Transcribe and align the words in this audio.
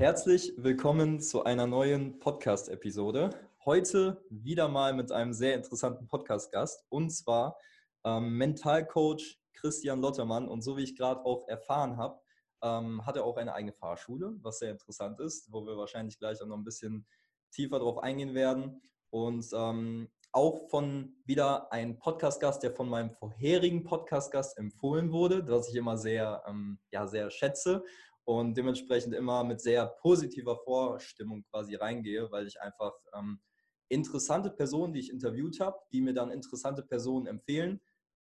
Herzlich 0.00 0.54
willkommen 0.56 1.20
zu 1.20 1.44
einer 1.44 1.66
neuen 1.66 2.18
Podcast-Episode. 2.20 3.28
Heute 3.66 4.24
wieder 4.30 4.66
mal 4.66 4.94
mit 4.94 5.12
einem 5.12 5.34
sehr 5.34 5.54
interessanten 5.54 6.08
Podcast-Gast 6.08 6.86
und 6.88 7.10
zwar 7.10 7.58
ähm, 8.04 8.38
Mentalcoach 8.38 9.38
Christian 9.52 10.00
Lottermann. 10.00 10.48
Und 10.48 10.62
so 10.62 10.78
wie 10.78 10.84
ich 10.84 10.96
gerade 10.96 11.22
auch 11.26 11.46
erfahren 11.48 11.98
habe, 11.98 12.18
ähm, 12.62 13.04
hat 13.04 13.16
er 13.16 13.24
auch 13.26 13.36
eine 13.36 13.52
eigene 13.52 13.74
Fahrschule, 13.74 14.32
was 14.40 14.60
sehr 14.60 14.70
interessant 14.70 15.20
ist, 15.20 15.52
wo 15.52 15.66
wir 15.66 15.76
wahrscheinlich 15.76 16.18
gleich 16.18 16.40
auch 16.40 16.46
noch 16.46 16.56
ein 16.56 16.64
bisschen 16.64 17.06
tiefer 17.52 17.78
drauf 17.78 17.98
eingehen 17.98 18.34
werden. 18.34 18.80
Und 19.10 19.50
ähm, 19.52 20.08
auch 20.32 20.70
von 20.70 21.12
wieder 21.26 21.70
ein 21.72 21.98
Podcast-Gast, 21.98 22.62
der 22.62 22.72
von 22.72 22.88
meinem 22.88 23.10
vorherigen 23.10 23.84
Podcast-Gast 23.84 24.56
empfohlen 24.56 25.12
wurde, 25.12 25.46
was 25.46 25.68
ich 25.68 25.74
immer 25.74 25.98
sehr, 25.98 26.42
ähm, 26.46 26.78
ja, 26.90 27.06
sehr 27.06 27.30
schätze 27.30 27.84
und 28.24 28.56
dementsprechend 28.56 29.14
immer 29.14 29.44
mit 29.44 29.60
sehr 29.60 29.86
positiver 29.86 30.56
Vorstimmung 30.56 31.44
quasi 31.50 31.74
reingehe, 31.74 32.30
weil 32.30 32.46
ich 32.46 32.60
einfach 32.60 32.92
ähm, 33.14 33.40
interessante 33.88 34.50
Personen, 34.50 34.92
die 34.92 35.00
ich 35.00 35.10
interviewt 35.10 35.60
habe, 35.60 35.78
die 35.92 36.00
mir 36.00 36.14
dann 36.14 36.30
interessante 36.30 36.82
Personen 36.82 37.26
empfehlen, 37.26 37.80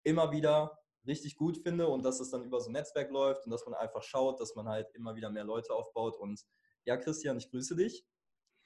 immer 0.04 0.32
wieder 0.32 0.78
richtig 1.08 1.36
gut 1.36 1.58
finde 1.58 1.88
und 1.88 2.04
dass 2.04 2.20
es 2.20 2.30
dann 2.30 2.44
über 2.44 2.60
so 2.60 2.70
ein 2.70 2.74
Netzwerk 2.74 3.12
läuft 3.12 3.46
und 3.46 3.52
dass 3.52 3.66
man 3.66 3.74
einfach 3.76 4.04
schaut, 4.04 4.40
dass 4.40 4.56
man 4.56 4.68
halt 4.68 4.88
immer 4.94 5.16
wieder 5.16 5.30
mehr 5.30 5.44
Leute 5.44 5.74
aufbaut. 5.74 6.18
Und 6.18 6.42
ja, 6.86 6.98
Christian, 6.98 7.38
ich 7.38 7.50
grüße 7.50 7.76
dich. 7.76 8.06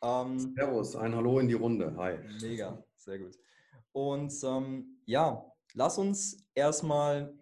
Ähm, 0.03 0.53
Servus, 0.55 0.95
ein 0.95 1.15
Hallo 1.15 1.39
in 1.39 1.47
die 1.47 1.55
Runde. 1.55 1.95
Hi. 1.97 2.17
Mega, 2.41 2.83
sehr 2.95 3.19
gut. 3.19 3.35
Und 3.91 4.33
ähm, 4.43 5.01
ja, 5.05 5.51
lass 5.73 5.97
uns 5.97 6.47
erstmal 6.53 7.35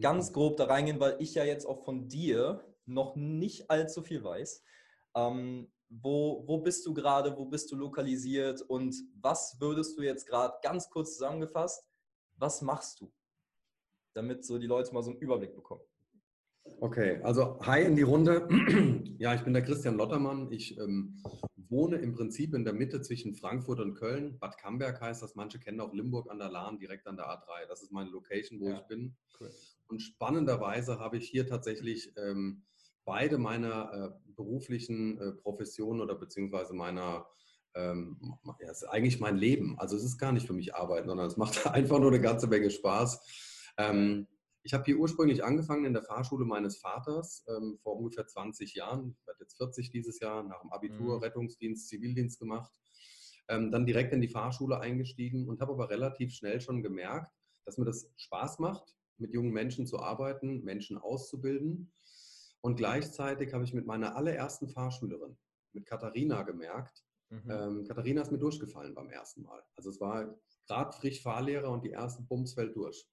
ganz 0.00 0.32
grob 0.32 0.56
da 0.56 0.64
reingehen, 0.64 0.98
weil 0.98 1.16
ich 1.20 1.34
ja 1.34 1.44
jetzt 1.44 1.66
auch 1.66 1.84
von 1.84 2.08
dir 2.08 2.64
noch 2.86 3.16
nicht 3.16 3.70
allzu 3.70 4.02
viel 4.02 4.22
weiß. 4.22 4.62
Ähm, 5.14 5.70
wo, 5.90 6.44
wo 6.46 6.58
bist 6.58 6.86
du 6.86 6.94
gerade, 6.94 7.36
wo 7.36 7.44
bist 7.44 7.70
du 7.72 7.76
lokalisiert 7.76 8.62
und 8.62 8.94
was 9.20 9.56
würdest 9.60 9.98
du 9.98 10.02
jetzt 10.02 10.26
gerade 10.26 10.54
ganz 10.62 10.88
kurz 10.88 11.14
zusammengefasst, 11.14 11.84
was 12.36 12.62
machst 12.62 13.00
du, 13.00 13.12
damit 14.14 14.44
so 14.44 14.58
die 14.58 14.68
Leute 14.68 14.94
mal 14.94 15.02
so 15.02 15.10
einen 15.10 15.18
Überblick 15.18 15.54
bekommen? 15.54 15.82
Okay, 16.78 17.20
also 17.22 17.58
hi 17.60 17.82
in 17.82 17.96
die 17.96 18.02
Runde. 18.02 18.48
Ja, 19.18 19.34
ich 19.34 19.42
bin 19.42 19.52
der 19.52 19.62
Christian 19.62 19.98
Lottermann. 19.98 20.50
Ich 20.50 20.78
ähm, 20.78 21.22
wohne 21.68 21.96
im 21.96 22.14
Prinzip 22.14 22.54
in 22.54 22.64
der 22.64 22.72
Mitte 22.72 23.02
zwischen 23.02 23.34
Frankfurt 23.34 23.78
und 23.78 23.94
Köln. 23.94 24.38
Bad 24.38 24.56
Camberg 24.56 24.98
heißt 24.98 25.22
das. 25.22 25.34
Manche 25.34 25.58
kennen 25.58 25.78
auch 25.80 25.92
Limburg 25.92 26.30
an 26.30 26.38
der 26.38 26.48
Lahn, 26.48 26.78
direkt 26.78 27.06
an 27.06 27.18
der 27.18 27.26
A3. 27.26 27.66
Das 27.68 27.82
ist 27.82 27.92
meine 27.92 28.08
Location, 28.08 28.60
wo 28.60 28.70
ja, 28.70 28.78
ich 28.78 28.86
bin. 28.86 29.14
Cool. 29.38 29.50
Und 29.88 30.00
spannenderweise 30.00 30.98
habe 30.98 31.18
ich 31.18 31.28
hier 31.28 31.46
tatsächlich 31.46 32.14
ähm, 32.16 32.62
beide 33.10 33.38
meiner 33.38 33.92
äh, 33.92 34.34
beruflichen 34.36 35.18
äh, 35.18 35.32
Professionen 35.32 36.00
oder 36.00 36.14
beziehungsweise 36.14 36.74
meiner, 36.74 37.26
ähm, 37.74 38.38
ja, 38.60 38.70
ist 38.70 38.84
eigentlich 38.84 39.18
mein 39.18 39.36
Leben. 39.36 39.76
Also 39.80 39.96
es 39.96 40.04
ist 40.04 40.16
gar 40.16 40.30
nicht 40.30 40.46
für 40.46 40.52
mich 40.52 40.76
Arbeiten, 40.76 41.08
sondern 41.08 41.26
es 41.26 41.36
macht 41.36 41.66
einfach 41.66 41.98
nur 41.98 42.12
eine 42.12 42.20
ganze 42.20 42.46
Menge 42.46 42.70
Spaß. 42.70 43.20
Ähm, 43.78 44.28
ich 44.62 44.74
habe 44.74 44.84
hier 44.84 44.96
ursprünglich 44.96 45.42
angefangen 45.42 45.86
in 45.86 45.92
der 45.92 46.04
Fahrschule 46.04 46.44
meines 46.44 46.78
Vaters 46.78 47.44
ähm, 47.48 47.80
vor 47.82 47.96
ungefähr 47.96 48.28
20 48.28 48.76
Jahren. 48.76 49.16
Ich 49.18 49.26
werde 49.26 49.40
jetzt 49.40 49.56
40 49.56 49.90
dieses 49.90 50.20
Jahr, 50.20 50.44
nach 50.44 50.60
dem 50.60 50.70
Abitur, 50.70 51.16
mhm. 51.16 51.24
Rettungsdienst, 51.24 51.88
Zivildienst 51.88 52.38
gemacht. 52.38 52.72
Ähm, 53.48 53.72
dann 53.72 53.86
direkt 53.86 54.12
in 54.12 54.20
die 54.20 54.28
Fahrschule 54.28 54.78
eingestiegen 54.78 55.48
und 55.48 55.60
habe 55.60 55.72
aber 55.72 55.90
relativ 55.90 56.32
schnell 56.32 56.60
schon 56.60 56.80
gemerkt, 56.80 57.34
dass 57.64 57.76
mir 57.76 57.86
das 57.86 58.12
Spaß 58.18 58.60
macht, 58.60 58.94
mit 59.18 59.34
jungen 59.34 59.50
Menschen 59.50 59.88
zu 59.88 59.98
arbeiten, 59.98 60.62
Menschen 60.62 60.96
auszubilden 60.96 61.90
und 62.60 62.76
gleichzeitig 62.76 63.52
habe 63.54 63.64
ich 63.64 63.74
mit 63.74 63.86
meiner 63.86 64.16
allerersten 64.16 64.68
Fahrschülerin, 64.68 65.36
mit 65.72 65.86
Katharina, 65.86 66.42
gemerkt, 66.42 67.04
mhm. 67.30 67.50
ähm, 67.50 67.84
Katharina 67.86 68.22
ist 68.22 68.32
mir 68.32 68.38
durchgefallen 68.38 68.94
beim 68.94 69.08
ersten 69.08 69.42
Mal. 69.42 69.62
Also 69.76 69.90
es 69.90 70.00
war 70.00 70.38
gerade 70.66 70.92
frisch 70.92 71.22
Fahrlehrer 71.22 71.70
und 71.70 71.84
die 71.84 71.92
ersten 71.92 72.26
Bums 72.26 72.54
fällt 72.54 72.76
durch. 72.76 73.08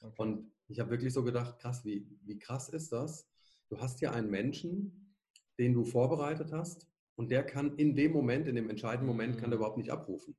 Okay. 0.00 0.14
Und 0.18 0.52
ich 0.68 0.80
habe 0.80 0.90
wirklich 0.90 1.12
so 1.12 1.22
gedacht, 1.22 1.58
krass, 1.58 1.84
wie, 1.84 2.06
wie 2.22 2.38
krass 2.38 2.68
ist 2.68 2.92
das? 2.92 3.28
Du 3.68 3.80
hast 3.80 4.00
hier 4.00 4.12
einen 4.12 4.30
Menschen, 4.30 5.14
den 5.58 5.74
du 5.74 5.84
vorbereitet 5.84 6.52
hast 6.52 6.86
und 7.14 7.30
der 7.30 7.44
kann 7.44 7.76
in 7.76 7.94
dem 7.94 8.12
Moment, 8.12 8.46
in 8.46 8.56
dem 8.56 8.68
entscheidenden 8.68 9.06
Moment, 9.06 9.38
kann 9.38 9.50
der 9.50 9.58
mhm. 9.58 9.62
überhaupt 9.62 9.78
nicht 9.78 9.90
abrufen. 9.90 10.36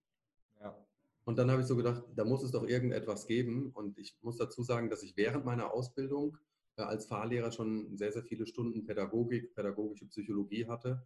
Ja. 0.59 0.78
Und 1.25 1.38
dann 1.38 1.50
habe 1.50 1.62
ich 1.62 1.68
so 1.68 1.75
gedacht, 1.75 2.03
da 2.16 2.25
muss 2.25 2.44
es 2.44 2.52
doch 2.52 2.63
irgendetwas 2.63 3.25
geben. 3.25 3.72
Und 3.74 3.97
ich 3.97 4.18
muss 4.22 4.38
dazu 4.38 4.63
sagen, 4.63 4.90
dass 4.90 5.03
ich 5.03 5.16
während 5.16 5.46
meiner 5.46 5.74
Ausbildung 5.74 6.38
als 6.75 7.06
Fahrlehrer 7.06 7.51
schon 7.51 7.97
sehr, 7.97 8.11
sehr 8.11 8.23
viele 8.23 8.47
Stunden 8.47 8.85
Pädagogik, 8.85 9.53
pädagogische 9.53 10.07
Psychologie 10.07 10.67
hatte 10.67 11.06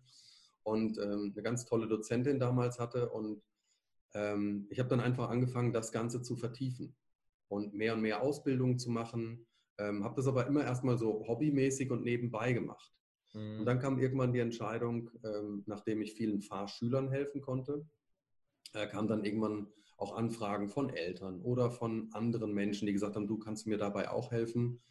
und 0.64 0.98
ähm, 0.98 1.32
eine 1.34 1.44
ganz 1.44 1.66
tolle 1.66 1.88
Dozentin 1.88 2.40
damals 2.40 2.80
hatte. 2.80 3.10
Und 3.10 3.42
ähm, 4.14 4.68
ich 4.70 4.80
habe 4.80 4.90
dann 4.90 5.00
einfach 5.00 5.30
angefangen, 5.30 5.74
das 5.74 5.92
Ganze 5.92 6.22
zu 6.22 6.36
vertiefen 6.36 6.96
und 7.48 7.74
mehr 7.74 7.94
und 7.94 8.02
mehr 8.02 8.22
Ausbildungen 8.22 8.80
zu 8.80 8.90
machen. 8.90 9.46
Ähm, 9.78 10.04
habe 10.04 10.16
das 10.16 10.28
aber 10.28 10.48
immer 10.48 10.64
erstmal 10.64 10.98
so 10.98 11.28
hobbymäßig 11.28 11.92
und 11.92 12.04
nebenbei 12.04 12.54
gemacht. 12.54 12.92
Mhm. 13.34 13.60
Und 13.60 13.66
dann 13.66 13.80
kam 13.80 14.00
irgendwann 14.00 14.34
die 14.34 14.40
Entscheidung, 14.40 15.10
ähm, 15.24 15.64
nachdem 15.68 16.02
ich 16.02 16.14
vielen 16.14 16.42
Fahrschülern 16.42 17.10
helfen 17.10 17.42
konnte, 17.42 17.88
äh, 18.74 18.88
kam 18.88 19.08
dann 19.08 19.24
irgendwann 19.24 19.68
auch 19.98 20.16
Anfragen 20.16 20.70
von 20.70 20.90
Eltern 20.90 21.42
oder 21.42 21.72
von 21.72 22.10
anderen 22.14 22.54
Menschen, 22.54 22.86
die 22.86 22.94
gesagt 22.94 23.16
haben, 23.16 23.28
du 23.28 23.38
kannst 23.38 23.68
mir 23.68 23.78
dabei 23.78 24.10
auch 24.12 24.32
helfen 24.32 24.82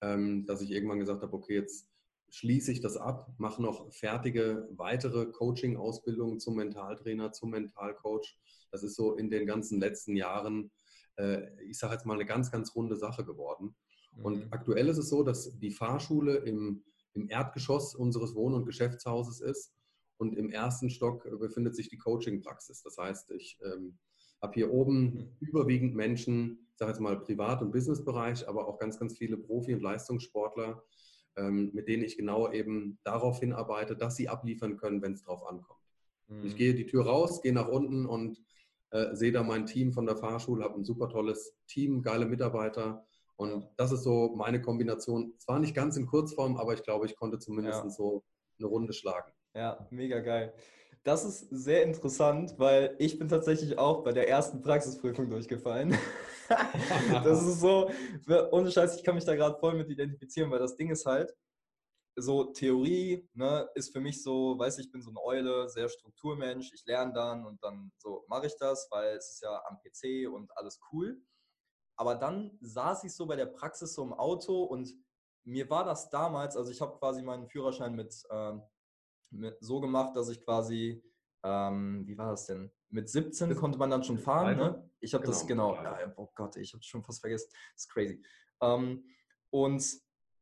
dass 0.00 0.60
ich 0.60 0.70
irgendwann 0.70 1.00
gesagt 1.00 1.22
habe, 1.22 1.32
okay, 1.32 1.54
jetzt 1.54 1.88
schließe 2.30 2.72
ich 2.72 2.80
das 2.80 2.96
ab, 2.96 3.32
mache 3.38 3.62
noch 3.62 3.92
fertige 3.92 4.68
weitere 4.72 5.26
Coaching-Ausbildungen 5.26 6.40
zum 6.40 6.56
Mentaltrainer, 6.56 7.32
zum 7.32 7.50
Mentalcoach. 7.50 8.36
Das 8.70 8.82
ist 8.82 8.96
so 8.96 9.14
in 9.14 9.30
den 9.30 9.46
ganzen 9.46 9.80
letzten 9.80 10.16
Jahren, 10.16 10.70
äh, 11.16 11.42
ich 11.64 11.78
sage 11.78 11.94
jetzt 11.94 12.04
mal, 12.04 12.14
eine 12.14 12.26
ganz, 12.26 12.50
ganz 12.50 12.74
runde 12.74 12.96
Sache 12.96 13.24
geworden. 13.24 13.74
Mhm. 14.16 14.24
Und 14.24 14.52
aktuell 14.52 14.88
ist 14.88 14.98
es 14.98 15.08
so, 15.08 15.22
dass 15.22 15.58
die 15.58 15.70
Fahrschule 15.70 16.36
im, 16.36 16.82
im 17.14 17.28
Erdgeschoss 17.28 17.94
unseres 17.94 18.34
Wohn- 18.34 18.54
und 18.54 18.66
Geschäftshauses 18.66 19.40
ist 19.40 19.72
und 20.18 20.36
im 20.36 20.50
ersten 20.50 20.90
Stock 20.90 21.28
befindet 21.38 21.76
sich 21.76 21.88
die 21.88 21.98
Coaching-Praxis. 21.98 22.82
Das 22.82 22.98
heißt, 22.98 23.30
ich 23.32 23.58
ähm, 23.64 23.98
habe 24.42 24.54
hier 24.54 24.72
oben 24.72 25.36
überwiegend 25.40 25.94
Menschen, 25.94 26.66
ich 26.72 26.78
sage 26.78 26.92
jetzt 26.92 27.00
mal 27.00 27.18
Privat- 27.18 27.62
und 27.62 27.72
Businessbereich, 27.72 28.48
aber 28.48 28.68
auch 28.68 28.78
ganz, 28.78 28.98
ganz 28.98 29.16
viele 29.16 29.36
Profi- 29.36 29.74
und 29.74 29.82
Leistungssportler, 29.82 30.82
ähm, 31.36 31.70
mit 31.72 31.88
denen 31.88 32.04
ich 32.04 32.16
genau 32.16 32.50
eben 32.52 32.98
darauf 33.04 33.40
hinarbeite, 33.40 33.96
dass 33.96 34.16
sie 34.16 34.28
abliefern 34.28 34.76
können, 34.76 35.02
wenn 35.02 35.12
es 35.12 35.22
drauf 35.22 35.46
ankommt. 35.46 35.80
Mhm. 36.28 36.44
Ich 36.44 36.56
gehe 36.56 36.74
die 36.74 36.86
Tür 36.86 37.06
raus, 37.06 37.42
gehe 37.42 37.52
nach 37.52 37.68
unten 37.68 38.06
und 38.06 38.42
äh, 38.90 39.14
sehe 39.14 39.32
da 39.32 39.42
mein 39.42 39.66
Team 39.66 39.92
von 39.92 40.06
der 40.06 40.16
Fahrschule, 40.16 40.64
habe 40.64 40.78
ein 40.78 40.84
super 40.84 41.08
tolles 41.08 41.56
Team, 41.66 42.02
geile 42.02 42.26
Mitarbeiter. 42.26 43.06
Und 43.36 43.68
das 43.76 43.92
ist 43.92 44.02
so 44.02 44.34
meine 44.34 44.62
Kombination. 44.62 45.34
Zwar 45.38 45.58
nicht 45.58 45.74
ganz 45.74 45.96
in 45.96 46.06
Kurzform, 46.06 46.56
aber 46.56 46.74
ich 46.74 46.82
glaube, 46.82 47.06
ich 47.06 47.16
konnte 47.16 47.38
zumindest 47.38 47.84
ja. 47.84 47.90
so 47.90 48.24
eine 48.58 48.68
Runde 48.68 48.92
schlagen. 48.92 49.32
Ja, 49.54 49.86
mega 49.90 50.20
geil. 50.20 50.54
Das 51.02 51.24
ist 51.24 51.48
sehr 51.50 51.84
interessant, 51.84 52.54
weil 52.58 52.96
ich 52.98 53.18
bin 53.18 53.28
tatsächlich 53.28 53.78
auch 53.78 54.02
bei 54.02 54.12
der 54.12 54.28
ersten 54.28 54.60
Praxisprüfung 54.60 55.30
durchgefallen. 55.30 55.96
das 57.24 57.42
ist 57.46 57.60
so, 57.60 57.90
ohne 58.50 58.70
Scheiß, 58.70 58.96
ich 58.96 59.04
kann 59.04 59.14
mich 59.14 59.24
da 59.24 59.36
gerade 59.36 59.58
voll 59.58 59.74
mit 59.74 59.88
identifizieren, 59.88 60.50
weil 60.50 60.58
das 60.58 60.76
Ding 60.76 60.90
ist 60.90 61.06
halt, 61.06 61.32
so 62.18 62.44
Theorie 62.44 63.28
ne, 63.34 63.68
ist 63.74 63.92
für 63.92 64.00
mich 64.00 64.22
so, 64.22 64.58
weiß 64.58 64.78
ich, 64.78 64.86
ich 64.86 64.92
bin 64.92 65.02
so 65.02 65.10
eine 65.10 65.22
Eule, 65.22 65.68
sehr 65.68 65.88
Strukturmensch, 65.88 66.72
ich 66.72 66.84
lerne 66.86 67.12
dann 67.12 67.44
und 67.44 67.62
dann 67.62 67.92
so 67.98 68.24
mache 68.28 68.46
ich 68.46 68.56
das, 68.56 68.88
weil 68.90 69.16
es 69.16 69.32
ist 69.32 69.42
ja 69.42 69.62
am 69.66 69.78
PC 69.78 70.28
und 70.32 70.50
alles 70.56 70.80
cool. 70.92 71.20
Aber 71.96 72.14
dann 72.14 72.58
saß 72.60 73.04
ich 73.04 73.14
so 73.14 73.26
bei 73.26 73.36
der 73.36 73.46
Praxis 73.46 73.94
so 73.94 74.02
im 74.02 74.14
Auto 74.14 74.64
und 74.64 74.92
mir 75.44 75.68
war 75.68 75.84
das 75.84 76.10
damals, 76.10 76.56
also 76.56 76.70
ich 76.70 76.80
habe 76.80 76.98
quasi 76.98 77.22
meinen 77.22 77.48
Führerschein 77.48 77.94
mit 77.94 78.14
ähm, 78.30 78.62
mit, 78.62 78.75
so 79.60 79.80
gemacht, 79.80 80.16
dass 80.16 80.28
ich 80.28 80.44
quasi, 80.44 81.02
ähm, 81.42 82.06
wie 82.06 82.16
war 82.16 82.30
das 82.30 82.46
denn? 82.46 82.70
Mit 82.88 83.08
17 83.08 83.50
das 83.50 83.58
konnte 83.58 83.78
man 83.78 83.90
dann 83.90 84.04
schon 84.04 84.18
fahren. 84.18 84.56
Ne? 84.56 84.90
Ich 85.00 85.14
habe 85.14 85.24
genau, 85.24 85.32
das, 85.32 85.46
genau, 85.46 85.74
ja, 85.74 86.12
oh 86.16 86.28
Gott, 86.34 86.56
ich 86.56 86.72
habe 86.72 86.82
schon 86.82 87.02
fast 87.02 87.20
vergessen. 87.20 87.48
Das 87.74 87.82
ist 87.82 87.92
crazy. 87.92 88.22
Ähm, 88.60 89.04
und 89.50 89.84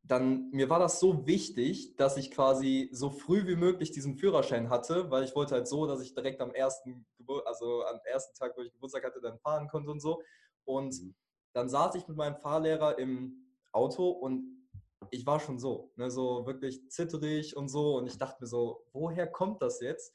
dann, 0.07 0.51
mir 0.51 0.69
war 0.69 0.79
das 0.79 1.01
so 1.01 1.27
wichtig, 1.27 1.97
dass 1.97 2.19
ich 2.19 2.31
quasi 2.31 2.91
so 2.93 3.09
früh 3.09 3.47
wie 3.47 3.57
möglich 3.57 3.91
diesen 3.91 4.17
Führerschein 4.17 4.69
hatte, 4.69 5.11
weil 5.11 5.25
ich 5.25 5.35
wollte 5.35 5.55
halt 5.55 5.67
so, 5.67 5.87
dass 5.87 6.03
ich 6.03 6.15
direkt 6.15 6.43
am 6.43 6.55
ersten, 6.55 7.07
also 7.47 7.85
am 7.85 8.01
ersten 8.05 8.37
Tag, 8.37 8.55
wo 8.57 8.61
ich 8.61 8.73
Geburtstag 8.73 9.05
hatte, 9.05 9.21
dann 9.23 9.39
fahren 9.39 9.67
konnte 9.69 9.91
und 9.91 10.01
so. 10.01 10.23
Und 10.65 10.95
mhm. 11.01 11.15
dann 11.55 11.71
saß 11.71 11.95
ich 11.95 12.07
mit 12.07 12.19
meinem 12.19 12.37
Fahrlehrer 12.37 12.99
im 12.99 13.49
Auto 13.73 14.11
und 14.11 14.64
ich 15.11 15.27
war 15.27 15.41
schon 15.41 15.59
so, 15.59 15.93
ne, 15.97 16.11
so 16.11 16.47
wirklich 16.47 16.91
zitterig 16.91 17.57
und 17.57 17.69
so. 17.69 17.97
Und 17.97 18.07
ich 18.07 18.19
dachte 18.19 18.43
mir 18.43 18.47
so, 18.47 18.87
woher 18.93 19.27
kommt 19.27 19.63
das 19.63 19.81
jetzt? 19.81 20.13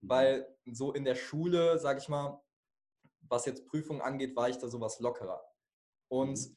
Mhm. 0.00 0.08
Weil 0.08 0.56
so 0.66 0.92
in 0.92 1.04
der 1.04 1.14
Schule, 1.14 1.78
sag 1.78 1.98
ich 1.98 2.08
mal, 2.08 2.40
was 3.20 3.46
jetzt 3.46 3.66
Prüfungen 3.66 4.00
angeht, 4.00 4.36
war 4.36 4.48
ich 4.48 4.58
da 4.58 4.68
sowas 4.68 5.00
lockerer. 5.00 5.42
Und 6.08 6.38
mhm. 6.38 6.56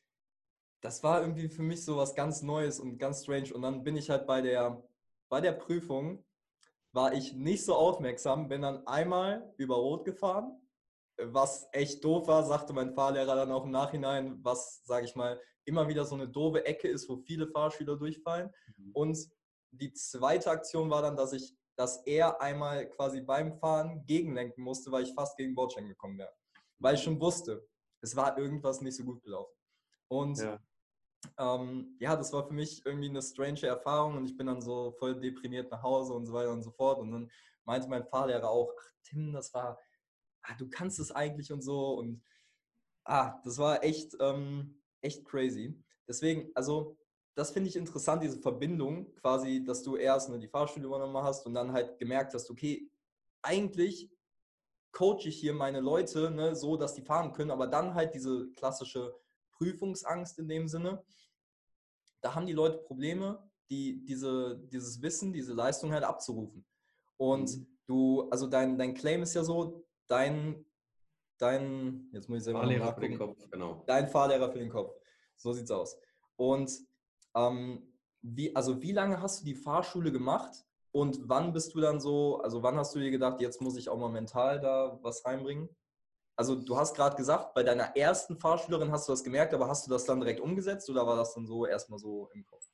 das 0.82 1.04
war 1.04 1.22
irgendwie 1.22 1.50
für 1.50 1.64
mich 1.64 1.84
so 1.84 1.98
was 1.98 2.16
ganz 2.16 2.42
Neues 2.42 2.80
und 2.80 2.98
ganz 2.98 3.24
strange. 3.24 3.54
Und 3.54 3.62
dann 3.62 3.84
bin 3.84 3.98
ich 3.98 4.10
halt 4.10 4.26
bei 4.28 4.42
der, 4.42 4.84
bei 5.30 5.42
der 5.42 5.54
Prüfung, 5.54 6.24
war 6.94 7.14
ich 7.14 7.34
nicht 7.34 7.64
so 7.64 7.76
aufmerksam, 7.76 8.50
bin 8.50 8.64
dann 8.64 8.86
einmal 8.86 9.54
über 9.58 9.76
Rot 9.76 10.04
gefahren, 10.04 10.62
was 11.18 11.68
echt 11.72 12.04
doof 12.04 12.28
war, 12.28 12.44
sagte 12.44 12.74
mein 12.74 12.94
Fahrlehrer 12.94 13.36
dann 13.36 13.52
auch 13.52 13.64
im 13.64 13.72
Nachhinein, 13.72 14.44
was, 14.44 14.84
sage 14.86 15.06
ich 15.06 15.16
mal, 15.16 15.40
immer 15.66 15.88
wieder 15.88 16.06
so 16.06 16.16
eine 16.16 16.28
doofe 16.28 16.66
Ecke 16.66 16.88
ist, 16.88 17.08
wo 17.10 17.18
viele 17.18 17.48
Fahrschüler 17.48 17.98
durchfallen. 17.98 18.52
Mhm. 18.78 18.92
Und 18.94 19.18
die 19.72 19.94
zweite 19.94 20.52
Aktion 20.52 20.90
war 20.90 21.02
dann, 21.02 21.16
dass 21.16 21.34
ich, 21.34 21.56
dass 21.76 22.06
er 22.06 22.42
einmal 22.42 22.90
quasi 22.90 23.22
beim 23.22 23.54
Fahren 23.54 24.06
gegenlenken 24.06 24.64
musste, 24.64 24.92
weil 24.92 25.04
ich 25.04 25.14
fast 25.14 25.38
gegen 25.38 25.56
Bordstein 25.56 25.88
gekommen 25.88 26.18
wäre. 26.18 26.34
Weil 26.80 26.96
ich 26.96 27.04
schon 27.04 27.20
wusste, 27.20 27.68
es 28.02 28.16
war 28.16 28.38
irgendwas 28.38 28.82
nicht 28.82 28.96
so 28.96 29.04
gut 29.04 29.22
gelaufen. 29.24 29.56
Und 30.08 30.40
ja. 30.40 30.60
Ähm, 31.38 31.96
ja, 32.00 32.16
das 32.16 32.34
war 32.34 32.48
für 32.48 32.54
mich 32.54 32.86
irgendwie 32.86 33.10
eine 33.10 33.22
strange 33.22 33.64
Erfahrung 33.64 34.18
und 34.18 34.26
ich 34.26 34.36
bin 34.36 34.48
dann 34.48 34.62
so 34.62 34.92
voll 34.98 35.20
deprimiert 35.20 35.72
nach 35.72 35.84
Hause 35.84 36.14
und 36.14 36.26
so 36.26 36.34
weiter 36.34 36.52
und 36.52 36.64
so 36.64 36.72
fort. 36.72 37.00
Und 37.00 37.12
dann 37.12 37.32
meinte 37.64 37.88
mein 37.88 38.06
Fahrlehrer 38.06 38.50
auch, 38.50 38.74
ach 38.78 38.92
Tim, 39.04 39.32
das 39.32 39.54
war, 39.54 39.80
ah, 40.44 40.56
du 40.58 40.70
kannst 40.70 41.00
es 41.00 41.12
eigentlich 41.12 41.52
und 41.52 41.62
so. 41.62 41.94
Und 41.94 42.24
ah, 43.06 43.40
das 43.44 43.58
war 43.58 43.84
echt, 43.84 44.16
ähm, 44.20 44.81
echt 45.02 45.26
crazy. 45.26 45.78
Deswegen, 46.08 46.52
also 46.56 46.98
das 47.36 47.52
finde 47.52 47.70
ich 47.70 47.76
interessant, 47.76 48.24
diese 48.24 48.40
Verbindung 48.40 49.14
quasi, 49.16 49.64
dass 49.64 49.84
du 49.84 49.96
erst 49.96 50.30
ne, 50.30 50.40
die 50.40 50.48
Fahrschule 50.48 50.86
übernommen 50.86 51.24
hast 51.24 51.46
und 51.46 51.54
dann 51.54 51.72
halt 51.72 51.98
gemerkt 51.98 52.34
hast, 52.34 52.50
okay, 52.50 52.90
eigentlich 53.42 54.12
coache 54.92 55.28
ich 55.30 55.40
hier 55.40 55.54
meine 55.54 55.80
Leute 55.80 56.32
ne, 56.32 56.56
so, 56.56 56.76
dass 56.76 56.94
die 56.94 57.02
fahren 57.02 57.32
können, 57.32 57.52
aber 57.52 57.68
dann 57.68 57.94
halt 57.94 58.14
diese 58.14 58.50
klassische 58.52 59.16
Prüfungsangst 59.54 60.40
in 60.40 60.48
dem 60.48 60.68
Sinne. 60.68 61.04
Da 62.22 62.36
haben 62.36 62.46
die 62.46 62.54
Leute 62.54 62.80
Probleme, 62.80 63.50
die, 63.70 64.04
diese, 64.04 64.60
dieses 64.72 65.02
Wissen, 65.02 65.32
diese 65.32 65.54
Leistung 65.54 65.94
halt 65.94 66.04
abzurufen. 66.04 66.66
Und 67.18 67.58
mhm. 67.58 67.68
du, 67.88 68.30
also 68.30 68.48
dein, 68.48 68.78
dein 68.78 68.94
Claim 68.94 69.24
ist 69.24 69.34
ja 69.34 69.44
so, 69.44 69.86
dein, 70.08 70.66
dein, 71.42 72.10
jetzt 72.14 72.30
muss 72.30 72.40
ich 72.40 72.44
selber 72.44 72.60
Fahrlehrer 72.60 72.94
für 72.94 73.02
den 73.02 73.18
Kopf, 73.18 73.50
genau. 73.50 73.84
Dein 73.88 74.08
Fahrlehrer 74.08 74.52
für 74.52 74.60
den 74.60 74.70
Kopf. 74.70 74.94
So 75.36 75.54
sieht's 75.54 75.72
aus. 75.72 76.00
Und 76.36 76.72
ähm, 77.36 77.92
wie, 78.22 78.56
also 78.56 78.82
wie 78.82 78.92
lange 78.92 79.22
hast 79.22 79.42
du 79.42 79.46
die 79.46 79.56
Fahrschule 79.56 80.12
gemacht 80.12 80.66
und 80.92 81.20
wann 81.28 81.54
bist 81.54 81.74
du 81.74 81.82
dann 81.82 82.00
so, 82.00 82.42
also 82.42 82.62
wann 82.64 82.78
hast 82.78 82.94
du 82.94 83.00
dir 83.00 83.12
gedacht, 83.12 83.42
jetzt 83.42 83.62
muss 83.62 83.78
ich 83.78 83.90
auch 83.90 83.98
mal 83.98 84.10
mental 84.10 84.60
da 84.60 85.00
was 85.02 85.26
reinbringen? 85.26 85.70
Also 86.36 86.56
du 86.56 86.78
hast 86.78 86.96
gerade 86.96 87.16
gesagt, 87.16 87.54
bei 87.54 87.64
deiner 87.64 87.96
ersten 87.96 88.38
Fahrschülerin 88.38 88.92
hast 88.92 89.08
du 89.08 89.14
das 89.14 89.24
gemerkt, 89.24 89.54
aber 89.54 89.68
hast 89.68 89.86
du 89.86 89.92
das 89.92 90.06
dann 90.06 90.20
direkt 90.20 90.40
umgesetzt 90.40 90.90
oder 90.90 91.06
war 91.06 91.16
das 91.16 91.34
dann 91.34 91.46
so 91.46 91.66
erstmal 91.66 92.00
so 92.00 92.30
im 92.34 92.46
Kopf? 92.46 92.66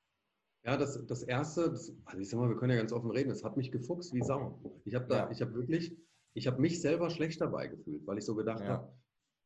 Ja, 0.64 0.78
das, 0.78 1.06
das 1.06 1.24
erste, 1.24 1.72
das, 1.72 1.94
also 2.06 2.20
ich 2.20 2.30
sag 2.30 2.40
mal, 2.40 2.50
wir 2.50 2.58
können 2.58 2.72
ja 2.72 2.78
ganz 2.78 2.92
offen 2.92 3.12
reden, 3.12 3.30
das 3.30 3.44
hat 3.44 3.56
mich 3.56 3.72
gefuchst 3.72 4.14
wie 4.14 4.22
Sau. 4.22 4.60
Ich 4.84 4.96
habe 4.96 5.08
da, 5.08 5.18
ja. 5.18 5.32
ich 5.32 5.42
habe 5.42 5.54
wirklich, 5.54 5.98
ich 6.38 6.46
habe 6.48 6.62
mich 6.62 6.82
selber 6.82 7.10
schlecht 7.10 7.42
dabei 7.42 7.68
gefühlt, 7.68 8.06
weil 8.06 8.20
ich 8.20 8.26
so 8.26 8.36
gedacht 8.36 8.64
ja. 8.64 8.70
habe, 8.70 8.92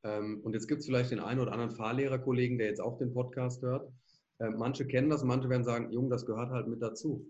ähm, 0.03 0.41
und 0.43 0.53
jetzt 0.53 0.67
gibt 0.67 0.81
es 0.81 0.88
vielleicht 0.88 1.11
den 1.11 1.19
einen 1.19 1.39
oder 1.39 1.53
anderen 1.53 1.71
Fahrlehrerkollegen, 1.71 2.57
der 2.57 2.67
jetzt 2.67 2.81
auch 2.81 2.97
den 2.97 3.13
Podcast 3.13 3.61
hört. 3.61 3.89
Äh, 4.39 4.49
manche 4.49 4.85
kennen 4.85 5.09
das, 5.09 5.23
manche 5.23 5.49
werden 5.49 5.63
sagen, 5.63 5.91
Jung, 5.91 6.09
das 6.09 6.25
gehört 6.25 6.49
halt 6.49 6.67
mit 6.67 6.81
dazu. 6.81 7.25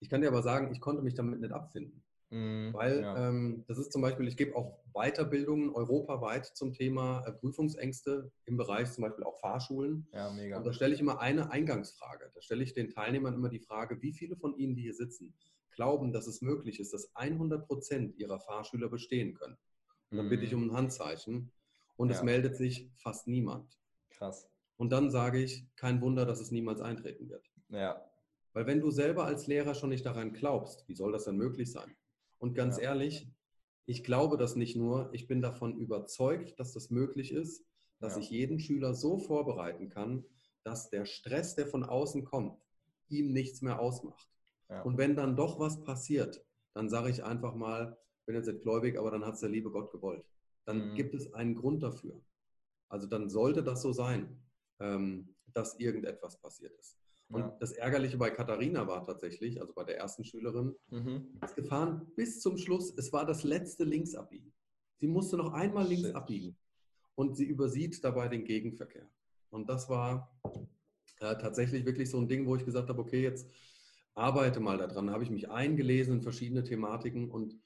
Ich 0.00 0.08
kann 0.08 0.20
dir 0.20 0.28
aber 0.28 0.42
sagen, 0.42 0.70
ich 0.72 0.80
konnte 0.80 1.02
mich 1.02 1.14
damit 1.14 1.40
nicht 1.40 1.52
abfinden. 1.52 2.02
Mm, 2.30 2.72
weil 2.72 3.00
ja. 3.00 3.28
ähm, 3.28 3.64
das 3.66 3.78
ist 3.78 3.92
zum 3.92 4.02
Beispiel, 4.02 4.28
ich 4.28 4.36
gebe 4.36 4.54
auch 4.56 4.78
Weiterbildungen 4.92 5.70
europaweit 5.70 6.46
zum 6.46 6.72
Thema 6.72 7.24
äh, 7.26 7.32
Prüfungsängste 7.32 8.30
im 8.44 8.56
Bereich 8.56 8.92
zum 8.92 9.02
Beispiel 9.02 9.24
auch 9.24 9.38
Fahrschulen. 9.40 10.06
Ja, 10.12 10.30
mega. 10.30 10.58
Und 10.58 10.66
da 10.66 10.72
stelle 10.72 10.94
ich 10.94 11.00
immer 11.00 11.20
eine 11.20 11.50
Eingangsfrage. 11.50 12.30
Da 12.34 12.42
stelle 12.42 12.62
ich 12.62 12.74
den 12.74 12.90
Teilnehmern 12.90 13.34
immer 13.34 13.48
die 13.48 13.60
Frage, 13.60 14.00
wie 14.02 14.12
viele 14.12 14.36
von 14.36 14.56
Ihnen, 14.56 14.74
die 14.74 14.82
hier 14.82 14.94
sitzen, 14.94 15.34
glauben, 15.74 16.12
dass 16.12 16.26
es 16.26 16.40
möglich 16.40 16.80
ist, 16.80 16.92
dass 16.92 17.14
100 17.16 17.66
Prozent 17.66 18.16
ihrer 18.16 18.40
Fahrschüler 18.40 18.88
bestehen 18.88 19.34
können. 19.34 19.56
Und 20.10 20.18
dann 20.18 20.28
bitte 20.28 20.44
ich 20.44 20.52
mhm. 20.52 20.62
um 20.62 20.70
ein 20.70 20.76
Handzeichen 20.76 21.50
und 21.96 22.10
ja. 22.10 22.16
es 22.16 22.22
meldet 22.22 22.56
sich 22.56 22.90
fast 22.96 23.26
niemand. 23.26 23.78
Krass. 24.10 24.48
Und 24.76 24.90
dann 24.90 25.10
sage 25.10 25.42
ich, 25.42 25.66
kein 25.76 26.00
Wunder, 26.00 26.26
dass 26.26 26.40
es 26.40 26.50
niemals 26.50 26.80
eintreten 26.80 27.28
wird. 27.28 27.50
Ja. 27.68 28.04
Weil 28.52 28.66
wenn 28.66 28.80
du 28.80 28.90
selber 28.90 29.24
als 29.24 29.46
Lehrer 29.46 29.74
schon 29.74 29.90
nicht 29.90 30.06
daran 30.06 30.32
glaubst, 30.32 30.88
wie 30.88 30.94
soll 30.94 31.12
das 31.12 31.24
dann 31.24 31.36
möglich 31.36 31.70
sein? 31.72 31.96
Und 32.38 32.54
ganz 32.54 32.76
ja. 32.76 32.84
ehrlich, 32.84 33.28
ich 33.86 34.04
glaube 34.04 34.36
das 34.36 34.56
nicht 34.56 34.76
nur, 34.76 35.10
ich 35.12 35.26
bin 35.26 35.42
davon 35.42 35.76
überzeugt, 35.76 36.58
dass 36.58 36.72
das 36.72 36.90
möglich 36.90 37.32
ist, 37.32 37.64
dass 38.00 38.14
ja. 38.14 38.20
ich 38.20 38.30
jeden 38.30 38.58
Schüler 38.58 38.94
so 38.94 39.18
vorbereiten 39.18 39.88
kann, 39.88 40.24
dass 40.62 40.90
der 40.90 41.04
Stress, 41.04 41.54
der 41.54 41.66
von 41.66 41.84
außen 41.84 42.24
kommt, 42.24 42.60
ihm 43.08 43.32
nichts 43.32 43.60
mehr 43.60 43.80
ausmacht. 43.80 44.28
Ja. 44.68 44.82
Und 44.82 44.98
wenn 44.98 45.16
dann 45.16 45.36
doch 45.36 45.58
was 45.58 45.82
passiert, 45.82 46.44
dann 46.74 46.88
sage 46.88 47.10
ich 47.10 47.24
einfach 47.24 47.54
mal, 47.54 47.96
ich 48.20 48.26
bin 48.26 48.36
jetzt 48.36 48.46
nicht 48.46 48.62
gläubig, 48.62 48.98
aber 48.98 49.10
dann 49.10 49.24
hat 49.24 49.34
es 49.34 49.40
der 49.40 49.50
liebe 49.50 49.70
Gott 49.70 49.90
gewollt. 49.92 50.24
Dann 50.64 50.90
mhm. 50.90 50.94
gibt 50.94 51.14
es 51.14 51.32
einen 51.34 51.54
Grund 51.54 51.82
dafür. 51.82 52.20
Also 52.88 53.06
dann 53.06 53.28
sollte 53.28 53.62
das 53.62 53.82
so 53.82 53.92
sein, 53.92 54.42
ähm, 54.80 55.34
dass 55.52 55.78
irgendetwas 55.78 56.40
passiert 56.40 56.72
ist. 56.78 56.96
Und 57.28 57.40
ja. 57.40 57.56
das 57.60 57.72
Ärgerliche 57.72 58.16
bei 58.16 58.30
Katharina 58.30 58.86
war 58.86 59.04
tatsächlich, 59.04 59.60
also 59.60 59.72
bei 59.72 59.84
der 59.84 59.98
ersten 59.98 60.24
Schülerin, 60.24 60.74
mhm. 60.90 61.38
ist 61.42 61.54
gefahren 61.54 62.06
bis 62.16 62.40
zum 62.40 62.58
Schluss. 62.58 62.92
Es 62.96 63.12
war 63.12 63.24
das 63.26 63.44
letzte 63.44 63.84
Linksabbiegen. 63.84 64.52
Sie 65.00 65.06
musste 65.06 65.36
noch 65.36 65.52
einmal 65.52 65.86
links 65.86 66.06
Shit. 66.06 66.16
abbiegen 66.16 66.56
und 67.14 67.36
sie 67.36 67.44
übersieht 67.44 68.02
dabei 68.04 68.28
den 68.28 68.44
Gegenverkehr. 68.44 69.08
Und 69.50 69.68
das 69.68 69.88
war 69.88 70.38
äh, 71.20 71.36
tatsächlich 71.36 71.84
wirklich 71.86 72.10
so 72.10 72.18
ein 72.18 72.28
Ding, 72.28 72.46
wo 72.46 72.56
ich 72.56 72.64
gesagt 72.64 72.88
habe, 72.88 73.00
okay, 73.00 73.22
jetzt 73.22 73.48
arbeite 74.14 74.60
mal 74.60 74.78
daran. 74.78 75.08
Da 75.08 75.12
habe 75.12 75.24
ich 75.24 75.30
mich 75.30 75.50
eingelesen 75.50 76.16
in 76.16 76.22
verschiedene 76.22 76.64
Thematiken 76.64 77.30
und 77.30 77.58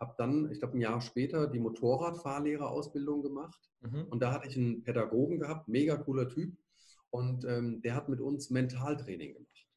habe 0.00 0.14
dann, 0.18 0.50
ich 0.50 0.58
glaube, 0.58 0.76
ein 0.76 0.80
Jahr 0.80 1.00
später 1.00 1.46
die 1.46 1.60
Motorradfahrlehrerausbildung 1.60 3.22
gemacht. 3.22 3.70
Mhm. 3.80 4.06
Und 4.10 4.20
da 4.20 4.32
hatte 4.32 4.48
ich 4.48 4.56
einen 4.56 4.82
Pädagogen 4.82 5.38
gehabt, 5.38 5.68
mega 5.68 5.96
cooler 5.96 6.28
Typ. 6.28 6.56
Und 7.10 7.44
ähm, 7.44 7.82
der 7.82 7.94
hat 7.94 8.08
mit 8.08 8.20
uns 8.20 8.50
Mentaltraining 8.50 9.34
gemacht. 9.34 9.68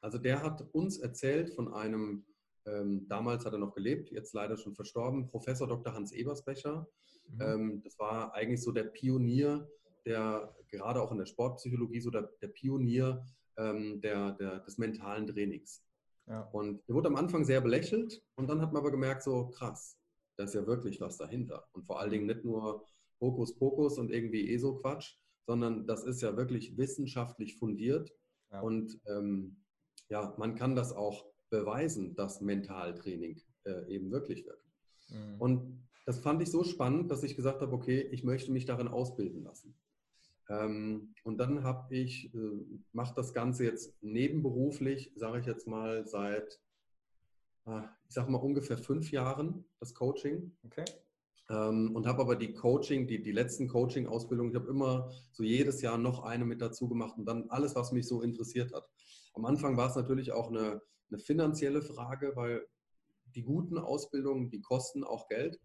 Also 0.00 0.18
der 0.18 0.42
hat 0.42 0.62
uns 0.72 0.98
erzählt 0.98 1.54
von 1.54 1.72
einem, 1.72 2.26
ähm, 2.66 3.06
damals 3.08 3.46
hat 3.46 3.54
er 3.54 3.58
noch 3.58 3.74
gelebt, 3.74 4.10
jetzt 4.10 4.34
leider 4.34 4.58
schon 4.58 4.74
verstorben, 4.74 5.28
Professor 5.28 5.66
Dr. 5.66 5.94
Hans 5.94 6.12
Ebersbecher. 6.12 6.86
Mhm. 7.28 7.40
Ähm, 7.40 7.82
das 7.82 7.98
war 7.98 8.34
eigentlich 8.34 8.62
so 8.62 8.70
der 8.70 8.84
Pionier, 8.84 9.66
der 10.04 10.54
gerade 10.68 11.00
auch 11.00 11.10
in 11.10 11.18
der 11.18 11.26
Sportpsychologie 11.26 12.00
so 12.00 12.10
der, 12.10 12.30
der 12.42 12.48
Pionier 12.48 13.24
ähm, 13.56 14.00
der, 14.00 14.32
der, 14.32 14.60
des 14.60 14.78
mentalen 14.78 15.26
Trainings. 15.26 15.84
Ja. 16.26 16.40
Und 16.52 16.82
er 16.88 16.94
wurde 16.94 17.08
am 17.08 17.16
Anfang 17.16 17.44
sehr 17.44 17.60
belächelt 17.60 18.22
und 18.36 18.48
dann 18.48 18.60
hat 18.60 18.72
man 18.72 18.80
aber 18.80 18.90
gemerkt, 18.90 19.22
so 19.22 19.50
krass, 19.50 19.98
da 20.36 20.44
ist 20.44 20.54
ja 20.54 20.66
wirklich 20.66 21.00
was 21.00 21.18
dahinter. 21.18 21.66
Und 21.72 21.84
vor 21.84 22.00
allen 22.00 22.10
Dingen 22.10 22.26
nicht 22.26 22.44
nur 22.44 22.84
Hokuspokus 23.20 23.98
und 23.98 24.10
irgendwie 24.10 24.52
ESO-Quatsch, 24.52 25.16
sondern 25.46 25.86
das 25.86 26.04
ist 26.04 26.22
ja 26.22 26.36
wirklich 26.36 26.76
wissenschaftlich 26.76 27.56
fundiert. 27.58 28.12
Ja. 28.50 28.60
Und 28.60 28.98
ähm, 29.06 29.62
ja, 30.08 30.34
man 30.38 30.54
kann 30.54 30.74
das 30.74 30.92
auch 30.92 31.26
beweisen, 31.50 32.14
dass 32.14 32.40
Mentaltraining 32.40 33.40
äh, 33.64 33.86
eben 33.88 34.10
wirklich 34.10 34.44
wirkt. 34.46 34.64
Mhm. 35.08 35.40
Und 35.40 35.88
das 36.06 36.18
fand 36.18 36.42
ich 36.42 36.50
so 36.50 36.64
spannend, 36.64 37.10
dass 37.10 37.22
ich 37.22 37.36
gesagt 37.36 37.62
habe, 37.62 37.72
okay, 37.72 38.00
ich 38.10 38.24
möchte 38.24 38.52
mich 38.52 38.66
darin 38.66 38.88
ausbilden 38.88 39.42
lassen. 39.42 39.76
Ähm, 40.48 41.14
und 41.24 41.38
dann 41.38 41.64
habe 41.64 41.94
ich, 41.94 42.34
äh, 42.34 42.38
mache 42.92 43.14
das 43.14 43.32
Ganze 43.32 43.64
jetzt 43.64 43.94
nebenberuflich, 44.02 45.12
sage 45.16 45.40
ich 45.40 45.46
jetzt 45.46 45.66
mal, 45.66 46.06
seit, 46.06 46.60
äh, 47.66 47.82
ich 48.08 48.14
sage 48.14 48.30
mal 48.30 48.38
ungefähr 48.38 48.76
fünf 48.76 49.10
Jahren, 49.10 49.64
das 49.80 49.94
Coaching. 49.94 50.56
Okay. 50.64 50.84
Ähm, 51.50 51.94
und 51.94 52.06
habe 52.06 52.22
aber 52.22 52.36
die 52.36 52.54
Coaching, 52.54 53.06
die, 53.06 53.22
die 53.22 53.32
letzten 53.32 53.68
Coaching-Ausbildungen, 53.68 54.50
ich 54.50 54.56
habe 54.56 54.70
immer 54.70 55.10
so 55.32 55.42
jedes 55.42 55.82
Jahr 55.82 55.98
noch 55.98 56.22
eine 56.24 56.44
mit 56.44 56.60
dazu 56.60 56.88
gemacht 56.88 57.18
und 57.18 57.26
dann 57.26 57.50
alles, 57.50 57.74
was 57.74 57.92
mich 57.92 58.06
so 58.06 58.22
interessiert 58.22 58.72
hat. 58.72 58.88
Am 59.34 59.44
Anfang 59.44 59.76
war 59.76 59.90
es 59.90 59.96
natürlich 59.96 60.32
auch 60.32 60.48
eine, 60.48 60.80
eine 61.10 61.18
finanzielle 61.18 61.82
Frage, 61.82 62.32
weil 62.34 62.66
die 63.34 63.42
guten 63.42 63.78
Ausbildungen, 63.78 64.48
die 64.50 64.60
kosten 64.60 65.04
auch 65.04 65.28
Geld. 65.28 65.60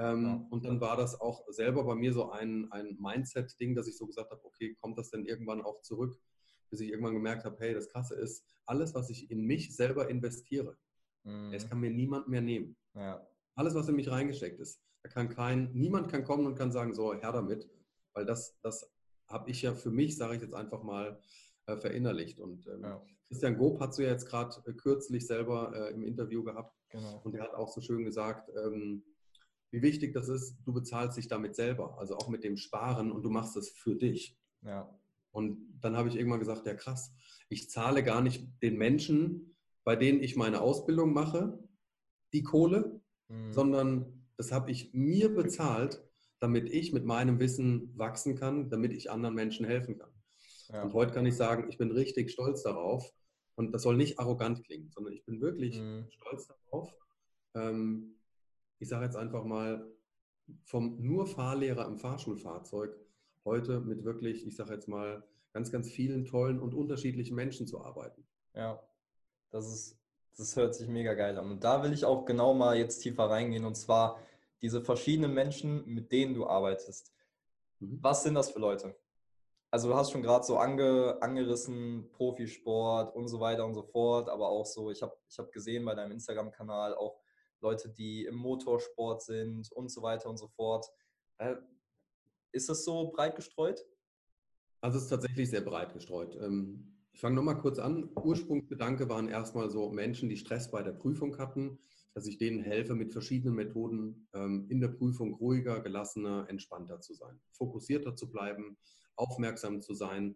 Ähm, 0.00 0.24
ja. 0.24 0.46
Und 0.48 0.64
dann 0.64 0.80
war 0.80 0.96
das 0.96 1.20
auch 1.20 1.44
selber 1.50 1.84
bei 1.84 1.94
mir 1.94 2.14
so 2.14 2.30
ein, 2.30 2.72
ein 2.72 2.96
Mindset-Ding, 2.98 3.74
dass 3.74 3.86
ich 3.86 3.98
so 3.98 4.06
gesagt 4.06 4.30
habe, 4.30 4.42
okay, 4.44 4.74
kommt 4.80 4.96
das 4.96 5.10
denn 5.10 5.26
irgendwann 5.26 5.60
auch 5.60 5.82
zurück? 5.82 6.18
Bis 6.70 6.80
ich 6.80 6.88
irgendwann 6.88 7.14
gemerkt 7.14 7.44
habe, 7.44 7.56
hey, 7.58 7.74
das 7.74 7.88
Krasse 7.88 8.14
ist, 8.14 8.44
alles, 8.64 8.94
was 8.94 9.10
ich 9.10 9.30
in 9.30 9.44
mich 9.44 9.76
selber 9.76 10.08
investiere, 10.08 10.78
mhm. 11.24 11.52
das 11.52 11.68
kann 11.68 11.80
mir 11.80 11.90
niemand 11.90 12.28
mehr 12.28 12.40
nehmen. 12.40 12.76
Ja. 12.94 13.26
Alles, 13.56 13.74
was 13.74 13.88
in 13.88 13.96
mich 13.96 14.10
reingesteckt 14.10 14.58
ist. 14.58 14.80
Da 15.02 15.10
kann 15.10 15.28
kein, 15.28 15.70
niemand 15.74 16.10
kann 16.10 16.24
kommen 16.24 16.46
und 16.46 16.54
kann 16.54 16.72
sagen, 16.72 16.94
so, 16.94 17.12
her 17.12 17.32
damit. 17.32 17.68
Weil 18.14 18.24
das, 18.24 18.58
das 18.62 18.90
habe 19.28 19.50
ich 19.50 19.60
ja 19.60 19.74
für 19.74 19.90
mich, 19.90 20.16
sage 20.16 20.36
ich 20.36 20.42
jetzt 20.42 20.54
einfach 20.54 20.82
mal, 20.82 21.20
äh, 21.66 21.76
verinnerlicht. 21.76 22.40
Und 22.40 22.66
ähm, 22.68 22.82
ja. 22.82 23.02
Christian 23.28 23.58
Gob 23.58 23.80
hat 23.80 23.94
so 23.94 24.02
ja 24.02 24.10
jetzt 24.10 24.26
gerade 24.26 24.56
äh, 24.64 24.72
kürzlich 24.72 25.26
selber 25.26 25.72
äh, 25.74 25.92
im 25.92 26.04
Interview 26.04 26.42
gehabt. 26.42 26.74
Genau. 26.88 27.20
Und 27.22 27.34
er 27.34 27.44
hat 27.44 27.54
auch 27.54 27.68
so 27.68 27.82
schön 27.82 28.04
gesagt, 28.04 28.50
ähm, 28.56 29.04
wie 29.70 29.82
wichtig 29.82 30.12
das 30.12 30.28
ist, 30.28 30.56
du 30.64 30.72
bezahlst 30.72 31.16
dich 31.16 31.28
damit 31.28 31.54
selber, 31.54 31.98
also 31.98 32.16
auch 32.16 32.28
mit 32.28 32.44
dem 32.44 32.56
Sparen 32.56 33.12
und 33.12 33.22
du 33.22 33.30
machst 33.30 33.56
es 33.56 33.70
für 33.70 33.94
dich. 33.94 34.36
Ja. 34.62 34.92
Und 35.30 35.58
dann 35.80 35.96
habe 35.96 36.08
ich 36.08 36.16
irgendwann 36.16 36.40
gesagt, 36.40 36.66
ja 36.66 36.74
krass, 36.74 37.14
ich 37.48 37.70
zahle 37.70 38.02
gar 38.02 38.20
nicht 38.20 38.48
den 38.62 38.76
Menschen, 38.76 39.56
bei 39.84 39.96
denen 39.96 40.22
ich 40.22 40.36
meine 40.36 40.60
Ausbildung 40.60 41.12
mache, 41.12 41.58
die 42.32 42.42
Kohle, 42.42 43.00
mhm. 43.28 43.52
sondern 43.52 44.26
das 44.36 44.52
habe 44.52 44.70
ich 44.70 44.92
mir 44.92 45.34
bezahlt, 45.34 46.02
damit 46.38 46.70
ich 46.70 46.92
mit 46.92 47.04
meinem 47.04 47.38
Wissen 47.38 47.96
wachsen 47.96 48.34
kann, 48.34 48.70
damit 48.70 48.92
ich 48.92 49.10
anderen 49.10 49.34
Menschen 49.34 49.66
helfen 49.66 49.98
kann. 49.98 50.10
Ja. 50.68 50.82
Und 50.82 50.94
heute 50.94 51.12
kann 51.12 51.26
ich 51.26 51.36
sagen, 51.36 51.68
ich 51.68 51.78
bin 51.78 51.90
richtig 51.90 52.30
stolz 52.30 52.62
darauf. 52.62 53.12
Und 53.56 53.72
das 53.72 53.82
soll 53.82 53.96
nicht 53.96 54.18
arrogant 54.18 54.64
klingen, 54.64 54.90
sondern 54.90 55.12
ich 55.12 55.24
bin 55.26 55.40
wirklich 55.40 55.78
mhm. 55.78 56.06
stolz 56.08 56.46
darauf. 56.46 56.90
Ähm, 57.54 58.19
ich 58.80 58.88
sage 58.88 59.04
jetzt 59.04 59.16
einfach 59.16 59.44
mal, 59.44 59.86
vom 60.64 60.96
nur 61.00 61.26
Fahrlehrer 61.26 61.86
im 61.86 61.98
Fahrschulfahrzeug 61.98 62.96
heute 63.44 63.80
mit 63.80 64.04
wirklich, 64.04 64.44
ich 64.46 64.56
sage 64.56 64.74
jetzt 64.74 64.88
mal, 64.88 65.22
ganz, 65.52 65.70
ganz 65.70 65.88
vielen 65.88 66.24
tollen 66.24 66.58
und 66.58 66.74
unterschiedlichen 66.74 67.34
Menschen 67.34 67.66
zu 67.66 67.80
arbeiten. 67.84 68.26
Ja, 68.54 68.82
das 69.50 69.66
ist, 69.66 69.98
das 70.36 70.56
hört 70.56 70.74
sich 70.74 70.88
mega 70.88 71.14
geil 71.14 71.38
an. 71.38 71.50
Und 71.50 71.64
da 71.64 71.82
will 71.82 71.92
ich 71.92 72.04
auch 72.04 72.24
genau 72.24 72.54
mal 72.54 72.76
jetzt 72.76 72.98
tiefer 72.98 73.24
reingehen 73.24 73.64
und 73.64 73.76
zwar 73.76 74.18
diese 74.62 74.80
verschiedenen 74.80 75.34
Menschen, 75.34 75.86
mit 75.86 76.12
denen 76.12 76.34
du 76.34 76.46
arbeitest. 76.46 77.12
Mhm. 77.80 77.98
Was 78.00 78.22
sind 78.22 78.34
das 78.34 78.50
für 78.50 78.60
Leute? 78.60 78.94
Also 79.70 79.88
du 79.88 79.94
hast 79.94 80.10
schon 80.10 80.22
gerade 80.22 80.44
so 80.44 80.56
ange, 80.56 81.18
angerissen, 81.20 82.10
Profisport 82.10 83.14
und 83.14 83.28
so 83.28 83.38
weiter 83.38 83.64
und 83.64 83.74
so 83.74 83.82
fort, 83.82 84.28
aber 84.28 84.48
auch 84.48 84.66
so, 84.66 84.90
ich 84.90 85.00
habe 85.00 85.16
ich 85.28 85.38
hab 85.38 85.52
gesehen 85.52 85.84
bei 85.84 85.94
deinem 85.94 86.12
Instagram-Kanal 86.12 86.94
auch 86.94 87.19
Leute, 87.60 87.88
die 87.88 88.24
im 88.24 88.36
Motorsport 88.36 89.22
sind 89.22 89.70
und 89.72 89.90
so 89.90 90.02
weiter 90.02 90.28
und 90.28 90.36
so 90.36 90.48
fort. 90.48 90.86
Äh, 91.38 91.56
ist 92.52 92.68
das 92.68 92.84
so 92.84 93.10
breit 93.10 93.36
gestreut? 93.36 93.84
Also 94.80 94.98
es 94.98 95.04
ist 95.04 95.10
tatsächlich 95.10 95.50
sehr 95.50 95.60
breit 95.60 95.92
gestreut. 95.92 96.36
Ähm, 96.40 96.96
ich 97.12 97.20
fange 97.20 97.36
nochmal 97.36 97.58
kurz 97.58 97.78
an. 97.78 98.10
Ursprungsgedanke 98.14 99.08
waren 99.08 99.28
erstmal 99.28 99.68
so 99.68 99.90
Menschen, 99.90 100.28
die 100.28 100.36
Stress 100.36 100.70
bei 100.70 100.82
der 100.82 100.92
Prüfung 100.92 101.36
hatten, 101.38 101.78
dass 102.14 102.26
ich 102.26 102.38
denen 102.38 102.60
helfe, 102.60 102.94
mit 102.94 103.12
verschiedenen 103.12 103.54
Methoden 103.54 104.28
ähm, 104.32 104.66
in 104.68 104.80
der 104.80 104.88
Prüfung 104.88 105.34
ruhiger, 105.34 105.80
gelassener, 105.80 106.46
entspannter 106.48 107.00
zu 107.00 107.14
sein, 107.14 107.40
fokussierter 107.52 108.16
zu 108.16 108.30
bleiben, 108.30 108.78
aufmerksam 109.16 109.82
zu 109.82 109.94
sein, 109.94 110.34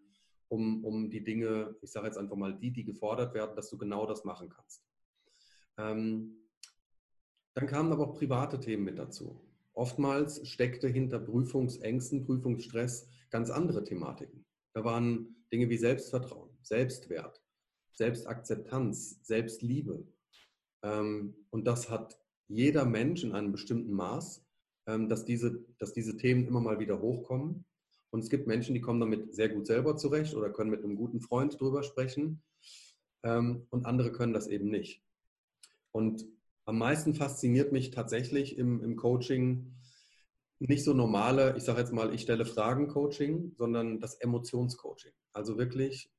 um, 0.48 0.84
um 0.84 1.10
die 1.10 1.24
Dinge, 1.24 1.74
ich 1.80 1.90
sage 1.90 2.06
jetzt 2.06 2.18
einfach 2.18 2.36
mal 2.36 2.56
die, 2.56 2.72
die 2.72 2.84
gefordert 2.84 3.34
werden, 3.34 3.56
dass 3.56 3.70
du 3.70 3.78
genau 3.78 4.06
das 4.06 4.24
machen 4.24 4.50
kannst. 4.50 4.84
Ähm, 5.78 6.43
dann 7.54 7.66
kamen 7.66 7.92
aber 7.92 8.08
auch 8.08 8.18
private 8.18 8.60
Themen 8.60 8.84
mit 8.84 8.98
dazu. 8.98 9.40
Oftmals 9.72 10.46
steckte 10.48 10.88
hinter 10.88 11.18
Prüfungsängsten, 11.18 12.24
Prüfungsstress 12.24 13.08
ganz 13.30 13.50
andere 13.50 13.82
Thematiken. 13.82 14.44
Da 14.72 14.84
waren 14.84 15.36
Dinge 15.52 15.68
wie 15.68 15.76
Selbstvertrauen, 15.76 16.50
Selbstwert, 16.62 17.42
Selbstakzeptanz, 17.92 19.24
Selbstliebe. 19.24 20.06
Ähm, 20.82 21.34
und 21.50 21.66
das 21.66 21.90
hat 21.90 22.18
jeder 22.48 22.84
Mensch 22.84 23.24
in 23.24 23.32
einem 23.32 23.52
bestimmten 23.52 23.92
Maß, 23.92 24.44
ähm, 24.86 25.08
dass 25.08 25.24
diese, 25.24 25.64
dass 25.78 25.92
diese 25.92 26.16
Themen 26.16 26.46
immer 26.46 26.60
mal 26.60 26.78
wieder 26.78 27.00
hochkommen. 27.00 27.64
Und 28.10 28.20
es 28.20 28.30
gibt 28.30 28.46
Menschen, 28.46 28.74
die 28.74 28.80
kommen 28.80 29.00
damit 29.00 29.34
sehr 29.34 29.48
gut 29.48 29.66
selber 29.66 29.96
zurecht 29.96 30.34
oder 30.34 30.50
können 30.50 30.70
mit 30.70 30.84
einem 30.84 30.96
guten 30.96 31.20
Freund 31.20 31.58
drüber 31.60 31.82
sprechen. 31.82 32.42
Ähm, 33.24 33.66
und 33.70 33.86
andere 33.86 34.12
können 34.12 34.32
das 34.32 34.46
eben 34.46 34.68
nicht. 34.68 35.02
Und 35.90 36.26
am 36.64 36.78
meisten 36.78 37.14
fasziniert 37.14 37.72
mich 37.72 37.90
tatsächlich 37.90 38.58
im, 38.58 38.82
im 38.82 38.96
Coaching 38.96 39.74
nicht 40.58 40.84
so 40.84 40.94
normale, 40.94 41.56
ich 41.56 41.64
sage 41.64 41.80
jetzt 41.80 41.92
mal, 41.92 42.14
ich 42.14 42.22
stelle 42.22 42.46
Fragen 42.46 42.88
Coaching, 42.88 43.52
sondern 43.56 44.00
das 44.00 44.14
Emotionscoaching. 44.14 45.12
Also 45.32 45.58
wirklich 45.58 46.10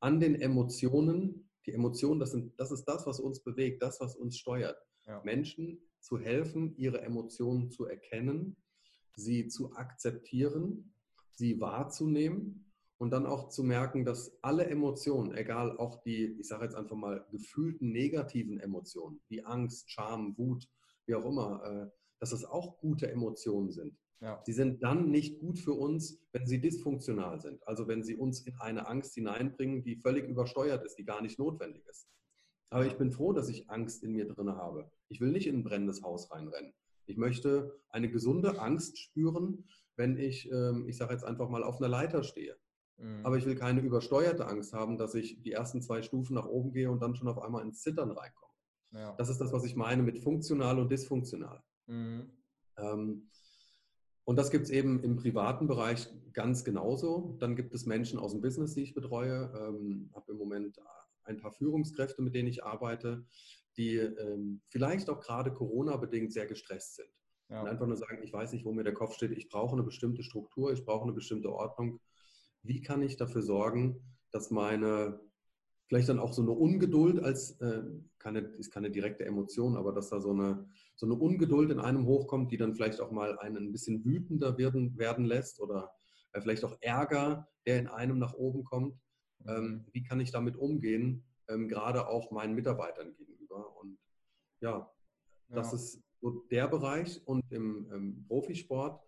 an 0.00 0.20
den 0.20 0.34
Emotionen, 0.36 1.50
die 1.66 1.72
Emotionen, 1.72 2.20
das, 2.20 2.30
sind, 2.30 2.58
das 2.60 2.70
ist 2.70 2.84
das, 2.84 3.06
was 3.06 3.18
uns 3.18 3.40
bewegt, 3.40 3.82
das, 3.82 4.00
was 4.00 4.14
uns 4.14 4.38
steuert. 4.38 4.78
Ja. 5.06 5.20
Menschen 5.24 5.80
zu 6.00 6.18
helfen, 6.18 6.76
ihre 6.76 7.00
Emotionen 7.00 7.70
zu 7.70 7.86
erkennen, 7.86 8.56
sie 9.16 9.48
zu 9.48 9.74
akzeptieren 9.74 10.92
sie 11.38 11.60
wahrzunehmen 11.60 12.67
und 12.98 13.10
dann 13.10 13.26
auch 13.26 13.48
zu 13.48 13.62
merken, 13.62 14.04
dass 14.04 14.36
alle 14.42 14.66
Emotionen, 14.66 15.32
egal 15.34 15.76
auch 15.78 16.02
die, 16.02 16.36
ich 16.38 16.48
sage 16.48 16.64
jetzt 16.64 16.74
einfach 16.74 16.96
mal, 16.96 17.24
gefühlten 17.30 17.90
negativen 17.90 18.58
Emotionen, 18.58 19.20
wie 19.28 19.44
Angst, 19.44 19.90
Scham, 19.90 20.36
Wut, 20.36 20.68
wie 21.06 21.14
auch 21.14 21.24
immer, 21.24 21.62
äh, 21.64 21.90
dass 22.18 22.30
das 22.30 22.44
auch 22.44 22.78
gute 22.80 23.10
Emotionen 23.10 23.70
sind. 23.70 23.96
Ja. 24.20 24.42
Sie 24.44 24.52
sind 24.52 24.82
dann 24.82 25.10
nicht 25.10 25.38
gut 25.38 25.60
für 25.60 25.74
uns, 25.74 26.20
wenn 26.32 26.46
sie 26.46 26.60
dysfunktional 26.60 27.40
sind. 27.40 27.66
Also 27.68 27.86
wenn 27.86 28.02
sie 28.02 28.16
uns 28.16 28.40
in 28.40 28.56
eine 28.58 28.88
Angst 28.88 29.14
hineinbringen, 29.14 29.84
die 29.84 29.96
völlig 29.96 30.26
übersteuert 30.26 30.84
ist, 30.84 30.96
die 30.96 31.04
gar 31.04 31.22
nicht 31.22 31.38
notwendig 31.38 31.86
ist. 31.86 32.08
Aber 32.70 32.84
ich 32.84 32.98
bin 32.98 33.12
froh, 33.12 33.32
dass 33.32 33.48
ich 33.48 33.70
Angst 33.70 34.02
in 34.02 34.12
mir 34.12 34.26
drin 34.26 34.50
habe. 34.50 34.90
Ich 35.08 35.20
will 35.20 35.30
nicht 35.30 35.46
in 35.46 35.58
ein 35.58 35.64
brennendes 35.64 36.02
Haus 36.02 36.30
reinrennen. 36.32 36.74
Ich 37.06 37.16
möchte 37.16 37.80
eine 37.88 38.10
gesunde 38.10 38.60
Angst 38.60 38.98
spüren, 38.98 39.68
wenn 39.96 40.18
ich, 40.18 40.50
ähm, 40.50 40.86
ich 40.88 40.96
sage 40.96 41.12
jetzt 41.12 41.24
einfach 41.24 41.48
mal, 41.48 41.62
auf 41.62 41.78
einer 41.78 41.88
Leiter 41.88 42.22
stehe. 42.22 42.56
Mhm. 42.98 43.24
Aber 43.24 43.36
ich 43.36 43.46
will 43.46 43.54
keine 43.54 43.80
übersteuerte 43.80 44.46
Angst 44.46 44.72
haben, 44.72 44.98
dass 44.98 45.14
ich 45.14 45.40
die 45.42 45.52
ersten 45.52 45.82
zwei 45.82 46.02
Stufen 46.02 46.34
nach 46.34 46.46
oben 46.46 46.72
gehe 46.72 46.90
und 46.90 47.00
dann 47.00 47.14
schon 47.14 47.28
auf 47.28 47.40
einmal 47.40 47.62
ins 47.62 47.82
Zittern 47.82 48.10
reinkomme. 48.10 48.52
Ja. 48.92 49.14
Das 49.16 49.28
ist 49.28 49.40
das, 49.40 49.52
was 49.52 49.64
ich 49.64 49.76
meine 49.76 50.02
mit 50.02 50.18
funktional 50.18 50.78
und 50.78 50.90
dysfunktional. 50.90 51.62
Mhm. 51.86 52.30
Ähm, 52.76 53.30
und 54.24 54.36
das 54.36 54.50
gibt 54.50 54.64
es 54.64 54.70
eben 54.70 55.02
im 55.02 55.16
privaten 55.16 55.66
Bereich 55.66 56.08
ganz 56.34 56.62
genauso. 56.64 57.36
Dann 57.38 57.56
gibt 57.56 57.74
es 57.74 57.86
Menschen 57.86 58.18
aus 58.18 58.32
dem 58.32 58.42
Business, 58.42 58.74
die 58.74 58.82
ich 58.82 58.94
betreue. 58.94 59.50
Ähm, 59.56 60.10
habe 60.14 60.32
im 60.32 60.38
Moment 60.38 60.78
ein 61.24 61.38
paar 61.38 61.52
Führungskräfte, 61.52 62.20
mit 62.22 62.34
denen 62.34 62.48
ich 62.48 62.64
arbeite, 62.64 63.24
die 63.76 63.96
ähm, 63.96 64.60
vielleicht 64.68 65.08
auch 65.08 65.20
gerade 65.20 65.52
Corona-bedingt 65.52 66.32
sehr 66.32 66.46
gestresst 66.46 66.96
sind. 66.96 67.08
Ja. 67.48 67.62
Und 67.62 67.68
einfach 67.68 67.86
nur 67.86 67.96
sagen, 67.96 68.22
ich 68.22 68.32
weiß 68.32 68.52
nicht, 68.52 68.64
wo 68.64 68.72
mir 68.72 68.84
der 68.84 68.92
Kopf 68.92 69.14
steht, 69.14 69.32
ich 69.32 69.48
brauche 69.48 69.72
eine 69.72 69.82
bestimmte 69.82 70.22
Struktur, 70.22 70.72
ich 70.72 70.84
brauche 70.84 71.04
eine 71.04 71.12
bestimmte 71.12 71.50
Ordnung. 71.50 72.00
Wie 72.62 72.80
kann 72.80 73.02
ich 73.02 73.16
dafür 73.16 73.42
sorgen, 73.42 74.00
dass 74.30 74.50
meine, 74.50 75.20
vielleicht 75.86 76.08
dann 76.08 76.18
auch 76.18 76.32
so 76.32 76.42
eine 76.42 76.52
Ungeduld 76.52 77.20
als, 77.20 77.52
äh, 77.60 77.82
keine, 78.18 78.40
ist 78.40 78.72
keine 78.72 78.90
direkte 78.90 79.24
Emotion, 79.24 79.76
aber 79.76 79.92
dass 79.92 80.10
da 80.10 80.20
so 80.20 80.32
eine, 80.32 80.68
so 80.96 81.06
eine 81.06 81.14
Ungeduld 81.14 81.70
in 81.70 81.80
einem 81.80 82.06
hochkommt, 82.06 82.52
die 82.52 82.56
dann 82.56 82.74
vielleicht 82.74 83.00
auch 83.00 83.10
mal 83.10 83.38
einen 83.38 83.68
ein 83.68 83.72
bisschen 83.72 84.04
wütender 84.04 84.58
werden, 84.58 84.98
werden 84.98 85.24
lässt 85.24 85.60
oder 85.60 85.92
äh, 86.32 86.40
vielleicht 86.40 86.64
auch 86.64 86.76
Ärger, 86.80 87.48
der 87.66 87.78
in 87.78 87.86
einem 87.86 88.18
nach 88.18 88.34
oben 88.34 88.64
kommt. 88.64 88.98
Ähm, 89.46 89.64
mhm. 89.64 89.84
wie 89.92 90.02
kann 90.02 90.20
ich 90.20 90.32
damit 90.32 90.56
umgehen, 90.56 91.24
ähm, 91.48 91.68
gerade 91.68 92.08
auch 92.08 92.30
meinen 92.30 92.54
Mitarbeitern 92.54 93.14
gegenüber? 93.14 93.76
Und 93.80 93.98
ja, 94.60 94.90
das 95.48 95.70
ja. 95.70 95.76
ist 95.76 96.02
so 96.20 96.44
der 96.50 96.68
Bereich 96.68 97.22
und 97.26 97.44
im, 97.50 97.90
im 97.92 98.26
Profisport 98.26 99.00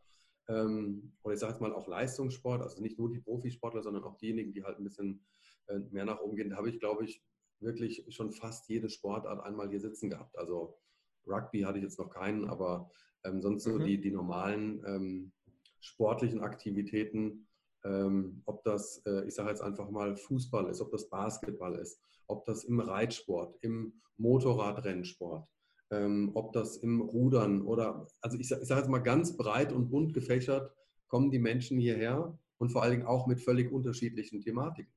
ähm, 0.50 1.12
oder 1.22 1.34
ich 1.34 1.40
sage 1.40 1.52
jetzt 1.52 1.60
mal 1.60 1.72
auch 1.72 1.86
Leistungssport, 1.86 2.62
also 2.62 2.82
nicht 2.82 2.98
nur 2.98 3.10
die 3.10 3.20
Profisportler, 3.20 3.82
sondern 3.82 4.04
auch 4.04 4.16
diejenigen, 4.16 4.52
die 4.52 4.64
halt 4.64 4.78
ein 4.78 4.84
bisschen 4.84 5.24
äh, 5.68 5.78
mehr 5.90 6.04
nach 6.04 6.20
oben 6.20 6.36
gehen, 6.36 6.50
da 6.50 6.56
habe 6.56 6.68
ich, 6.68 6.80
glaube 6.80 7.04
ich, 7.04 7.22
wirklich 7.60 8.04
schon 8.08 8.32
fast 8.32 8.68
jede 8.68 8.88
Sportart 8.88 9.40
einmal 9.40 9.68
hier 9.68 9.80
sitzen 9.80 10.10
gehabt. 10.10 10.36
Also 10.36 10.78
Rugby 11.26 11.60
hatte 11.60 11.78
ich 11.78 11.84
jetzt 11.84 11.98
noch 11.98 12.10
keinen, 12.10 12.48
aber 12.48 12.90
ähm, 13.24 13.40
sonst 13.40 13.64
so 13.64 13.78
mhm. 13.78 13.84
die, 13.84 14.00
die 14.00 14.10
normalen 14.10 14.82
ähm, 14.86 15.32
sportlichen 15.80 16.40
Aktivitäten, 16.40 17.46
ähm, 17.84 18.42
ob 18.46 18.64
das, 18.64 19.02
äh, 19.06 19.26
ich 19.26 19.34
sage 19.34 19.50
jetzt 19.50 19.62
einfach 19.62 19.90
mal 19.90 20.16
Fußball 20.16 20.68
ist, 20.68 20.80
ob 20.80 20.90
das 20.90 21.08
Basketball 21.08 21.76
ist, 21.76 22.02
ob 22.26 22.44
das 22.46 22.64
im 22.64 22.80
Reitsport, 22.80 23.56
im 23.62 24.00
Motorradrennsport, 24.16 25.46
ähm, 25.90 26.30
ob 26.34 26.52
das 26.52 26.76
im 26.76 27.00
Rudern 27.00 27.62
oder, 27.62 28.06
also 28.20 28.38
ich, 28.38 28.50
ich 28.50 28.66
sage 28.66 28.80
jetzt 28.80 28.90
mal 28.90 28.98
ganz 28.98 29.36
breit 29.36 29.72
und 29.72 29.90
bunt 29.90 30.14
gefächert, 30.14 30.72
kommen 31.08 31.30
die 31.30 31.38
Menschen 31.38 31.78
hierher 31.78 32.38
und 32.58 32.70
vor 32.70 32.82
allen 32.82 32.92
Dingen 32.92 33.06
auch 33.06 33.26
mit 33.26 33.40
völlig 33.40 33.72
unterschiedlichen 33.72 34.40
Thematiken. 34.40 34.92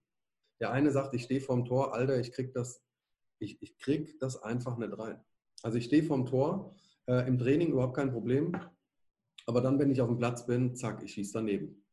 Der 0.59 0.71
eine 0.71 0.91
sagt, 0.91 1.13
ich 1.13 1.23
stehe 1.23 1.41
vorm 1.41 1.65
Tor, 1.65 1.93
Alter, 1.93 2.19
ich 2.19 2.31
krieg 2.31 2.53
das, 2.53 2.81
ich, 3.39 3.61
ich 3.61 3.77
krieg 3.79 4.19
das 4.19 4.41
einfach 4.41 4.77
nicht 4.77 4.97
rein. 4.97 5.19
Also 5.63 5.77
ich 5.77 5.85
stehe 5.85 6.03
vorm 6.03 6.25
Tor, 6.25 6.75
äh, 7.07 7.27
im 7.27 7.37
Training 7.37 7.71
überhaupt 7.71 7.95
kein 7.95 8.11
Problem, 8.11 8.55
aber 9.45 9.61
dann, 9.61 9.79
wenn 9.79 9.91
ich 9.91 10.01
auf 10.01 10.07
dem 10.07 10.17
Platz 10.17 10.45
bin, 10.45 10.75
zack, 10.75 11.03
ich 11.03 11.13
schieße 11.13 11.33
daneben. 11.33 11.83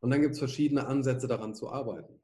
Und 0.00 0.10
dann 0.10 0.20
gibt 0.20 0.34
es 0.34 0.38
verschiedene 0.38 0.86
Ansätze 0.86 1.26
daran 1.26 1.54
zu 1.54 1.70
arbeiten. 1.70 2.20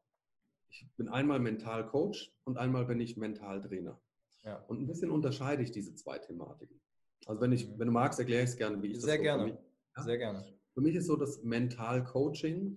Ich 0.68 0.86
bin 0.96 1.08
einmal 1.08 1.40
mental 1.40 1.86
Coach 1.86 2.32
und 2.44 2.58
einmal 2.58 2.84
bin 2.84 3.00
ich 3.00 3.16
mental 3.16 3.60
Trainer. 3.60 4.00
Ja. 4.46 4.64
Und 4.68 4.80
ein 4.80 4.86
bisschen 4.86 5.10
unterscheide 5.10 5.62
ich 5.62 5.72
diese 5.72 5.94
zwei 5.94 6.18
Thematiken. 6.18 6.80
Also 7.26 7.40
wenn 7.40 7.52
ich, 7.52 7.68
mhm. 7.68 7.78
wenn 7.78 7.86
du 7.88 7.92
magst, 7.92 8.18
erkläre 8.18 8.44
ich 8.44 8.50
es 8.50 8.56
gerne, 8.56 8.80
wie 8.80 8.88
ich 8.88 9.00
Sehr 9.00 9.16
das 9.16 9.22
gerne. 9.22 9.44
Mich, 9.44 9.54
ja? 9.96 10.02
Sehr 10.04 10.18
gerne. 10.18 10.44
Für 10.72 10.80
mich 10.80 10.94
ist 10.94 11.06
so 11.06 11.16
das 11.16 11.42
Mental 11.42 12.04
Coaching, 12.04 12.76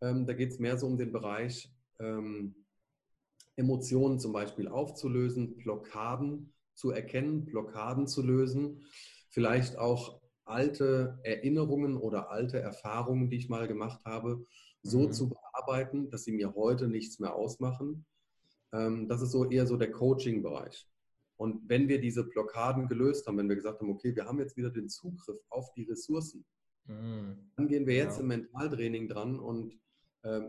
ähm, 0.00 0.26
da 0.26 0.32
geht 0.32 0.50
es 0.50 0.58
mehr 0.58 0.76
so 0.76 0.86
um 0.86 0.98
den 0.98 1.12
Bereich 1.12 1.72
ähm, 2.00 2.54
Emotionen 3.56 4.18
zum 4.18 4.32
Beispiel 4.32 4.66
aufzulösen, 4.66 5.56
Blockaden 5.58 6.52
zu 6.74 6.90
erkennen, 6.90 7.44
Blockaden 7.44 8.08
zu 8.08 8.22
lösen, 8.22 8.84
vielleicht 9.30 9.78
auch 9.78 10.20
alte 10.44 11.20
Erinnerungen 11.22 11.96
oder 11.96 12.30
alte 12.30 12.58
Erfahrungen, 12.58 13.30
die 13.30 13.36
ich 13.36 13.48
mal 13.48 13.68
gemacht 13.68 14.04
habe, 14.04 14.44
so 14.82 15.00
mhm. 15.00 15.12
zu 15.12 15.28
bearbeiten, 15.30 16.10
dass 16.10 16.24
sie 16.24 16.32
mir 16.32 16.54
heute 16.54 16.88
nichts 16.88 17.20
mehr 17.20 17.34
ausmachen 17.34 18.04
Ähm, 18.72 19.08
das 19.08 19.22
ist 19.22 19.30
so 19.30 19.48
eher 19.48 19.66
so 19.66 19.76
der 19.76 19.92
Coaching-Bereich. 19.92 20.88
Und 21.36 21.68
wenn 21.68 21.88
wir 21.88 22.00
diese 22.00 22.24
Blockaden 22.24 22.88
gelöst 22.88 23.26
haben, 23.26 23.38
wenn 23.38 23.48
wir 23.48 23.56
gesagt 23.56 23.80
haben, 23.80 23.90
okay, 23.90 24.14
wir 24.14 24.26
haben 24.26 24.38
jetzt 24.38 24.56
wieder 24.56 24.70
den 24.70 24.88
Zugriff 24.88 25.38
auf 25.50 25.72
die 25.74 25.84
Ressourcen, 25.84 26.44
mhm. 26.86 27.50
dann 27.56 27.68
gehen 27.68 27.86
wir 27.86 27.94
jetzt 27.94 28.16
ja. 28.16 28.22
im 28.22 28.28
Mentaltraining 28.28 29.08
dran 29.08 29.38
und 29.38 29.78
äh, 30.22 30.42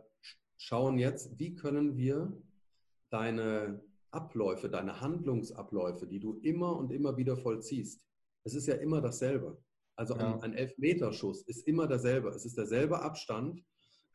schauen 0.57 0.97
jetzt, 0.97 1.39
wie 1.39 1.55
können 1.55 1.97
wir 1.97 2.31
deine 3.09 3.83
Abläufe, 4.11 4.69
deine 4.69 5.01
Handlungsabläufe, 5.01 6.07
die 6.07 6.19
du 6.19 6.39
immer 6.41 6.77
und 6.77 6.91
immer 6.91 7.17
wieder 7.17 7.35
vollziehst, 7.35 8.01
es 8.43 8.53
ist 8.53 8.67
ja 8.67 8.75
immer 8.75 9.01
dasselbe. 9.01 9.57
Also 9.95 10.15
ja. 10.15 10.35
ein, 10.35 10.41
ein 10.41 10.53
Elfmeterschuss 10.53 11.43
ist 11.43 11.67
immer 11.67 11.87
derselbe. 11.87 12.29
Es 12.29 12.45
ist 12.45 12.57
derselbe 12.57 13.01
Abstand, 13.01 13.63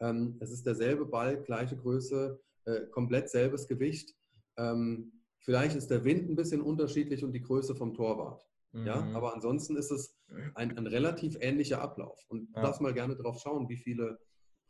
ähm, 0.00 0.37
es 0.41 0.50
ist 0.50 0.67
derselbe 0.67 1.07
Ball, 1.07 1.43
gleiche 1.43 1.77
Größe, 1.77 2.41
äh, 2.65 2.87
komplett 2.87 3.29
selbes 3.29 3.67
Gewicht. 3.67 4.15
Ähm, 4.57 5.12
vielleicht 5.40 5.76
ist 5.76 5.90
der 5.90 6.04
Wind 6.04 6.28
ein 6.28 6.37
bisschen 6.37 6.61
unterschiedlich 6.61 7.25
und 7.25 7.32
die 7.32 7.42
Größe 7.42 7.75
vom 7.75 7.94
Torwart. 7.94 8.47
Mhm. 8.73 8.87
Ja, 8.87 9.02
aber 9.14 9.35
ansonsten 9.35 9.76
ist 9.76 9.90
es 9.90 10.16
ein, 10.54 10.76
ein 10.76 10.87
relativ 10.87 11.37
ähnlicher 11.40 11.80
Ablauf. 11.80 12.25
Und 12.28 12.50
ja. 12.54 12.62
lass 12.62 12.80
mal 12.80 12.94
gerne 12.94 13.16
drauf 13.16 13.40
schauen, 13.40 13.68
wie 13.68 13.76
viele 13.76 14.18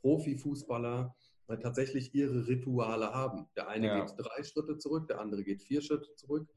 Profifußballer 0.00 1.14
äh, 1.48 1.58
tatsächlich 1.58 2.14
ihre 2.14 2.46
Rituale 2.46 3.12
haben. 3.12 3.46
Der 3.56 3.68
eine 3.68 3.86
ja. 3.86 4.04
geht 4.04 4.14
drei 4.16 4.42
Schritte 4.42 4.78
zurück, 4.78 5.06
der 5.08 5.20
andere 5.20 5.44
geht 5.44 5.62
vier 5.62 5.82
Schritte 5.82 6.14
zurück. 6.14 6.48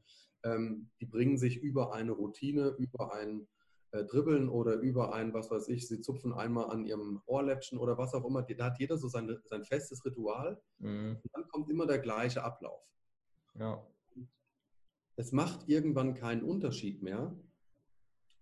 Ähm, 0.42 0.90
die 1.00 1.06
bringen 1.06 1.36
sich 1.36 1.58
über 1.58 1.94
eine 1.94 2.12
Routine, 2.12 2.74
über 2.78 3.14
ein 3.14 3.46
äh, 3.90 4.04
Dribbeln 4.04 4.48
oder 4.48 4.74
über 4.74 5.14
ein, 5.14 5.34
was 5.34 5.50
weiß 5.50 5.68
ich, 5.68 5.86
sie 5.86 6.00
zupfen 6.00 6.32
einmal 6.32 6.70
an 6.70 6.84
ihrem 6.84 7.20
Ohrläppchen 7.26 7.78
oder 7.78 7.98
was 7.98 8.14
auch 8.14 8.24
immer. 8.24 8.42
Da 8.42 8.64
hat 8.66 8.78
jeder 8.78 8.96
so 8.96 9.08
sein, 9.08 9.36
sein 9.44 9.64
festes 9.64 10.04
Ritual. 10.04 10.60
Mhm. 10.78 11.20
Und 11.22 11.30
dann 11.32 11.48
kommt 11.48 11.70
immer 11.70 11.86
der 11.86 11.98
gleiche 11.98 12.42
Ablauf. 12.42 12.82
Ja. 13.58 13.86
Es 15.16 15.32
macht 15.32 15.68
irgendwann 15.68 16.14
keinen 16.14 16.42
Unterschied 16.42 17.02
mehr. 17.02 17.36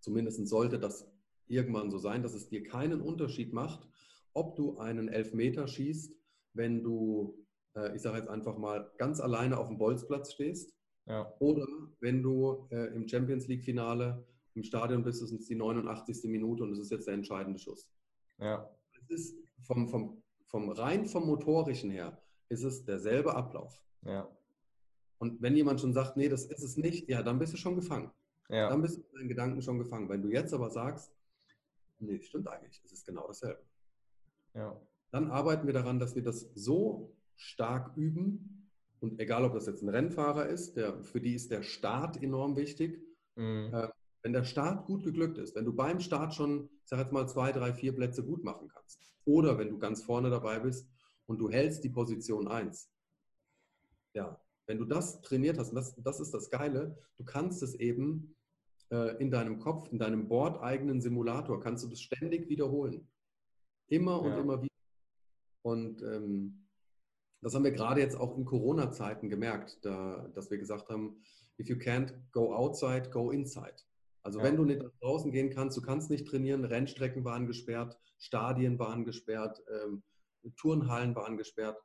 Zumindest 0.01 0.47
sollte 0.47 0.79
das 0.79 1.07
irgendwann 1.47 1.91
so 1.91 1.99
sein, 1.99 2.23
dass 2.23 2.35
es 2.35 2.49
dir 2.49 2.63
keinen 2.63 3.01
Unterschied 3.01 3.53
macht, 3.53 3.87
ob 4.33 4.57
du 4.57 4.79
einen 4.79 5.09
Elfmeter 5.09 5.69
schießt, 5.69 6.15
wenn 6.55 6.83
du, 6.83 7.47
äh, 7.77 7.95
ich 7.95 8.03
sage 8.03 8.19
jetzt 8.19 8.29
einfach 8.29 8.57
mal, 8.57 8.91
ganz 8.99 9.21
alleine 9.21 9.59
auf 9.59 9.69
dem 9.69 9.79
Bolzplatz 9.79 10.33
stehst. 10.33 10.75
Ja. 11.07 11.35
Oder 11.41 11.67
wenn 12.01 12.23
du 12.23 12.69
äh, 12.71 12.95
im 12.95 13.07
Champions 13.07 13.49
League-Finale 13.49 14.27
im 14.55 14.63
Stadion 14.63 15.03
bist, 15.03 15.23
ist 15.23 15.33
es 15.33 15.47
die 15.47 15.57
89. 15.57 16.31
Minute 16.31 16.63
und 16.63 16.73
es 16.73 16.79
ist 16.79 16.91
jetzt 16.91 17.07
der 17.07 17.15
entscheidende 17.15 17.59
Schuss. 17.59 17.89
Ja. 18.39 18.71
Es 19.01 19.11
ist 19.11 19.39
vom, 19.63 19.89
vom, 19.89 20.23
vom 20.47 20.71
rein 20.71 21.07
vom 21.07 21.27
Motorischen 21.27 21.91
her, 21.91 22.21
ist 22.49 22.63
es 22.63 22.85
derselbe 22.85 23.35
Ablauf. 23.35 23.85
Ja. 24.05 24.31
Und 25.23 25.41
wenn 25.41 25.55
jemand 25.55 25.81
schon 25.81 25.93
sagt, 25.93 26.17
nee, 26.17 26.29
das 26.29 26.47
ist 26.47 26.65
es 26.65 26.77
nicht, 26.77 27.09
ja, 27.09 27.23
dann 27.23 27.39
bist 27.39 27.53
du 27.53 27.57
schon 27.57 27.77
gefangen. 27.77 28.11
Ja. 28.49 28.71
Dann 28.71 28.83
bist 28.83 28.97
du 28.97 29.03
in 29.03 29.15
deinen 29.15 29.29
Gedanken 29.29 29.63
schon 29.63 29.79
gefangen. 29.79 30.09
Wenn 30.09 30.21
du 30.21 30.29
jetzt 30.29 30.53
aber 30.53 30.69
sagst, 30.69 31.15
nee, 32.01 32.21
stimmt 32.21 32.49
eigentlich, 32.49 32.83
es 32.85 32.91
ist 32.91 33.07
genau 33.07 33.29
dasselbe. 33.29 33.63
Ja. 34.55 34.77
Dann 35.13 35.31
arbeiten 35.31 35.65
wir 35.69 35.75
daran, 35.75 36.01
dass 36.01 36.17
wir 36.17 36.25
das 36.25 36.51
so 36.57 37.15
stark 37.37 37.97
üben. 37.97 38.69
Und 38.99 39.21
egal, 39.21 39.45
ob 39.45 39.55
das 39.55 39.67
jetzt 39.67 39.83
ein 39.83 39.91
Rennfahrer 39.91 40.49
ist, 40.49 40.77
der, 40.77 41.05
für 41.05 41.21
die 41.21 41.37
ist 41.37 41.53
der 41.53 41.63
Start 41.63 42.21
enorm 42.21 42.57
wichtig. 42.57 43.01
Mhm. 43.37 43.73
Äh, 43.73 43.91
wenn 44.25 44.33
der 44.33 44.43
Start 44.43 44.87
gut 44.87 45.05
geglückt 45.05 45.39
ist, 45.39 45.55
wenn 45.55 45.65
du 45.65 45.73
beim 45.73 46.01
Start 46.01 46.35
schon, 46.35 46.69
ich 46.83 46.89
sag 46.89 46.99
jetzt 46.99 47.13
mal, 47.13 47.29
zwei, 47.29 47.53
drei, 47.53 47.73
vier 47.73 47.95
Plätze 47.95 48.25
gut 48.25 48.43
machen 48.43 48.67
kannst, 48.67 48.99
oder 49.25 49.57
wenn 49.57 49.71
du 49.71 49.79
ganz 49.79 50.03
vorne 50.03 50.31
dabei 50.31 50.59
bist 50.59 50.91
und 51.27 51.39
du 51.39 51.49
hältst 51.49 51.85
die 51.85 51.91
Position 51.91 52.49
1, 52.49 52.91
ja, 54.15 54.37
wenn 54.67 54.79
du 54.79 54.85
das 54.85 55.21
trainiert 55.23 55.59
hast, 55.59 55.71
und 55.71 55.77
das, 55.77 55.95
das 55.97 56.21
ist 56.21 56.33
das 56.33 56.51
Geile, 56.51 56.97
du 57.19 57.25
kannst 57.25 57.63
es 57.63 57.75
eben 57.75 58.37
äh, 58.91 59.17
in 59.21 59.31
deinem 59.31 59.59
Kopf, 59.59 59.91
in 59.91 59.99
deinem 59.99 60.29
bordeigenen 60.29 61.01
Simulator, 61.01 61.61
kannst 61.61 61.85
du 61.85 61.89
das 61.89 62.01
ständig 62.01 62.49
wiederholen. 62.49 63.09
Immer 63.89 64.21
und 64.23 64.31
ja. 64.31 64.41
immer 64.41 64.63
wieder. 64.63 64.73
Und 65.63 66.03
ähm, 66.03 66.69
das 67.41 67.55
haben 67.55 67.65
wir 67.65 67.73
gerade 67.73 68.01
jetzt 68.01 68.17
auch 68.17 68.37
in 68.37 68.45
Corona-Zeiten 68.45 69.29
gemerkt, 69.29 69.79
da, 69.83 70.29
dass 70.35 70.51
wir 70.51 70.59
gesagt 70.59 70.89
haben, 70.89 71.21
if 71.59 71.69
you 71.69 71.77
can't 71.77 72.15
go 72.31 72.55
outside, 72.55 73.11
go 73.11 73.31
inside. 73.31 73.75
Also 74.23 74.39
ja. 74.39 74.45
wenn 74.45 74.57
du 74.57 74.65
nicht 74.65 74.83
nach 74.83 74.93
draußen 75.01 75.33
gehen 75.33 75.51
kannst, 75.51 75.77
du 75.77 75.83
kannst 75.83 76.09
nicht 76.11 76.29
trainieren, 76.29 76.65
Rennstrecken 76.65 77.25
waren 77.25 77.47
gesperrt, 77.47 77.99
Stadien 78.19 78.79
waren 78.79 79.05
gesperrt, 79.05 79.61
ähm, 79.69 80.03
Turnhallen 80.57 81.15
waren 81.17 81.37
gesperrt. 81.37 81.81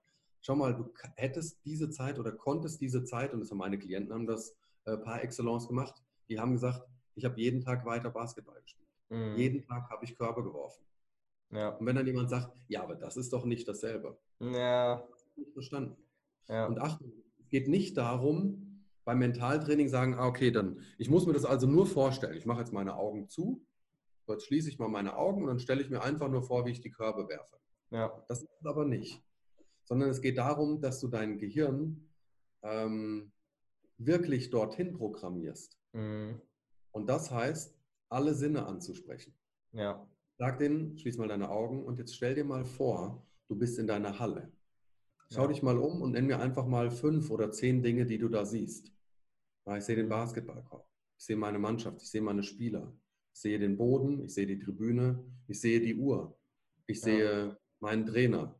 Schau 0.47 0.55
mal, 0.55 0.73
du 0.73 0.89
hättest 1.17 1.59
diese 1.65 1.89
Zeit 1.89 2.17
oder 2.19 2.31
konntest 2.31 2.79
diese 2.79 3.03
Zeit, 3.03 3.33
und 3.33 3.41
das 3.41 3.51
haben 3.51 3.57
meine 3.57 3.77
Klienten 3.77 4.13
haben 4.13 4.25
das 4.25 4.55
äh, 4.85 4.95
par 4.95 5.21
excellence 5.21 5.67
gemacht, 5.67 6.01
die 6.29 6.39
haben 6.39 6.53
gesagt, 6.53 6.87
ich 7.15 7.25
habe 7.25 7.37
jeden 7.37 7.59
Tag 7.59 7.85
weiter 7.85 8.09
Basketball 8.11 8.61
gespielt. 8.61 8.87
Mhm. 9.09 9.35
Jeden 9.35 9.61
Tag 9.61 9.89
habe 9.89 10.05
ich 10.05 10.15
Körper 10.15 10.43
geworfen. 10.43 10.85
Ja. 11.49 11.71
Und 11.71 11.85
wenn 11.85 11.97
dann 11.97 12.07
jemand 12.07 12.29
sagt, 12.29 12.55
ja, 12.69 12.81
aber 12.81 12.95
das 12.95 13.17
ist 13.17 13.33
doch 13.33 13.43
nicht 13.43 13.67
dasselbe. 13.67 14.17
Ja. 14.39 15.05
Das 15.11 15.25
nicht 15.35 15.51
verstanden. 15.51 15.97
Ja. 16.47 16.65
Und 16.67 16.79
Achtung, 16.79 17.11
es 17.39 17.49
geht 17.49 17.67
nicht 17.67 17.97
darum, 17.97 18.85
beim 19.03 19.19
Mentaltraining 19.19 19.89
sagen, 19.89 20.13
ah, 20.13 20.27
okay, 20.27 20.51
dann, 20.51 20.79
ich 20.97 21.09
muss 21.09 21.25
mir 21.25 21.33
das 21.33 21.43
also 21.43 21.67
nur 21.67 21.87
vorstellen. 21.87 22.37
Ich 22.37 22.45
mache 22.45 22.59
jetzt 22.59 22.71
meine 22.71 22.95
Augen 22.95 23.27
zu, 23.27 23.65
jetzt 24.29 24.45
schließe 24.45 24.69
ich 24.69 24.79
mal 24.79 24.87
meine 24.87 25.17
Augen 25.17 25.41
und 25.41 25.49
dann 25.49 25.59
stelle 25.59 25.81
ich 25.81 25.89
mir 25.89 26.03
einfach 26.03 26.29
nur 26.29 26.43
vor, 26.43 26.65
wie 26.65 26.71
ich 26.71 26.79
die 26.79 26.91
Körbe 26.91 27.27
werfe. 27.27 27.57
Ja. 27.89 28.23
Das 28.29 28.43
ist 28.43 28.65
aber 28.65 28.85
nicht. 28.85 29.26
Sondern 29.87 30.09
es 30.09 30.21
geht 30.21 30.37
darum, 30.37 30.81
dass 30.81 30.99
du 30.99 31.07
dein 31.07 31.37
Gehirn 31.37 32.09
ähm, 32.61 33.31
wirklich 33.97 34.49
dorthin 34.49 34.93
programmierst. 34.93 35.79
Mhm. 35.93 36.41
Und 36.91 37.07
das 37.07 37.31
heißt, 37.31 37.73
alle 38.09 38.33
Sinne 38.33 38.65
anzusprechen. 38.65 39.33
Ja. 39.71 40.05
Sag 40.37 40.59
denen, 40.59 40.97
schließ 40.97 41.17
mal 41.17 41.27
deine 41.27 41.49
Augen 41.49 41.83
und 41.83 41.97
jetzt 41.99 42.15
stell 42.15 42.35
dir 42.35 42.43
mal 42.43 42.65
vor, 42.65 43.25
du 43.47 43.55
bist 43.55 43.79
in 43.79 43.87
deiner 43.87 44.19
Halle. 44.19 44.51
Schau 45.31 45.43
ja. 45.43 45.47
dich 45.47 45.63
mal 45.63 45.77
um 45.77 46.01
und 46.01 46.11
nenn 46.11 46.27
mir 46.27 46.39
einfach 46.39 46.65
mal 46.65 46.91
fünf 46.91 47.31
oder 47.31 47.51
zehn 47.51 47.81
Dinge, 47.81 48.05
die 48.05 48.17
du 48.17 48.29
da 48.29 48.45
siehst. 48.45 48.91
Ich 49.75 49.83
sehe 49.83 49.97
den 49.97 50.07
Basketballkorb, 50.07 50.87
ich 51.17 51.25
sehe 51.25 51.35
meine 51.35 51.59
Mannschaft, 51.59 52.01
ich 52.01 52.09
sehe 52.09 52.21
meine 52.21 52.43
Spieler, 52.43 52.95
ich 53.33 53.41
sehe 53.41 53.59
den 53.59 53.75
Boden, 53.75 54.23
ich 54.23 54.33
sehe 54.33 54.47
die 54.47 54.59
Tribüne, 54.59 55.25
ich 55.47 55.59
sehe 55.59 55.81
die 55.81 55.95
Uhr, 55.95 56.39
ich 56.85 57.01
sehe 57.01 57.47
ja. 57.47 57.57
meinen 57.79 58.05
Trainer, 58.05 58.57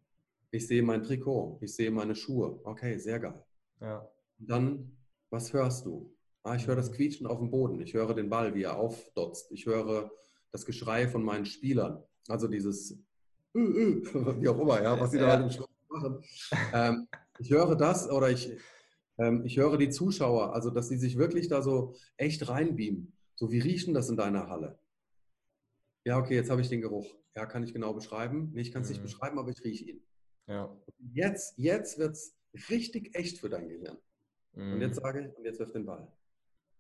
ich 0.52 0.68
sehe 0.68 0.84
mein 0.84 1.04
Trikot, 1.04 1.60
ich 1.62 1.76
sehe 1.76 1.92
meine 1.92 2.16
Schuhe. 2.16 2.60
Okay, 2.64 2.98
sehr 2.98 3.20
geil. 3.20 3.44
Ja. 3.82 4.10
Und 4.40 4.50
dann, 4.50 4.98
was 5.30 5.54
hörst 5.54 5.86
du? 5.86 6.14
Ah, 6.44 6.56
ich 6.56 6.68
höre 6.68 6.76
das 6.76 6.92
mhm. 6.92 6.96
Quietschen 6.96 7.28
auf 7.28 7.40
dem 7.40 7.52
Boden, 7.52 7.82
ich 7.82 7.94
höre 7.94 8.14
den 8.14 8.30
Ball, 8.30 8.56
wie 8.56 8.64
er 8.64 8.78
aufdotzt, 8.78 9.52
ich 9.52 9.66
höre 9.66 10.12
das 10.52 10.66
Geschrei 10.66 11.08
von 11.08 11.24
meinen 11.24 11.46
Spielern, 11.46 12.02
also 12.28 12.48
dieses 12.48 12.98
wie 13.54 14.48
auch 14.48 14.60
immer, 14.60 14.82
ja, 14.82 15.00
was 15.00 15.12
sie 15.12 15.20
da 15.20 15.28
halt 15.28 15.44
im 15.44 15.50
Schluss 15.50 15.68
machen. 15.90 16.24
Ähm, 16.74 17.08
ich 17.40 17.52
höre 17.52 17.76
das 17.76 18.10
oder 18.10 18.30
ich, 18.30 18.52
ähm, 19.18 19.44
ich 19.46 19.58
höre 19.58 19.78
die 19.78 19.90
Zuschauer, 19.90 20.54
also 20.54 20.70
dass 20.70 20.90
sie 20.90 20.98
sich 20.98 21.18
wirklich 21.18 21.48
da 21.48 21.62
so 21.62 21.96
echt 22.18 22.48
reinbeamen. 22.48 23.14
So, 23.36 23.52
wie 23.52 23.60
riechen 23.60 23.94
das 23.94 24.10
in 24.10 24.18
deiner 24.18 24.48
Halle? 24.48 24.80
Ja, 26.06 26.18
okay, 26.18 26.36
jetzt 26.36 26.50
habe 26.50 26.62
ich 26.62 26.70
den 26.70 26.82
Geruch. 26.82 27.14
Ja, 27.36 27.46
kann 27.46 27.64
ich 27.64 27.74
genau 27.74 27.94
beschreiben? 27.94 28.52
Nee, 28.54 28.62
ich 28.62 28.72
kann 28.72 28.84
es 28.84 28.88
mhm. 28.88 28.94
nicht 28.94 29.04
beschreiben, 29.04 29.38
aber 29.38 29.52
ich 29.52 29.64
rieche 29.64 29.86
ihn. 29.86 30.02
Ja. 30.48 30.76
Jetzt, 31.14 31.58
jetzt 31.58 31.98
wird 32.00 32.14
es 32.14 32.36
richtig 32.70 33.16
echt 33.16 33.40
für 33.40 33.50
dein 33.50 33.68
Gehirn. 33.68 33.98
Mhm. 34.54 34.74
Und 34.74 34.82
jetzt 34.82 35.00
sage 35.00 35.22
ich, 35.22 35.38
und 35.38 35.46
jetzt 35.46 35.60
wirf 35.60 35.72
den 35.72 35.86
Ball. 35.86 36.12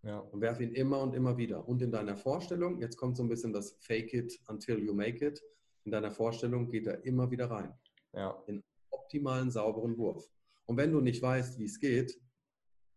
Ja. 0.03 0.19
Und 0.19 0.41
werf 0.41 0.59
ihn 0.59 0.73
immer 0.73 1.01
und 1.01 1.13
immer 1.13 1.37
wieder. 1.37 1.67
Und 1.67 1.81
in 1.81 1.91
deiner 1.91 2.15
Vorstellung, 2.15 2.79
jetzt 2.79 2.97
kommt 2.97 3.17
so 3.17 3.23
ein 3.23 3.29
bisschen 3.29 3.53
das 3.53 3.77
Fake 3.79 4.13
it 4.13 4.39
until 4.47 4.79
you 4.79 4.93
make 4.93 5.25
it. 5.25 5.41
In 5.83 5.91
deiner 5.91 6.11
Vorstellung 6.11 6.69
geht 6.69 6.87
er 6.87 7.03
immer 7.05 7.29
wieder 7.29 7.49
rein. 7.49 7.73
Ja. 8.13 8.41
In 8.47 8.63
optimalen, 8.89 9.51
sauberen 9.51 9.97
Wurf. 9.97 10.29
Und 10.65 10.77
wenn 10.77 10.91
du 10.91 11.01
nicht 11.01 11.21
weißt, 11.21 11.59
wie 11.59 11.65
es 11.65 11.79
geht, 11.79 12.19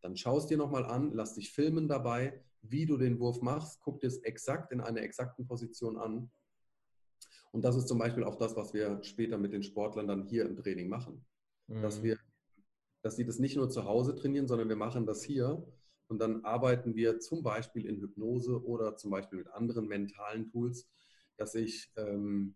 dann 0.02 0.16
schau 0.16 0.38
es 0.38 0.46
dir 0.46 0.56
nochmal 0.56 0.84
an, 0.84 1.12
lass 1.12 1.34
dich 1.34 1.52
filmen 1.52 1.88
dabei, 1.88 2.42
wie 2.62 2.86
du 2.86 2.96
den 2.96 3.18
Wurf 3.18 3.40
machst, 3.42 3.80
guck 3.80 4.00
dir 4.00 4.08
es 4.08 4.18
exakt 4.18 4.72
in 4.72 4.80
einer 4.80 5.02
exakten 5.02 5.46
Position 5.46 5.96
an. 5.96 6.30
Und 7.52 7.64
das 7.64 7.76
ist 7.76 7.88
zum 7.88 7.98
Beispiel 7.98 8.24
auch 8.24 8.36
das, 8.36 8.56
was 8.56 8.72
wir 8.72 9.02
später 9.02 9.38
mit 9.38 9.52
den 9.52 9.62
Sportlern 9.62 10.06
dann 10.06 10.24
hier 10.24 10.46
im 10.46 10.56
Training 10.56 10.88
machen. 10.88 11.24
Mhm. 11.66 11.82
Dass 11.82 12.02
wir, 12.02 12.18
dass 13.02 13.16
sie 13.16 13.24
das 13.24 13.38
nicht 13.38 13.56
nur 13.56 13.70
zu 13.70 13.84
Hause 13.84 14.14
trainieren, 14.14 14.46
sondern 14.46 14.68
wir 14.68 14.76
machen 14.76 15.06
das 15.06 15.24
hier 15.24 15.66
und 16.08 16.20
dann 16.20 16.44
arbeiten 16.44 16.94
wir 16.94 17.18
zum 17.20 17.42
Beispiel 17.42 17.86
in 17.86 18.00
Hypnose 18.00 18.64
oder 18.64 18.96
zum 18.96 19.10
Beispiel 19.10 19.38
mit 19.38 19.48
anderen 19.48 19.86
mentalen 19.86 20.48
Tools, 20.48 20.88
dass 21.36 21.54
ich 21.54 21.92
ähm, 21.96 22.54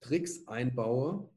Tricks 0.00 0.46
einbaue, 0.46 1.30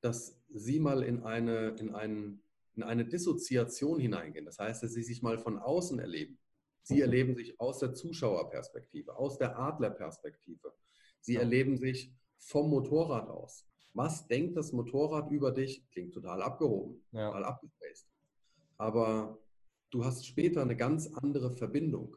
dass 0.00 0.40
sie 0.50 0.78
mal 0.78 1.02
in 1.02 1.22
eine, 1.22 1.70
in 1.78 1.94
einen 1.94 2.42
in 2.76 2.82
eine 2.82 3.06
Dissoziation 3.06 3.98
hineingehen. 3.98 4.44
Das 4.44 4.58
heißt, 4.58 4.82
dass 4.82 4.92
sie 4.92 5.02
sich 5.02 5.22
mal 5.22 5.38
von 5.38 5.58
außen 5.58 5.98
erleben. 5.98 6.38
Sie 6.82 6.96
mhm. 6.96 7.02
erleben 7.02 7.34
sich 7.34 7.58
aus 7.58 7.78
der 7.78 7.94
Zuschauerperspektive, 7.94 9.16
aus 9.16 9.38
der 9.38 9.58
Adlerperspektive. 9.58 10.72
Sie 11.26 11.34
ja. 11.34 11.40
erleben 11.40 11.76
sich 11.76 12.14
vom 12.38 12.70
Motorrad 12.70 13.28
aus. 13.28 13.66
Was 13.94 14.28
denkt 14.28 14.56
das 14.56 14.72
Motorrad 14.72 15.30
über 15.32 15.50
dich? 15.50 15.84
Klingt 15.90 16.14
total 16.14 16.40
abgehoben, 16.40 17.02
ja. 17.10 17.26
total 17.26 17.44
abgespaced. 17.44 18.06
aber 18.78 19.38
du 19.90 20.04
hast 20.04 20.24
später 20.24 20.62
eine 20.62 20.76
ganz 20.76 21.08
andere 21.14 21.50
Verbindung. 21.50 22.16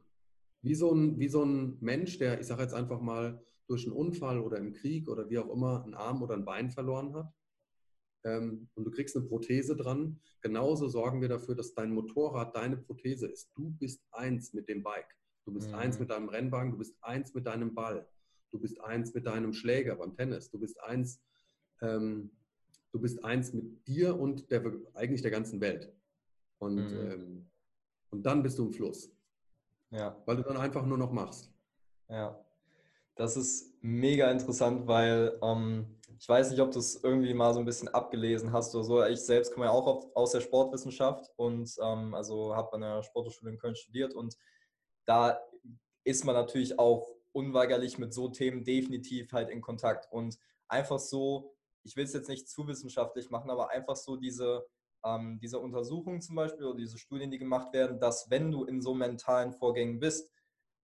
Wie 0.61 0.75
so 0.75 0.93
ein, 0.93 1.17
wie 1.19 1.27
so 1.27 1.43
ein 1.43 1.77
Mensch, 1.79 2.19
der, 2.19 2.39
ich 2.39 2.45
sage 2.45 2.61
jetzt 2.61 2.73
einfach 2.73 3.01
mal, 3.01 3.43
durch 3.67 3.85
einen 3.85 3.95
Unfall 3.95 4.39
oder 4.39 4.57
im 4.57 4.73
Krieg 4.73 5.07
oder 5.09 5.27
wie 5.29 5.39
auch 5.39 5.49
immer 5.49 5.83
einen 5.83 5.95
Arm 5.95 6.21
oder 6.21 6.35
ein 6.35 6.45
Bein 6.45 6.69
verloren 6.69 7.13
hat 7.15 7.33
ähm, 8.25 8.69
und 8.75 8.83
du 8.83 8.91
kriegst 8.91 9.15
eine 9.15 9.25
Prothese 9.25 9.75
dran. 9.75 10.19
Genauso 10.41 10.87
sorgen 10.87 11.21
wir 11.21 11.29
dafür, 11.29 11.55
dass 11.55 11.73
dein 11.73 11.91
Motorrad 11.91 12.55
deine 12.55 12.77
Prothese 12.77 13.27
ist. 13.27 13.51
Du 13.55 13.71
bist 13.71 14.03
eins 14.11 14.53
mit 14.53 14.69
dem 14.69 14.83
Bike. 14.83 15.15
Du 15.45 15.53
bist 15.53 15.69
mhm. 15.69 15.75
eins 15.75 15.99
mit 15.99 16.09
deinem 16.09 16.29
Rennwagen. 16.29 16.71
Du 16.71 16.77
bist 16.77 16.95
eins 17.01 17.33
mit 17.33 17.47
deinem 17.47 17.73
Ball. 17.73 18.07
Du 18.51 18.59
bist 18.59 18.79
eins 18.81 19.13
mit 19.13 19.25
deinem 19.25 19.53
Schläger 19.53 19.95
beim 19.95 20.15
Tennis. 20.15 20.49
Du 20.49 20.59
bist 20.59 20.81
eins, 20.81 21.21
ähm, 21.81 22.31
du 22.91 22.99
bist 22.99 23.23
eins 23.23 23.53
mit 23.53 23.87
dir 23.87 24.19
und 24.19 24.49
der, 24.51 24.63
eigentlich 24.93 25.21
der 25.21 25.31
ganzen 25.31 25.61
Welt. 25.61 25.93
Und, 26.57 26.75
mhm. 26.75 27.11
ähm, 27.11 27.49
und 28.09 28.25
dann 28.25 28.43
bist 28.43 28.57
du 28.57 28.65
im 28.65 28.73
Fluss. 28.73 29.11
Ja. 29.91 30.21
Weil 30.25 30.37
du 30.37 30.43
dann 30.43 30.57
einfach 30.57 30.85
nur 30.85 30.97
noch 30.97 31.11
machst. 31.11 31.51
Ja. 32.09 32.43
Das 33.15 33.35
ist 33.35 33.73
mega 33.81 34.31
interessant, 34.31 34.87
weil 34.87 35.37
ähm, 35.41 35.99
ich 36.17 36.27
weiß 36.27 36.51
nicht, 36.51 36.59
ob 36.59 36.71
du 36.71 36.79
es 36.79 37.01
irgendwie 37.03 37.33
mal 37.33 37.53
so 37.53 37.59
ein 37.59 37.65
bisschen 37.65 37.87
abgelesen 37.87 38.51
hast 38.51 38.75
oder 38.75 38.83
so. 38.83 39.03
Ich 39.05 39.21
selbst 39.21 39.53
komme 39.53 39.67
ja 39.67 39.71
auch 39.71 40.15
aus 40.15 40.31
der 40.31 40.41
Sportwissenschaft 40.41 41.31
und 41.37 41.73
ähm, 41.81 42.13
also 42.13 42.55
habe 42.55 42.73
an 42.73 42.81
der 42.81 43.03
Sporthochschule 43.03 43.51
in 43.51 43.57
Köln 43.57 43.75
studiert 43.75 44.13
und 44.13 44.35
da 45.05 45.39
ist 46.03 46.25
man 46.25 46.35
natürlich 46.35 46.77
auch 46.77 47.18
unweigerlich 47.31 47.97
mit 47.97 48.13
so 48.13 48.29
Themen 48.29 48.63
definitiv 48.63 49.31
halt 49.31 49.49
in 49.49 49.61
Kontakt 49.61 50.11
und 50.11 50.37
einfach 50.67 50.99
so, 50.99 51.55
ich 51.83 51.95
will 51.95 52.05
es 52.05 52.13
jetzt 52.13 52.29
nicht 52.29 52.49
zu 52.49 52.67
wissenschaftlich 52.67 53.29
machen, 53.29 53.49
aber 53.49 53.69
einfach 53.71 53.95
so 53.95 54.15
diese, 54.15 54.65
ähm, 55.03 55.39
diese 55.41 55.59
Untersuchungen 55.59 56.21
zum 56.21 56.35
Beispiel 56.35 56.65
oder 56.65 56.77
diese 56.77 56.97
Studien, 56.97 57.31
die 57.31 57.39
gemacht 57.39 57.73
werden, 57.73 57.99
dass 57.99 58.29
wenn 58.29 58.51
du 58.51 58.65
in 58.65 58.81
so 58.81 58.93
mentalen 58.93 59.53
Vorgängen 59.53 59.99
bist, 59.99 60.31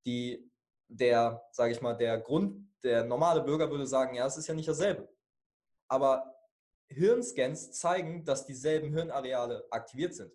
die 0.05 0.49
der, 0.88 1.43
sage 1.51 1.71
ich 1.71 1.81
mal, 1.81 1.95
der 1.95 2.19
Grund, 2.19 2.71
der 2.84 3.03
normale 3.03 3.41
Bürger 3.41 3.71
würde 3.71 3.88
sagen, 3.88 4.15
ja, 4.15 4.25
es 4.27 4.38
ist 4.38 4.47
ja 4.47 4.53
nicht 4.53 4.67
dasselbe 4.67 5.10
aber 5.88 6.36
Hirnscans 6.88 7.71
zeigen, 7.71 8.25
dass 8.25 8.45
dieselben 8.45 8.93
Hirnareale 8.93 9.65
aktiviert 9.71 10.13
sind. 10.13 10.31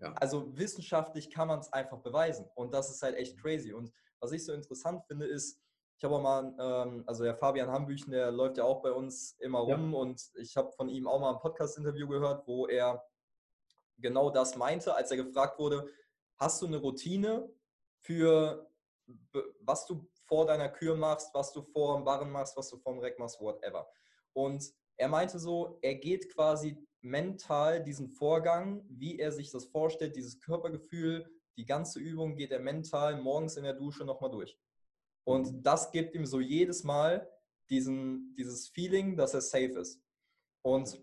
Ja. 0.00 0.12
Also 0.14 0.56
wissenschaftlich 0.56 1.30
kann 1.30 1.48
man 1.48 1.60
es 1.60 1.72
einfach 1.72 1.98
beweisen 1.98 2.48
und 2.54 2.72
das 2.72 2.90
ist 2.90 3.02
halt 3.02 3.16
echt 3.16 3.40
crazy. 3.40 3.72
Und 3.72 3.92
was 4.20 4.32
ich 4.32 4.44
so 4.44 4.52
interessant 4.52 5.04
finde, 5.06 5.26
ist, 5.26 5.60
ich 5.96 6.04
habe 6.04 6.14
auch 6.14 6.22
mal, 6.22 6.54
ähm, 6.58 7.04
also 7.06 7.24
der 7.24 7.36
Fabian 7.36 7.70
Hambüchen, 7.70 8.12
der 8.12 8.30
läuft 8.30 8.58
ja 8.58 8.64
auch 8.64 8.82
bei 8.82 8.92
uns 8.92 9.32
immer 9.40 9.60
rum 9.60 9.92
ja. 9.92 9.98
und 9.98 10.22
ich 10.36 10.56
habe 10.56 10.70
von 10.72 10.88
ihm 10.88 11.08
auch 11.08 11.20
mal 11.20 11.34
ein 11.34 11.40
Podcast-Interview 11.40 12.06
gehört, 12.08 12.46
wo 12.46 12.66
er 12.66 13.04
genau 13.98 14.30
das 14.30 14.56
meinte, 14.56 14.94
als 14.94 15.10
er 15.10 15.16
gefragt 15.16 15.58
wurde, 15.58 15.88
hast 16.36 16.62
du 16.62 16.66
eine 16.66 16.76
Routine 16.76 17.50
für 17.98 18.68
was 19.60 19.86
du 19.86 20.06
vor 20.26 20.46
deiner 20.46 20.68
Kür 20.68 20.96
machst, 20.96 21.32
was 21.34 21.52
du 21.52 21.62
vor 21.62 21.96
dem 21.96 22.04
Barren 22.04 22.30
machst, 22.30 22.56
was 22.56 22.68
du 22.68 22.76
vor 22.76 22.92
dem 22.92 23.00
Reck 23.00 23.18
machst, 23.18 23.40
whatever. 23.40 23.88
Und 24.32 24.72
er 24.96 25.08
meinte 25.08 25.38
so, 25.38 25.78
er 25.82 25.94
geht 25.94 26.32
quasi 26.32 26.76
mental 27.00 27.82
diesen 27.82 28.08
Vorgang, 28.08 28.84
wie 28.88 29.18
er 29.18 29.32
sich 29.32 29.50
das 29.50 29.64
vorstellt, 29.66 30.16
dieses 30.16 30.40
Körpergefühl, 30.40 31.26
die 31.58 31.66
ganze 31.66 31.98
Übung 31.98 32.36
geht 32.36 32.52
er 32.52 32.60
mental 32.60 33.20
morgens 33.20 33.56
in 33.56 33.64
der 33.64 33.74
Dusche 33.74 34.04
nochmal 34.04 34.30
durch. 34.30 34.56
Und 35.24 35.66
das 35.66 35.90
gibt 35.90 36.14
ihm 36.14 36.24
so 36.24 36.40
jedes 36.40 36.84
Mal 36.84 37.28
diesen, 37.68 38.34
dieses 38.36 38.68
Feeling, 38.68 39.16
dass 39.16 39.34
er 39.34 39.40
safe 39.40 39.78
ist. 39.78 40.00
Und 40.62 41.02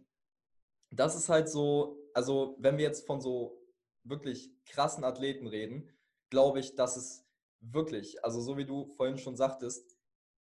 das 0.89 1.15
ist 1.15 1.29
halt 1.29 1.49
so, 1.49 1.99
also 2.13 2.55
wenn 2.59 2.77
wir 2.77 2.85
jetzt 2.85 3.05
von 3.05 3.19
so 3.19 3.61
wirklich 4.03 4.49
krassen 4.65 5.03
Athleten 5.03 5.45
reden, 5.45 5.91
glaube 6.29 6.61
ich, 6.61 6.73
dass 6.75 6.95
es 6.95 7.27
wirklich, 7.59 8.23
also 8.23 8.39
so 8.39 8.57
wie 8.57 8.65
du 8.65 8.85
vorhin 8.85 9.17
schon 9.17 9.35
sagtest, 9.35 9.97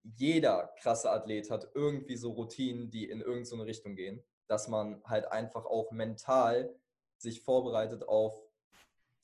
jeder 0.04 0.74
krasse 0.80 1.10
Athlet 1.10 1.50
hat 1.50 1.72
irgendwie 1.74 2.18
so 2.18 2.32
Routinen, 2.32 2.92
die 2.92 3.10
in 3.10 3.22
irgendeine 3.22 3.66
Richtung 3.66 3.96
gehen, 3.96 4.24
dass 4.48 4.68
man 4.68 5.02
halt 5.06 5.32
einfach 5.32 5.66
auch 5.66 5.92
mental 5.92 6.78
sich 7.18 7.42
vorbereitet 7.42 8.08
auf 8.08 8.45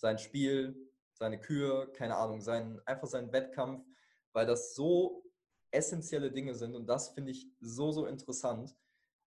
sein 0.01 0.17
Spiel, 0.17 0.91
seine 1.13 1.39
Kür, 1.39 1.91
keine 1.93 2.17
Ahnung, 2.17 2.41
sein, 2.41 2.81
einfach 2.85 3.07
seinen 3.07 3.31
Wettkampf, 3.31 3.85
weil 4.33 4.47
das 4.47 4.73
so 4.73 5.23
essentielle 5.69 6.31
Dinge 6.31 6.55
sind 6.55 6.75
und 6.75 6.87
das 6.87 7.09
finde 7.09 7.31
ich 7.31 7.47
so, 7.59 7.91
so 7.91 8.07
interessant. 8.07 8.75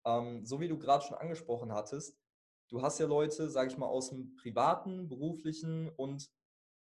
Ähm, 0.06 0.46
so 0.46 0.60
wie 0.62 0.70
du 0.70 0.80
gerade 0.80 1.04
schon 1.04 1.18
angesprochen 1.18 1.74
hattest, 1.74 2.18
du 2.70 2.82
hast 2.82 3.00
ja 3.00 3.06
Leute, 3.06 3.50
sage 3.50 3.70
ich 3.70 3.78
mal, 3.78 3.88
aus 3.88 4.10
dem 4.10 4.34
privaten, 4.36 5.10
beruflichen 5.10 5.90
und, 5.90 6.32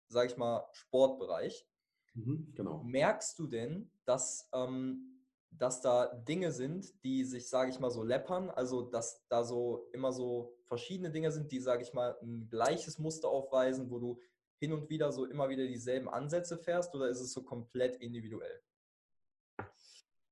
sage 0.08 0.28
ich 0.30 0.36
mal, 0.36 0.68
Sportbereich. 0.72 1.66
Mhm, 2.14 2.52
genau. 2.54 2.82
Merkst 2.84 3.38
du 3.40 3.48
denn, 3.48 3.90
dass, 4.04 4.48
ähm, 4.54 5.19
dass 5.50 5.80
da 5.80 6.06
Dinge 6.06 6.52
sind, 6.52 7.04
die 7.04 7.24
sich, 7.24 7.48
sage 7.48 7.70
ich 7.70 7.80
mal, 7.80 7.90
so 7.90 8.02
läppern? 8.02 8.50
Also, 8.50 8.82
dass 8.82 9.26
da 9.28 9.44
so 9.44 9.88
immer 9.92 10.12
so 10.12 10.54
verschiedene 10.64 11.10
Dinge 11.10 11.32
sind, 11.32 11.50
die, 11.52 11.60
sage 11.60 11.82
ich 11.82 11.92
mal, 11.92 12.16
ein 12.22 12.48
gleiches 12.48 12.98
Muster 12.98 13.28
aufweisen, 13.28 13.90
wo 13.90 13.98
du 13.98 14.20
hin 14.58 14.72
und 14.72 14.88
wieder 14.90 15.10
so 15.10 15.24
immer 15.24 15.48
wieder 15.48 15.66
dieselben 15.66 16.08
Ansätze 16.08 16.58
fährst 16.58 16.94
oder 16.94 17.08
ist 17.08 17.20
es 17.20 17.32
so 17.32 17.42
komplett 17.42 17.96
individuell? 17.96 18.60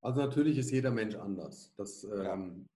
Also 0.01 0.21
natürlich 0.21 0.57
ist 0.57 0.71
jeder 0.71 0.91
Mensch 0.91 1.15
anders. 1.15 1.73
Das 1.75 2.03
ja. 2.03 2.33
ähm, 2.33 2.67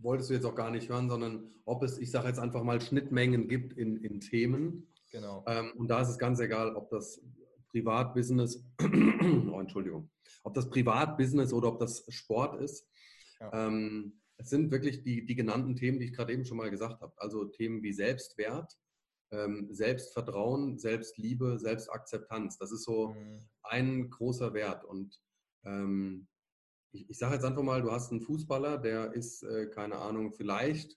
wolltest 0.00 0.30
du 0.30 0.34
jetzt 0.34 0.46
auch 0.46 0.54
gar 0.54 0.70
nicht 0.70 0.88
hören, 0.88 1.08
sondern 1.08 1.52
ob 1.64 1.82
es, 1.82 1.98
ich 1.98 2.10
sage 2.10 2.28
jetzt 2.28 2.38
einfach 2.38 2.62
mal, 2.62 2.80
Schnittmengen 2.80 3.48
gibt 3.48 3.72
in, 3.74 3.96
in 3.98 4.20
Themen. 4.20 4.86
Genau. 5.10 5.44
Ähm, 5.46 5.72
und 5.76 5.88
da 5.88 6.00
ist 6.00 6.08
es 6.08 6.18
ganz 6.18 6.40
egal, 6.40 6.74
ob 6.74 6.90
das 6.90 7.20
Privatbusiness, 7.74 8.64
oh, 8.80 9.60
Entschuldigung, 9.60 10.08
ob 10.44 10.54
das 10.54 10.70
Privatbusiness 10.70 11.52
oder 11.52 11.68
ob 11.68 11.80
das 11.80 12.04
Sport 12.08 12.60
ist. 12.60 12.88
Ja. 13.40 13.66
Ähm, 13.66 14.20
es 14.36 14.48
sind 14.48 14.70
wirklich 14.70 15.02
die, 15.02 15.26
die 15.26 15.34
genannten 15.34 15.74
Themen, 15.74 15.98
die 15.98 16.06
ich 16.06 16.12
gerade 16.12 16.32
eben 16.32 16.44
schon 16.44 16.56
mal 16.56 16.70
gesagt 16.70 17.00
habe. 17.00 17.12
Also 17.16 17.46
Themen 17.46 17.82
wie 17.82 17.92
Selbstwert, 17.92 18.78
ähm, 19.32 19.68
Selbstvertrauen, 19.72 20.78
Selbstliebe, 20.78 21.58
Selbstakzeptanz. 21.58 22.58
Das 22.58 22.70
ist 22.70 22.84
so 22.84 23.08
mhm. 23.08 23.48
ein 23.64 24.10
großer 24.10 24.54
Wert. 24.54 24.84
Und 24.84 25.20
ähm, 25.64 26.28
ich, 26.92 27.10
ich 27.10 27.18
sage 27.18 27.34
jetzt 27.34 27.44
einfach 27.44 27.62
mal, 27.64 27.82
du 27.82 27.90
hast 27.90 28.12
einen 28.12 28.20
Fußballer, 28.20 28.78
der 28.78 29.12
ist, 29.14 29.42
äh, 29.42 29.66
keine 29.66 29.98
Ahnung, 29.98 30.32
vielleicht 30.32 30.96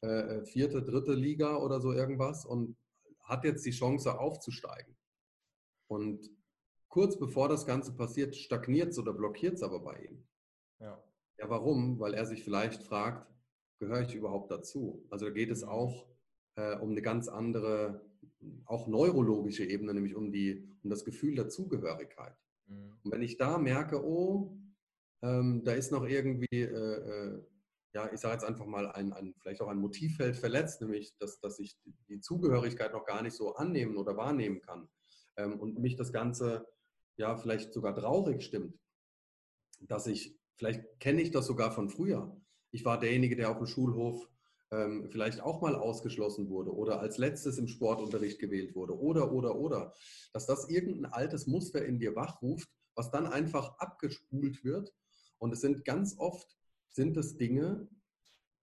äh, 0.00 0.44
vierte, 0.44 0.82
dritte 0.82 1.14
Liga 1.14 1.56
oder 1.56 1.80
so 1.80 1.92
irgendwas 1.92 2.44
und 2.44 2.76
hat 3.22 3.44
jetzt 3.44 3.64
die 3.64 3.70
Chance 3.70 4.18
aufzusteigen. 4.18 4.97
Und 5.88 6.30
kurz 6.88 7.18
bevor 7.18 7.48
das 7.48 7.66
Ganze 7.66 7.96
passiert, 7.96 8.36
stagniert 8.36 8.90
es 8.90 8.98
oder 8.98 9.12
blockiert 9.12 9.54
es 9.54 9.62
aber 9.62 9.80
bei 9.80 9.98
ihm. 10.04 10.24
Ja. 10.80 11.02
ja, 11.38 11.50
warum? 11.50 11.98
Weil 11.98 12.14
er 12.14 12.26
sich 12.26 12.44
vielleicht 12.44 12.82
fragt, 12.82 13.26
gehöre 13.78 14.02
ich 14.02 14.14
überhaupt 14.14 14.50
dazu? 14.50 15.04
Also 15.10 15.26
da 15.26 15.32
geht 15.32 15.50
es 15.50 15.62
mhm. 15.62 15.68
auch 15.68 16.06
äh, 16.56 16.76
um 16.76 16.90
eine 16.90 17.02
ganz 17.02 17.28
andere, 17.28 18.04
auch 18.66 18.86
neurologische 18.86 19.64
Ebene, 19.64 19.94
nämlich 19.94 20.14
um, 20.14 20.30
die, 20.30 20.68
um 20.82 20.90
das 20.90 21.04
Gefühl 21.04 21.34
der 21.34 21.48
Zugehörigkeit. 21.48 22.36
Mhm. 22.66 22.98
Und 23.02 23.12
wenn 23.12 23.22
ich 23.22 23.38
da 23.38 23.58
merke, 23.58 24.04
oh, 24.04 24.56
ähm, 25.22 25.64
da 25.64 25.72
ist 25.72 25.90
noch 25.90 26.06
irgendwie, 26.06 26.62
äh, 26.62 26.64
äh, 26.64 27.42
ja, 27.94 28.12
ich 28.12 28.20
sage 28.20 28.34
jetzt 28.34 28.44
einfach 28.44 28.66
mal, 28.66 28.86
ein, 28.92 29.12
ein, 29.12 29.34
vielleicht 29.40 29.62
auch 29.62 29.68
ein 29.68 29.78
Motivfeld 29.78 30.36
verletzt, 30.36 30.80
nämlich, 30.80 31.16
dass, 31.18 31.40
dass 31.40 31.58
ich 31.58 31.76
die 32.08 32.20
Zugehörigkeit 32.20 32.92
noch 32.92 33.04
gar 33.04 33.22
nicht 33.22 33.34
so 33.34 33.54
annehmen 33.54 33.96
oder 33.96 34.16
wahrnehmen 34.16 34.60
kann 34.60 34.88
ähm, 35.38 35.58
und 35.58 35.78
mich 35.78 35.96
das 35.96 36.12
Ganze 36.12 36.66
ja 37.16 37.36
vielleicht 37.36 37.72
sogar 37.72 37.94
traurig 37.94 38.42
stimmt, 38.42 38.78
dass 39.80 40.06
ich, 40.06 40.36
vielleicht 40.56 41.00
kenne 41.00 41.22
ich 41.22 41.30
das 41.30 41.46
sogar 41.46 41.72
von 41.72 41.88
früher. 41.88 42.36
Ich 42.70 42.84
war 42.84 43.00
derjenige, 43.00 43.36
der 43.36 43.50
auf 43.50 43.58
dem 43.58 43.66
Schulhof 43.66 44.28
ähm, 44.70 45.08
vielleicht 45.10 45.40
auch 45.40 45.62
mal 45.62 45.74
ausgeschlossen 45.74 46.50
wurde 46.50 46.74
oder 46.74 47.00
als 47.00 47.16
letztes 47.16 47.56
im 47.56 47.68
Sportunterricht 47.68 48.38
gewählt 48.38 48.74
wurde 48.74 48.98
oder, 48.98 49.32
oder, 49.32 49.56
oder. 49.56 49.94
Dass 50.32 50.46
das 50.46 50.68
irgendein 50.68 51.10
altes 51.10 51.46
Muster 51.46 51.84
in 51.84 51.98
dir 51.98 52.14
wachruft, 52.14 52.68
was 52.94 53.10
dann 53.10 53.26
einfach 53.26 53.78
abgespult 53.78 54.64
wird. 54.64 54.92
Und 55.38 55.52
es 55.52 55.60
sind 55.60 55.84
ganz 55.84 56.18
oft, 56.18 56.58
sind 56.90 57.16
es 57.16 57.36
Dinge, 57.36 57.88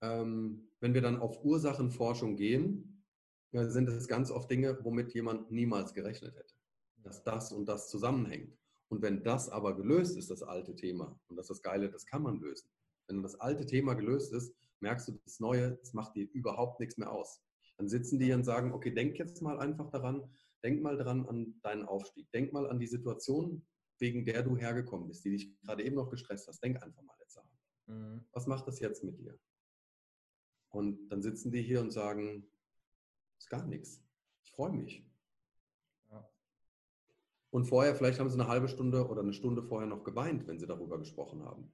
ähm, 0.01 0.69
wenn 0.81 0.93
wir 0.93 1.01
dann 1.01 1.19
auf 1.19 1.43
Ursachenforschung 1.43 2.35
gehen, 2.35 2.91
sind 3.51 3.87
es 3.87 4.09
ganz 4.09 4.31
oft 4.31 4.51
Dinge, 4.51 4.77
womit 4.83 5.13
jemand 5.13 5.49
niemals 5.49 5.93
gerechnet 5.93 6.35
hätte 6.35 6.54
dass 7.05 7.23
das 7.23 7.51
und 7.51 7.67
das 7.67 7.89
zusammenhängt. 7.89 8.57
Und 8.89 9.01
wenn 9.01 9.23
das 9.23 9.47
aber 9.49 9.75
gelöst 9.75 10.17
ist, 10.17 10.29
das 10.29 10.43
alte 10.43 10.75
Thema, 10.75 11.17
und 11.27 11.37
das 11.37 11.45
ist 11.45 11.57
das 11.57 11.61
Geile, 11.61 11.89
das 11.89 12.05
kann 12.05 12.23
man 12.23 12.39
lösen. 12.39 12.69
Wenn 13.07 13.21
das 13.21 13.39
alte 13.39 13.65
Thema 13.65 13.93
gelöst 13.93 14.33
ist, 14.33 14.53
merkst 14.79 15.07
du, 15.07 15.19
das 15.23 15.39
Neue, 15.39 15.75
das 15.77 15.93
macht 15.93 16.15
dir 16.15 16.27
überhaupt 16.33 16.79
nichts 16.79 16.97
mehr 16.97 17.11
aus. 17.11 17.41
Dann 17.77 17.87
sitzen 17.87 18.19
die 18.19 18.33
und 18.33 18.43
sagen, 18.43 18.73
okay, 18.73 18.91
denk 18.91 19.17
jetzt 19.17 19.41
mal 19.41 19.59
einfach 19.59 19.89
daran, 19.91 20.29
denk 20.63 20.81
mal 20.81 20.97
daran 20.97 21.27
an 21.27 21.59
deinen 21.61 21.85
Aufstieg, 21.85 22.31
denk 22.31 22.51
mal 22.53 22.67
an 22.69 22.79
die 22.79 22.87
Situation, 22.87 23.65
wegen 23.99 24.25
der 24.25 24.43
du 24.43 24.57
hergekommen 24.57 25.07
bist, 25.07 25.23
die 25.25 25.31
dich 25.31 25.61
gerade 25.61 25.83
eben 25.83 25.95
noch 25.95 26.09
gestresst 26.09 26.47
hast. 26.47 26.61
Denk 26.63 26.81
einfach 26.81 27.01
mal 27.03 27.15
jetzt 27.19 27.37
daran. 27.37 27.49
Mhm. 27.87 28.25
Was 28.31 28.47
macht 28.47 28.67
das 28.67 28.79
jetzt 28.79 29.03
mit 29.03 29.19
dir? 29.19 29.37
Und 30.69 31.07
dann 31.09 31.21
sitzen 31.21 31.51
die 31.51 31.61
hier 31.61 31.81
und 31.81 31.91
sagen, 31.91 32.47
Ist 33.37 33.49
gar 33.49 33.65
nichts. 33.65 34.01
Ich 34.43 34.51
freue 34.51 34.71
mich. 34.71 35.05
Und 37.55 37.63
vorher, 37.63 37.95
vielleicht 37.95 38.19
haben 38.19 38.29
sie 38.29 38.37
eine 38.37 38.49
halbe 38.49 38.67
Stunde 38.67 39.07
oder 39.07 39.21
eine 39.21 39.31
Stunde 39.31 39.63
vorher 39.63 39.87
noch 39.87 40.03
geweint, 40.03 40.45
wenn 40.45 40.59
sie 40.59 40.67
darüber 40.67 40.99
gesprochen 40.99 41.45
haben. 41.45 41.71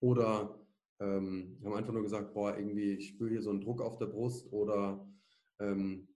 Oder 0.00 0.58
ähm, 0.98 1.56
haben 1.64 1.72
einfach 1.72 1.92
nur 1.92 2.02
gesagt, 2.02 2.34
boah, 2.34 2.56
irgendwie, 2.58 2.94
ich 2.94 3.10
spüre 3.10 3.30
hier 3.30 3.40
so 3.40 3.50
einen 3.50 3.60
Druck 3.60 3.80
auf 3.80 3.96
der 3.96 4.06
Brust 4.06 4.52
oder 4.52 5.08
ähm, 5.60 6.08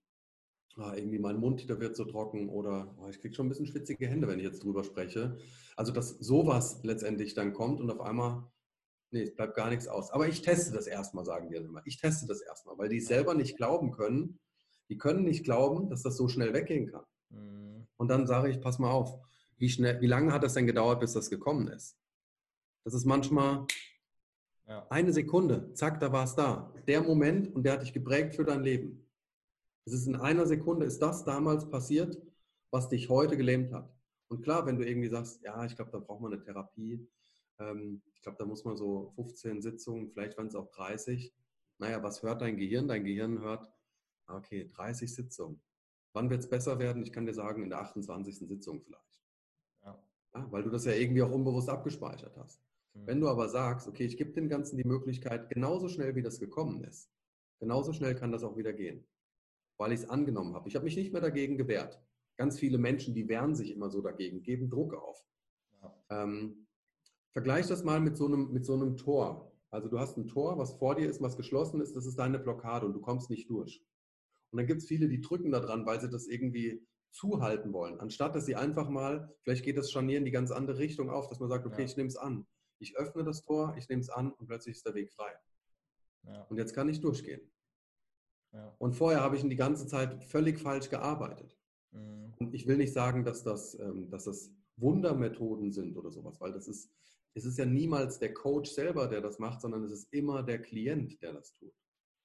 ah, 0.75 0.93
irgendwie 0.97 1.17
mein 1.17 1.39
Mund, 1.39 1.69
der 1.69 1.79
wird 1.79 1.95
so 1.95 2.03
trocken 2.03 2.49
oder 2.49 2.93
oh, 2.99 3.07
ich 3.07 3.21
kriege 3.21 3.33
schon 3.33 3.45
ein 3.45 3.49
bisschen 3.49 3.67
schwitzige 3.67 4.05
Hände, 4.05 4.27
wenn 4.27 4.37
ich 4.37 4.43
jetzt 4.43 4.65
drüber 4.65 4.83
spreche. 4.83 5.37
Also, 5.77 5.93
dass 5.93 6.09
sowas 6.19 6.81
letztendlich 6.83 7.33
dann 7.33 7.53
kommt 7.53 7.79
und 7.79 7.89
auf 7.89 8.01
einmal, 8.01 8.51
nee, 9.11 9.21
es 9.21 9.33
bleibt 9.33 9.55
gar 9.55 9.69
nichts 9.69 9.87
aus. 9.87 10.11
Aber 10.11 10.27
ich 10.27 10.41
teste 10.41 10.73
das 10.73 10.87
erstmal, 10.87 11.23
sagen 11.23 11.47
die 11.47 11.55
immer. 11.55 11.81
Ich 11.85 12.01
teste 12.01 12.27
das 12.27 12.41
erstmal, 12.41 12.77
weil 12.77 12.89
die 12.89 12.99
selber 12.99 13.33
nicht 13.33 13.55
glauben 13.55 13.91
können. 13.91 14.41
Die 14.89 14.97
können 14.97 15.23
nicht 15.23 15.45
glauben, 15.45 15.89
dass 15.89 16.03
das 16.03 16.17
so 16.17 16.27
schnell 16.27 16.51
weggehen 16.51 16.91
kann. 16.91 17.05
Mhm. 17.29 17.78
Und 17.99 18.07
dann 18.07 18.25
sage 18.27 18.49
ich, 18.49 18.61
pass 18.61 18.79
mal 18.79 18.91
auf, 18.91 19.19
wie, 19.57 19.69
schnell, 19.69 19.99
wie 19.99 20.07
lange 20.07 20.31
hat 20.31 20.43
das 20.43 20.53
denn 20.53 20.65
gedauert, 20.65 21.01
bis 21.01 21.13
das 21.13 21.29
gekommen 21.29 21.67
ist? 21.67 21.97
Das 22.85 22.93
ist 22.93 23.05
manchmal 23.05 23.67
ja. 24.67 24.87
eine 24.89 25.11
Sekunde, 25.11 25.73
zack, 25.73 25.99
da 25.99 26.11
war 26.11 26.23
es 26.23 26.33
da. 26.33 26.73
Der 26.87 27.03
Moment 27.03 27.53
und 27.53 27.63
der 27.63 27.73
hat 27.73 27.81
dich 27.81 27.91
geprägt 27.91 28.35
für 28.35 28.45
dein 28.45 28.63
Leben. 28.63 29.05
Es 29.85 29.91
ist 29.91 30.07
in 30.07 30.15
einer 30.15 30.45
Sekunde, 30.45 30.85
ist 30.85 31.01
das 31.01 31.25
damals 31.25 31.69
passiert, 31.69 32.17
was 32.71 32.87
dich 32.87 33.09
heute 33.09 33.35
gelähmt 33.35 33.73
hat. 33.73 33.93
Und 34.29 34.43
klar, 34.43 34.65
wenn 34.65 34.77
du 34.77 34.87
irgendwie 34.87 35.09
sagst, 35.09 35.41
ja, 35.43 35.65
ich 35.65 35.75
glaube, 35.75 35.91
da 35.91 35.99
braucht 35.99 36.21
man 36.21 36.31
eine 36.31 36.41
Therapie, 36.41 37.05
ähm, 37.59 38.01
ich 38.13 38.21
glaube, 38.21 38.37
da 38.37 38.45
muss 38.45 38.63
man 38.63 38.77
so 38.77 39.11
15 39.15 39.61
Sitzungen, 39.61 40.09
vielleicht 40.09 40.37
waren 40.37 40.47
es 40.47 40.55
auch 40.55 40.71
30. 40.71 41.33
Naja, 41.79 42.01
was 42.01 42.23
hört 42.23 42.41
dein 42.41 42.55
Gehirn? 42.55 42.87
Dein 42.87 43.03
Gehirn 43.03 43.39
hört, 43.39 43.69
okay, 44.27 44.69
30 44.73 45.13
Sitzungen. 45.13 45.61
Wann 46.13 46.29
wird 46.29 46.41
es 46.41 46.49
besser 46.49 46.79
werden? 46.79 47.03
Ich 47.03 47.11
kann 47.11 47.25
dir 47.25 47.33
sagen, 47.33 47.63
in 47.63 47.69
der 47.69 47.81
28. 47.81 48.39
Sitzung 48.47 48.81
vielleicht. 48.81 49.21
Ja. 49.83 50.03
Ja, 50.33 50.51
weil 50.51 50.63
du 50.63 50.69
das 50.69 50.85
ja 50.85 50.93
irgendwie 50.93 51.23
auch 51.23 51.31
unbewusst 51.31 51.69
abgespeichert 51.69 52.35
hast. 52.37 52.61
Mhm. 52.93 53.07
Wenn 53.07 53.21
du 53.21 53.27
aber 53.27 53.49
sagst, 53.49 53.87
okay, 53.87 54.05
ich 54.05 54.17
gebe 54.17 54.31
dem 54.31 54.49
Ganzen 54.49 54.77
die 54.77 54.87
Möglichkeit, 54.87 55.49
genauso 55.49 55.87
schnell 55.87 56.15
wie 56.15 56.23
das 56.23 56.39
gekommen 56.39 56.83
ist, 56.83 57.11
genauso 57.59 57.93
schnell 57.93 58.15
kann 58.15 58.31
das 58.31 58.43
auch 58.43 58.57
wieder 58.57 58.73
gehen 58.73 59.05
weil 59.79 59.93
ich 59.93 60.01
es 60.01 60.09
angenommen 60.09 60.53
habe. 60.53 60.67
Ich 60.67 60.75
habe 60.75 60.85
mich 60.85 60.97
nicht 60.97 61.13
mehr 61.13 61.21
dagegen 61.21 61.57
gewehrt. 61.57 61.99
Ganz 62.37 62.59
viele 62.59 62.77
Menschen, 62.77 63.15
die 63.15 63.27
wehren 63.27 63.55
sich 63.55 63.71
immer 63.71 63.89
so 63.89 64.01
dagegen, 64.01 64.43
geben 64.43 64.69
Druck 64.69 64.93
auf. 64.93 65.25
Ja. 65.81 65.95
Ähm, 66.09 66.67
vergleich 67.31 67.67
das 67.67 67.83
mal 67.83 67.99
mit 67.99 68.17
so, 68.17 68.27
einem, 68.27 68.51
mit 68.51 68.65
so 68.65 68.73
einem 68.73 68.97
Tor. 68.97 69.51
Also 69.71 69.87
du 69.87 69.97
hast 69.97 70.17
ein 70.17 70.27
Tor, 70.27 70.57
was 70.57 70.73
vor 70.73 70.95
dir 70.95 71.09
ist, 71.09 71.21
was 71.21 71.37
geschlossen 71.37 71.81
ist, 71.81 71.95
das 71.95 72.05
ist 72.05 72.19
deine 72.19 72.39
Blockade 72.39 72.85
und 72.85 72.93
du 72.93 72.99
kommst 72.99 73.29
nicht 73.29 73.49
durch. 73.49 73.83
Und 74.51 74.57
dann 74.57 74.67
gibt 74.67 74.81
es 74.81 74.87
viele, 74.87 75.07
die 75.07 75.21
drücken 75.21 75.51
da 75.51 75.59
dran, 75.59 75.85
weil 75.85 75.99
sie 76.01 76.09
das 76.09 76.27
irgendwie 76.27 76.85
zuhalten 77.11 77.73
wollen, 77.73 77.99
anstatt 77.99 78.35
dass 78.35 78.45
sie 78.45 78.55
einfach 78.55 78.87
mal, 78.87 79.33
vielleicht 79.41 79.65
geht 79.65 79.77
das 79.77 79.91
Scharnier 79.91 80.19
in 80.19 80.25
die 80.25 80.31
ganz 80.31 80.51
andere 80.51 80.77
Richtung 80.77 81.09
auf, 81.09 81.27
dass 81.27 81.39
man 81.39 81.49
sagt, 81.49 81.65
okay, 81.65 81.81
ja. 81.81 81.85
ich 81.85 81.97
nehme 81.97 82.07
es 82.07 82.15
an. 82.15 82.45
Ich 82.79 82.97
öffne 82.97 83.23
das 83.23 83.41
Tor, 83.41 83.75
ich 83.77 83.89
nehme 83.89 84.01
es 84.01 84.09
an 84.09 84.31
und 84.31 84.47
plötzlich 84.47 84.75
ist 84.75 84.85
der 84.85 84.93
Weg 84.93 85.11
frei. 85.11 85.31
Ja. 86.23 86.43
Und 86.43 86.57
jetzt 86.57 86.73
kann 86.73 86.87
ich 86.87 87.01
durchgehen. 87.01 87.41
Und 88.77 88.95
vorher 88.95 89.21
habe 89.21 89.35
ich 89.35 89.43
in 89.43 89.49
die 89.49 89.55
ganze 89.55 89.85
Zeit 89.87 90.23
völlig 90.23 90.59
falsch 90.59 90.89
gearbeitet. 90.89 91.57
Mhm. 91.91 92.33
Und 92.39 92.53
ich 92.53 92.67
will 92.67 92.77
nicht 92.77 92.93
sagen, 92.93 93.23
dass 93.23 93.43
das, 93.43 93.77
ähm, 93.79 94.09
dass 94.09 94.23
das 94.23 94.51
Wundermethoden 94.77 95.71
sind 95.71 95.97
oder 95.97 96.11
sowas, 96.11 96.39
weil 96.39 96.53
das 96.53 96.67
ist, 96.67 96.91
es 97.35 97.45
ist 97.45 97.57
ja 97.57 97.65
niemals 97.65 98.17
der 98.17 98.33
Coach 98.33 98.71
selber, 98.71 99.07
der 99.07 99.21
das 99.21 99.39
macht, 99.39 99.61
sondern 99.61 99.83
es 99.83 99.91
ist 99.91 100.13
immer 100.13 100.41
der 100.41 100.61
Klient, 100.61 101.21
der 101.21 101.33
das 101.33 101.53
tut. 101.53 101.73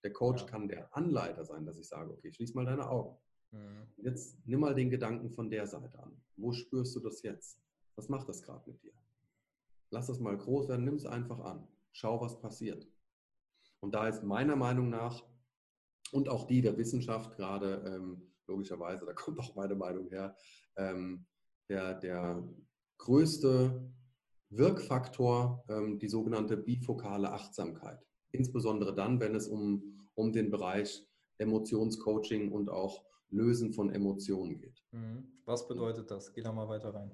Der 0.04 0.12
Coach 0.12 0.42
ja. 0.42 0.48
kann 0.48 0.68
der 0.68 0.94
Anleiter 0.96 1.44
sein, 1.44 1.64
dass 1.66 1.78
ich 1.78 1.88
sage, 1.88 2.12
okay, 2.12 2.32
schließ 2.32 2.54
mal 2.54 2.66
deine 2.66 2.88
Augen. 2.88 3.18
Mhm. 3.50 3.88
Jetzt 3.96 4.38
nimm 4.46 4.60
mal 4.60 4.74
den 4.74 4.90
Gedanken 4.90 5.30
von 5.30 5.50
der 5.50 5.66
Seite 5.66 5.98
an. 5.98 6.22
Wo 6.36 6.52
spürst 6.52 6.94
du 6.94 7.00
das 7.00 7.22
jetzt? 7.22 7.58
Was 7.96 8.08
macht 8.08 8.28
das 8.28 8.42
gerade 8.42 8.70
mit 8.70 8.82
dir? 8.82 8.92
Lass 9.90 10.08
das 10.08 10.20
mal 10.20 10.36
groß 10.36 10.68
werden, 10.68 10.84
nimm 10.84 10.96
es 10.96 11.06
einfach 11.06 11.40
an. 11.40 11.66
Schau, 11.92 12.20
was 12.20 12.40
passiert. 12.40 12.86
Und 13.80 13.94
da 13.94 14.08
ist 14.08 14.22
meiner 14.22 14.56
Meinung 14.56 14.90
nach 14.90 15.24
und 16.12 16.28
auch 16.28 16.46
die 16.46 16.62
der 16.62 16.76
Wissenschaft 16.76 17.36
gerade, 17.36 17.82
ähm, 17.86 18.32
logischerweise, 18.46 19.06
da 19.06 19.12
kommt 19.12 19.38
auch 19.38 19.54
meine 19.54 19.74
Meinung 19.74 20.08
her, 20.08 20.36
ähm, 20.76 21.26
der, 21.68 21.94
der 21.94 22.46
größte 22.98 23.90
Wirkfaktor 24.50 25.64
ähm, 25.68 25.98
die 25.98 26.08
sogenannte 26.08 26.56
bifokale 26.56 27.32
Achtsamkeit. 27.32 28.04
Insbesondere 28.34 28.94
dann, 28.94 29.20
wenn 29.20 29.34
es 29.34 29.48
um, 29.48 29.98
um 30.14 30.32
den 30.32 30.50
Bereich 30.50 31.06
Emotionscoaching 31.38 32.52
und 32.52 32.68
auch 32.68 33.04
Lösen 33.30 33.72
von 33.72 33.90
Emotionen 33.90 34.58
geht. 34.58 34.82
Mhm. 34.92 35.26
Was 35.44 35.66
bedeutet 35.66 36.10
das? 36.10 36.32
Geh 36.32 36.42
da 36.42 36.52
mal 36.52 36.68
weiter 36.68 36.94
rein. 36.94 37.10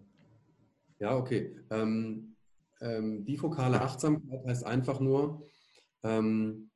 Ja, 0.98 1.16
okay. 1.16 1.56
Ähm, 1.70 2.36
ähm, 2.80 3.24
bifokale 3.24 3.80
Achtsamkeit 3.80 4.44
heißt 4.46 4.64
einfach 4.64 5.00
nur, 5.00 5.46
ähm, 6.02 6.70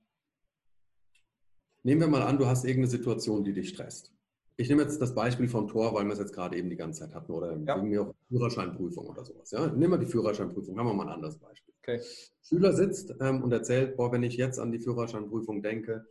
Nehmen 1.86 2.00
wir 2.00 2.08
mal 2.08 2.22
an, 2.22 2.38
du 2.38 2.46
hast 2.46 2.64
irgendeine 2.64 2.90
Situation, 2.90 3.44
die 3.44 3.52
dich 3.52 3.68
stresst. 3.68 4.13
Ich 4.56 4.68
nehme 4.68 4.82
jetzt 4.82 5.00
das 5.00 5.14
Beispiel 5.14 5.48
vom 5.48 5.66
Tor, 5.66 5.94
weil 5.94 6.04
wir 6.04 6.12
es 6.12 6.18
jetzt 6.18 6.32
gerade 6.32 6.56
eben 6.56 6.70
die 6.70 6.76
ganze 6.76 7.00
Zeit 7.00 7.14
hatten 7.14 7.32
oder 7.32 7.56
ja. 7.56 7.76
mir 7.76 8.02
auf 8.02 8.14
Führerscheinprüfung 8.28 9.06
oder 9.06 9.24
sowas. 9.24 9.50
Ja? 9.50 9.66
Nehmen 9.66 9.92
wir 9.92 9.98
die 9.98 10.06
Führerscheinprüfung, 10.06 10.78
haben 10.78 10.86
wir 10.86 10.94
mal 10.94 11.08
ein 11.08 11.14
anderes 11.14 11.38
Beispiel. 11.38 11.74
Okay. 11.82 12.00
Schüler 12.42 12.72
sitzt 12.72 13.14
ähm, 13.20 13.42
und 13.42 13.52
erzählt, 13.52 13.96
boah, 13.96 14.12
wenn 14.12 14.22
ich 14.22 14.36
jetzt 14.36 14.58
an 14.58 14.70
die 14.70 14.78
Führerscheinprüfung 14.78 15.62
denke, 15.62 16.06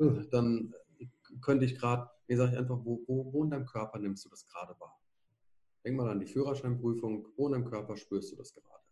uh, 0.00 0.22
dann 0.30 0.74
könnte 1.40 1.64
ich 1.64 1.78
gerade, 1.78 2.08
nee, 2.28 2.36
sage 2.36 2.52
ich 2.52 2.58
einfach, 2.58 2.78
wo, 2.84 3.02
wo, 3.06 3.32
wo 3.32 3.44
in 3.44 3.50
deinem 3.50 3.66
Körper 3.66 3.98
nimmst 3.98 4.24
du 4.24 4.28
das 4.28 4.46
gerade 4.46 4.78
wahr? 4.78 5.00
Denk 5.84 5.96
mal 5.96 6.08
an 6.10 6.20
die 6.20 6.26
Führerscheinprüfung, 6.26 7.28
wo 7.36 7.46
in 7.46 7.52
deinem 7.52 7.64
Körper 7.64 7.96
spürst 7.96 8.32
du 8.32 8.36
das 8.36 8.54
gerade? 8.54 8.82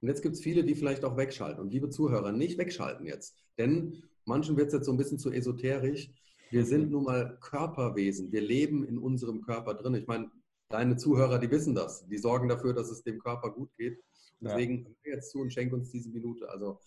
Und 0.00 0.08
jetzt 0.08 0.22
gibt 0.22 0.34
es 0.34 0.42
viele, 0.42 0.64
die 0.64 0.74
vielleicht 0.74 1.04
auch 1.04 1.16
wegschalten. 1.16 1.60
Und 1.60 1.72
liebe 1.72 1.88
Zuhörer, 1.88 2.30
nicht 2.30 2.58
wegschalten 2.58 3.06
jetzt. 3.06 3.36
Denn 3.58 4.02
Manchen 4.24 4.56
wird 4.56 4.68
es 4.68 4.74
jetzt 4.74 4.86
so 4.86 4.92
ein 4.92 4.96
bisschen 4.96 5.18
zu 5.18 5.30
esoterisch. 5.30 6.10
Wir 6.54 6.64
sind 6.64 6.92
nun 6.92 7.02
mal 7.02 7.36
Körperwesen. 7.40 8.30
Wir 8.30 8.40
leben 8.40 8.84
in 8.84 8.96
unserem 8.96 9.42
Körper 9.42 9.74
drin. 9.74 9.96
Ich 9.96 10.06
meine, 10.06 10.30
deine 10.68 10.96
Zuhörer, 10.96 11.40
die 11.40 11.50
wissen 11.50 11.74
das. 11.74 12.06
Die 12.06 12.16
sorgen 12.16 12.48
dafür, 12.48 12.72
dass 12.72 12.92
es 12.92 13.02
dem 13.02 13.18
Körper 13.18 13.50
gut 13.50 13.74
geht. 13.76 14.00
Deswegen 14.38 14.86
ja. 15.04 15.14
jetzt 15.14 15.32
zu 15.32 15.40
und 15.40 15.52
schenk 15.52 15.72
uns 15.72 15.90
diese 15.90 16.10
Minute. 16.10 16.48
Also 16.48 16.78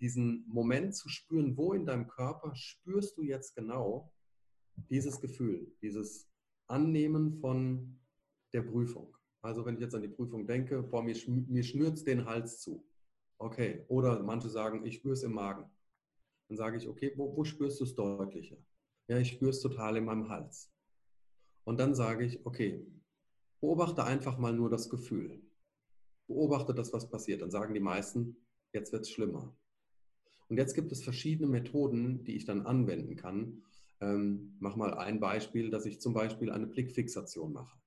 diesen 0.00 0.44
Moment 0.48 0.96
zu 0.96 1.08
spüren, 1.08 1.56
wo 1.56 1.72
in 1.72 1.86
deinem 1.86 2.08
Körper 2.08 2.56
spürst 2.56 3.16
du 3.16 3.22
jetzt 3.22 3.54
genau 3.54 4.12
dieses 4.90 5.20
Gefühl, 5.20 5.72
dieses 5.80 6.28
Annehmen 6.66 7.38
von 7.38 8.00
der 8.52 8.62
Prüfung. 8.62 9.16
Also 9.40 9.64
wenn 9.64 9.76
ich 9.76 9.82
jetzt 9.82 9.94
an 9.94 10.02
die 10.02 10.08
Prüfung 10.08 10.48
denke, 10.48 10.82
boah, 10.82 11.04
mir, 11.04 11.14
mir 11.28 11.62
schnürt 11.62 12.04
den 12.08 12.24
Hals 12.24 12.60
zu. 12.60 12.84
Okay. 13.38 13.84
Oder 13.86 14.20
manche 14.24 14.48
sagen, 14.48 14.84
ich 14.84 14.96
spüre 14.96 15.14
es 15.14 15.22
im 15.22 15.34
Magen. 15.34 15.70
Dann 16.48 16.56
sage 16.56 16.76
ich, 16.76 16.88
okay, 16.88 17.12
wo, 17.14 17.36
wo 17.36 17.44
spürst 17.44 17.78
du 17.78 17.84
es 17.84 17.94
deutlicher? 17.94 18.56
Ja, 19.08 19.18
ich 19.18 19.30
spüre 19.30 19.50
es 19.50 19.60
total 19.60 19.96
in 19.96 20.04
meinem 20.04 20.28
Hals. 20.28 20.72
Und 21.64 21.78
dann 21.78 21.94
sage 21.94 22.24
ich, 22.24 22.44
okay, 22.44 22.84
beobachte 23.60 24.04
einfach 24.04 24.38
mal 24.38 24.52
nur 24.52 24.68
das 24.68 24.88
Gefühl. 24.88 25.42
Beobachte 26.26 26.74
das, 26.74 26.92
was 26.92 27.08
passiert. 27.08 27.42
Dann 27.42 27.50
sagen 27.50 27.74
die 27.74 27.80
meisten, 27.80 28.36
jetzt 28.72 28.92
wird 28.92 29.02
es 29.02 29.10
schlimmer. 29.10 29.56
Und 30.48 30.58
jetzt 30.58 30.74
gibt 30.74 30.92
es 30.92 31.02
verschiedene 31.02 31.48
Methoden, 31.48 32.24
die 32.24 32.36
ich 32.36 32.44
dann 32.44 32.66
anwenden 32.66 33.16
kann. 33.16 33.62
Ähm, 34.00 34.56
mach 34.58 34.76
mal 34.76 34.94
ein 34.94 35.20
Beispiel, 35.20 35.70
dass 35.70 35.86
ich 35.86 36.00
zum 36.00 36.12
Beispiel 36.12 36.50
eine 36.50 36.66
Blickfixation 36.66 37.52
mache. 37.52 37.78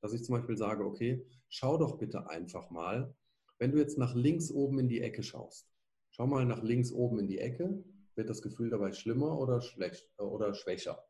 Dass 0.00 0.12
ich 0.12 0.24
zum 0.24 0.36
Beispiel 0.36 0.56
sage, 0.56 0.84
okay, 0.84 1.26
schau 1.48 1.78
doch 1.78 1.98
bitte 1.98 2.28
einfach 2.30 2.70
mal, 2.70 3.14
wenn 3.58 3.72
du 3.72 3.78
jetzt 3.78 3.98
nach 3.98 4.14
links 4.14 4.50
oben 4.50 4.78
in 4.78 4.88
die 4.88 5.00
Ecke 5.00 5.22
schaust. 5.22 5.68
Schau 6.10 6.26
mal 6.26 6.46
nach 6.46 6.62
links 6.62 6.92
oben 6.92 7.18
in 7.18 7.28
die 7.28 7.38
Ecke 7.38 7.84
wird 8.16 8.28
das 8.28 8.42
Gefühl 8.42 8.70
dabei 8.70 8.92
schlimmer 8.92 9.38
oder, 9.38 9.60
schlecht, 9.60 10.08
oder 10.18 10.54
schwächer? 10.54 11.04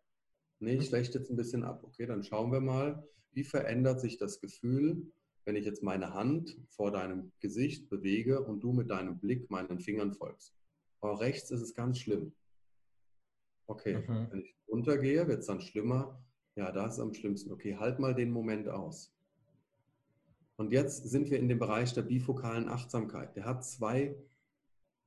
Nee, 0.58 0.74
ich 0.74 0.80
mhm. 0.80 0.84
schwäche 0.84 1.18
jetzt 1.18 1.30
ein 1.30 1.36
bisschen 1.36 1.64
ab. 1.64 1.82
Okay, 1.84 2.06
dann 2.06 2.22
schauen 2.22 2.52
wir 2.52 2.60
mal, 2.60 3.06
wie 3.32 3.44
verändert 3.44 4.00
sich 4.00 4.18
das 4.18 4.40
Gefühl, 4.40 5.10
wenn 5.44 5.56
ich 5.56 5.64
jetzt 5.64 5.82
meine 5.82 6.12
Hand 6.12 6.58
vor 6.68 6.90
deinem 6.90 7.32
Gesicht 7.40 7.88
bewege 7.88 8.42
und 8.42 8.60
du 8.60 8.72
mit 8.72 8.90
deinem 8.90 9.18
Blick 9.18 9.50
meinen 9.50 9.80
Fingern 9.80 10.12
folgst. 10.12 10.54
Aber 11.00 11.20
rechts 11.20 11.50
ist 11.50 11.62
es 11.62 11.74
ganz 11.74 11.98
schlimm. 11.98 12.32
Okay, 13.66 13.98
mhm. 13.98 14.28
wenn 14.30 14.40
ich 14.40 14.54
runtergehe, 14.68 15.26
wird 15.28 15.40
es 15.40 15.46
dann 15.46 15.60
schlimmer. 15.60 16.22
Ja, 16.56 16.72
da 16.72 16.86
ist 16.86 16.94
es 16.94 17.00
am 17.00 17.14
schlimmsten. 17.14 17.52
Okay, 17.52 17.76
halt 17.76 17.98
mal 17.98 18.14
den 18.14 18.30
Moment 18.30 18.68
aus. 18.68 19.14
Und 20.56 20.72
jetzt 20.72 21.08
sind 21.08 21.30
wir 21.30 21.38
in 21.38 21.48
dem 21.48 21.58
Bereich 21.58 21.94
der 21.94 22.02
bifokalen 22.02 22.68
Achtsamkeit. 22.68 23.34
Der 23.34 23.46
hat 23.46 23.64
zwei 23.64 24.14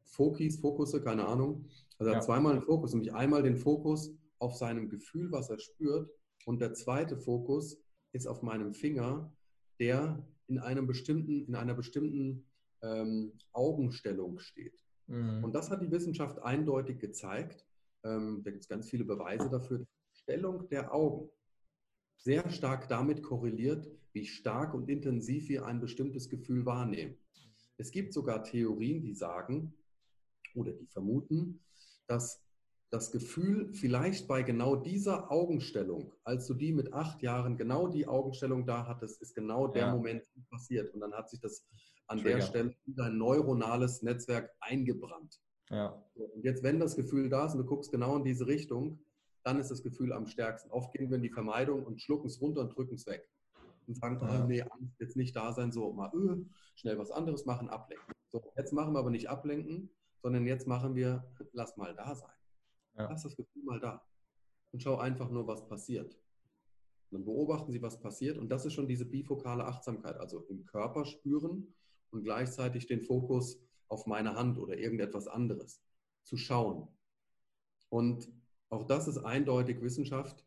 Fokis, 0.06 0.58
Fokusse, 0.58 1.02
keine 1.02 1.26
Ahnung. 1.26 1.66
Also 1.98 2.12
er 2.12 2.18
hat 2.18 2.24
zweimal 2.24 2.54
einen 2.54 2.62
Fokus, 2.62 2.94
nämlich 2.94 3.14
einmal 3.14 3.44
den 3.44 3.58
Fokus 3.58 4.12
auf 4.40 4.56
seinem 4.56 4.90
Gefühl, 4.90 5.32
was 5.32 5.50
er 5.50 5.60
spürt, 5.60 6.10
und 6.46 6.60
der 6.62 6.74
zweite 6.74 7.18
Fokus 7.18 7.78
ist 8.12 8.28
auf 8.28 8.42
meinem 8.42 8.74
Finger, 8.74 9.34
der 9.80 10.26
in 10.48 10.60
einem 10.60 10.88
bestimmten, 10.88 11.46
in 11.46 11.56
einer 11.56 11.74
bestimmten 11.74 12.46
ähm, 12.82 13.34
Augenstellung 13.54 14.40
steht. 14.40 14.84
Mhm. 15.08 15.44
Und 15.44 15.56
das 15.56 15.70
hat 15.70 15.82
die 15.82 15.92
Wissenschaft 15.92 16.40
eindeutig 16.40 17.00
gezeigt. 17.00 17.66
Ähm, 18.04 18.42
da 18.44 18.52
gibt 18.52 18.64
es 18.64 18.70
ganz 18.70 18.90
viele 18.90 19.06
Beweise 19.06 19.50
dafür. 19.50 19.86
Stellung 20.14 20.68
der 20.70 20.94
Augen 20.94 21.30
sehr 22.18 22.50
stark 22.50 22.88
damit 22.88 23.24
korreliert, 23.24 23.90
wie 24.14 24.26
stark 24.26 24.74
und 24.74 24.90
intensiv 24.90 25.50
wir 25.50 25.66
ein 25.66 25.82
bestimmtes 25.82 26.30
Gefühl 26.30 26.66
wahrnehmen. 26.66 27.18
Es 27.78 27.92
gibt 27.92 28.14
sogar 28.14 28.44
Theorien, 28.44 29.02
die 29.02 29.14
sagen 29.14 29.74
oder 30.56 30.72
die 30.72 30.88
vermuten, 30.88 31.60
dass 32.08 32.44
das 32.94 33.12
Gefühl 33.12 33.74
vielleicht 33.74 34.28
bei 34.28 34.44
genau 34.44 34.76
dieser 34.76 35.32
Augenstellung, 35.32 36.14
als 36.24 36.46
du 36.46 36.54
die 36.54 36.72
mit 36.72 36.94
acht 36.94 37.24
Jahren 37.24 37.58
genau 37.58 37.88
die 37.88 38.06
Augenstellung 38.06 38.68
da 38.68 38.86
hattest, 38.86 39.20
ist 39.20 39.34
genau 39.34 39.68
der 39.68 39.88
ja. 39.88 39.96
Moment 39.96 40.24
passiert. 40.52 40.94
Und 40.94 41.00
dann 41.00 41.14
hat 41.14 41.28
sich 41.30 41.40
das 41.40 41.66
an 42.06 42.20
Trigger. 42.20 42.36
der 42.36 42.42
Stelle 42.44 42.76
in 42.86 42.96
dein 42.96 43.18
neuronales 43.18 44.04
Netzwerk 44.04 44.52
eingebrannt. 44.60 45.40
Ja. 45.72 46.06
Und 46.14 46.44
jetzt, 46.44 46.62
wenn 46.62 46.80
das 46.80 46.96
Gefühl 46.96 47.30
da 47.30 47.48
ist 47.48 47.54
und 47.54 47.60
du 47.60 47.66
guckst 47.66 47.92
genau 47.92 48.16
in 48.18 48.24
diese 48.24 48.46
Richtung, 48.46 49.00
dann 49.44 49.60
ist 49.60 49.72
das 49.72 49.82
Gefühl 49.82 50.14
am 50.14 50.28
stärksten. 50.28 50.70
Oft 50.72 50.94
gehen 50.94 51.10
wir 51.10 51.18
in 51.18 51.24
die 51.24 51.32
Vermeidung 51.32 51.84
und 51.84 52.00
schlucken 52.00 52.28
es 52.28 52.40
runter 52.40 52.62
und 52.62 52.76
drücken 52.76 52.94
es 52.94 53.08
weg. 53.08 53.28
Und 53.88 53.98
sagen, 53.98 54.20
ja. 54.22 54.44
oh, 54.44 54.48
nee, 54.48 54.62
Angst 54.62 55.00
jetzt 55.00 55.18
nicht 55.18 55.36
da 55.36 55.52
sein, 55.52 55.72
so 55.72 55.92
mal 55.92 56.12
öh, 56.14 56.46
schnell 56.76 56.98
was 57.00 57.12
anderes 57.12 57.46
machen, 57.46 57.70
ablenken. 57.70 58.14
So, 58.32 58.54
jetzt 58.56 58.72
machen 58.72 58.94
wir 58.94 59.00
aber 59.00 59.10
nicht 59.10 59.30
ablenken, 59.30 59.90
sondern 60.24 60.48
jetzt 60.48 60.68
machen 60.68 60.96
wir, 60.96 61.24
lass 61.52 61.76
mal 61.76 61.94
da 61.94 62.16
sein. 62.16 62.34
Ja. 62.98 63.10
Lass 63.10 63.24
das 63.24 63.36
Gefühl 63.36 63.64
mal 63.64 63.80
da. 63.80 64.02
Und 64.72 64.82
schau 64.82 64.98
einfach 64.98 65.30
nur, 65.30 65.46
was 65.46 65.68
passiert. 65.68 66.16
Und 66.16 67.20
dann 67.20 67.26
beobachten 67.26 67.72
Sie, 67.72 67.82
was 67.82 68.00
passiert. 68.00 68.38
Und 68.38 68.50
das 68.50 68.66
ist 68.66 68.74
schon 68.74 68.88
diese 68.88 69.06
bifokale 69.06 69.66
Achtsamkeit, 69.66 70.18
also 70.18 70.40
im 70.48 70.66
Körper 70.66 71.06
spüren 71.06 71.68
und 72.10 72.24
gleichzeitig 72.24 72.88
den 72.88 73.02
Fokus 73.02 73.60
auf 73.90 74.08
meine 74.08 74.36
Hand 74.36 74.58
oder 74.58 74.78
irgendetwas 74.78 75.28
anderes 75.28 75.82
zu 76.24 76.38
schauen. 76.38 76.88
Und 77.90 78.32
auch 78.70 78.86
das 78.86 79.08
ist 79.08 79.20
eindeutig 79.20 79.82
Wissenschaft. 79.82 80.46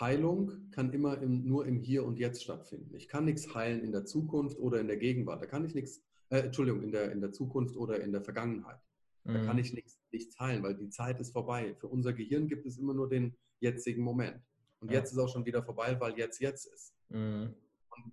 Heilung 0.00 0.70
kann 0.70 0.90
immer 0.92 1.20
im, 1.20 1.46
nur 1.46 1.66
im 1.66 1.78
Hier 1.78 2.04
und 2.04 2.18
Jetzt 2.18 2.42
stattfinden. 2.42 2.94
Ich 2.94 3.08
kann 3.08 3.26
nichts 3.26 3.54
heilen 3.54 3.84
in 3.84 3.92
der 3.92 4.06
Zukunft 4.06 4.58
oder 4.58 4.80
in 4.80 4.86
der 4.86 4.96
Gegenwart. 4.96 5.42
Da 5.42 5.46
kann 5.46 5.66
ich 5.66 5.74
nichts, 5.74 6.02
äh, 6.30 6.38
Entschuldigung, 6.38 6.82
in 6.82 6.92
der, 6.92 7.12
in 7.12 7.20
der 7.20 7.30
Zukunft 7.30 7.76
oder 7.76 8.00
in 8.00 8.10
der 8.10 8.22
Vergangenheit. 8.22 8.80
Da 9.24 9.32
mhm. 9.32 9.46
kann 9.46 9.58
ich 9.58 9.72
nichts, 9.72 10.00
nichts 10.10 10.38
heilen, 10.38 10.62
weil 10.62 10.74
die 10.74 10.88
Zeit 10.88 11.20
ist 11.20 11.32
vorbei. 11.32 11.74
Für 11.78 11.88
unser 11.88 12.12
Gehirn 12.12 12.48
gibt 12.48 12.66
es 12.66 12.78
immer 12.78 12.94
nur 12.94 13.08
den 13.08 13.36
jetzigen 13.60 14.02
Moment. 14.02 14.42
Und 14.80 14.90
ja. 14.90 14.98
jetzt 14.98 15.12
ist 15.12 15.18
auch 15.18 15.28
schon 15.28 15.46
wieder 15.46 15.62
vorbei, 15.62 15.98
weil 16.00 16.18
jetzt 16.18 16.40
jetzt 16.40 16.66
ist. 16.66 16.94
Mhm. 17.08 17.54
Und 17.90 18.12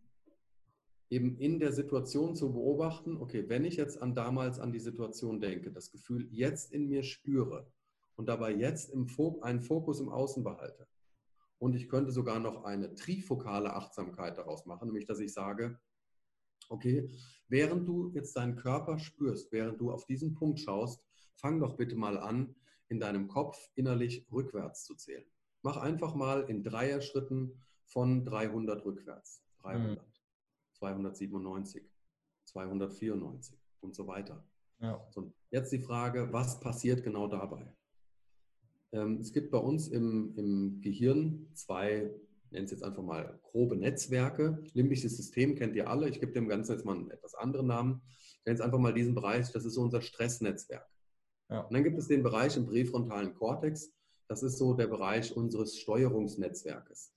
eben 1.09 1.37
in 1.37 1.59
der 1.59 1.73
Situation 1.73 2.35
zu 2.35 2.53
beobachten, 2.53 3.17
okay, 3.17 3.49
wenn 3.49 3.65
ich 3.65 3.75
jetzt 3.75 4.01
an 4.01 4.13
damals 4.13 4.59
an 4.59 4.71
die 4.71 4.79
Situation 4.79 5.39
denke, 5.39 5.71
das 5.71 5.91
Gefühl 5.91 6.27
jetzt 6.31 6.71
in 6.71 6.87
mir 6.87 7.03
spüre 7.03 7.71
und 8.15 8.29
dabei 8.29 8.53
jetzt 8.53 8.91
im 8.91 9.07
Fok 9.07 9.43
einen 9.43 9.61
Fokus 9.61 9.99
im 9.99 10.09
Außen 10.09 10.43
behalte. 10.43 10.87
Und 11.57 11.75
ich 11.75 11.89
könnte 11.89 12.11
sogar 12.11 12.39
noch 12.39 12.63
eine 12.63 12.93
trifokale 12.93 13.73
Achtsamkeit 13.73 14.37
daraus 14.37 14.65
machen, 14.65 14.87
nämlich 14.87 15.05
dass 15.05 15.19
ich 15.19 15.33
sage, 15.33 15.79
okay, 16.69 17.09
während 17.47 17.87
du 17.87 18.11
jetzt 18.13 18.35
deinen 18.35 18.55
Körper 18.55 18.97
spürst, 18.99 19.51
während 19.51 19.79
du 19.81 19.91
auf 19.91 20.05
diesen 20.05 20.33
Punkt 20.33 20.59
schaust, 20.59 21.03
fang 21.35 21.59
doch 21.59 21.75
bitte 21.75 21.95
mal 21.95 22.17
an, 22.17 22.55
in 22.87 22.99
deinem 22.99 23.27
Kopf 23.27 23.69
innerlich 23.75 24.25
rückwärts 24.31 24.83
zu 24.83 24.95
zählen. 24.95 25.25
Mach 25.61 25.77
einfach 25.77 26.15
mal 26.15 26.41
in 26.49 26.63
Dreier-Schritten 26.63 27.61
von 27.85 28.25
300 28.25 28.83
rückwärts. 28.85 29.43
300, 29.61 29.97
mhm. 29.97 30.11
297, 30.73 31.83
294 32.45 33.59
und 33.81 33.95
so 33.95 34.07
weiter. 34.07 34.43
Ja. 34.79 35.05
So, 35.11 35.33
jetzt 35.51 35.71
die 35.71 35.79
Frage, 35.79 36.31
was 36.31 36.59
passiert 36.59 37.03
genau 37.03 37.27
dabei? 37.27 37.73
Ähm, 38.91 39.19
es 39.19 39.33
gibt 39.33 39.51
bei 39.51 39.57
uns 39.57 39.87
im, 39.89 40.33
im 40.35 40.81
Gehirn 40.81 41.47
zwei 41.53 42.11
nenne 42.51 42.65
es 42.65 42.71
jetzt 42.71 42.83
einfach 42.83 43.03
mal 43.03 43.39
grobe 43.43 43.75
Netzwerke. 43.75 44.63
Limbisches 44.73 45.17
System 45.17 45.55
kennt 45.55 45.75
ihr 45.75 45.89
alle. 45.89 46.09
Ich 46.09 46.19
gebe 46.19 46.31
dem 46.31 46.47
Ganzen 46.47 46.73
jetzt 46.73 46.85
mal 46.85 46.95
einen 46.95 47.11
etwas 47.11 47.35
anderen 47.35 47.67
Namen. 47.67 48.01
Ich 48.07 48.45
nenne 48.45 48.55
es 48.55 48.61
einfach 48.61 48.79
mal 48.79 48.93
diesen 48.93 49.15
Bereich, 49.15 49.51
das 49.51 49.65
ist 49.65 49.73
so 49.73 49.81
unser 49.81 50.01
Stressnetzwerk. 50.01 50.87
Ja. 51.49 51.61
Und 51.61 51.73
dann 51.73 51.83
gibt 51.83 51.97
es 51.97 52.07
den 52.07 52.23
Bereich 52.23 52.55
im 52.57 52.67
präfrontalen 52.67 53.33
Kortex, 53.33 53.91
das 54.27 54.43
ist 54.43 54.57
so 54.57 54.73
der 54.73 54.87
Bereich 54.87 55.35
unseres 55.35 55.77
Steuerungsnetzwerkes. 55.77 57.11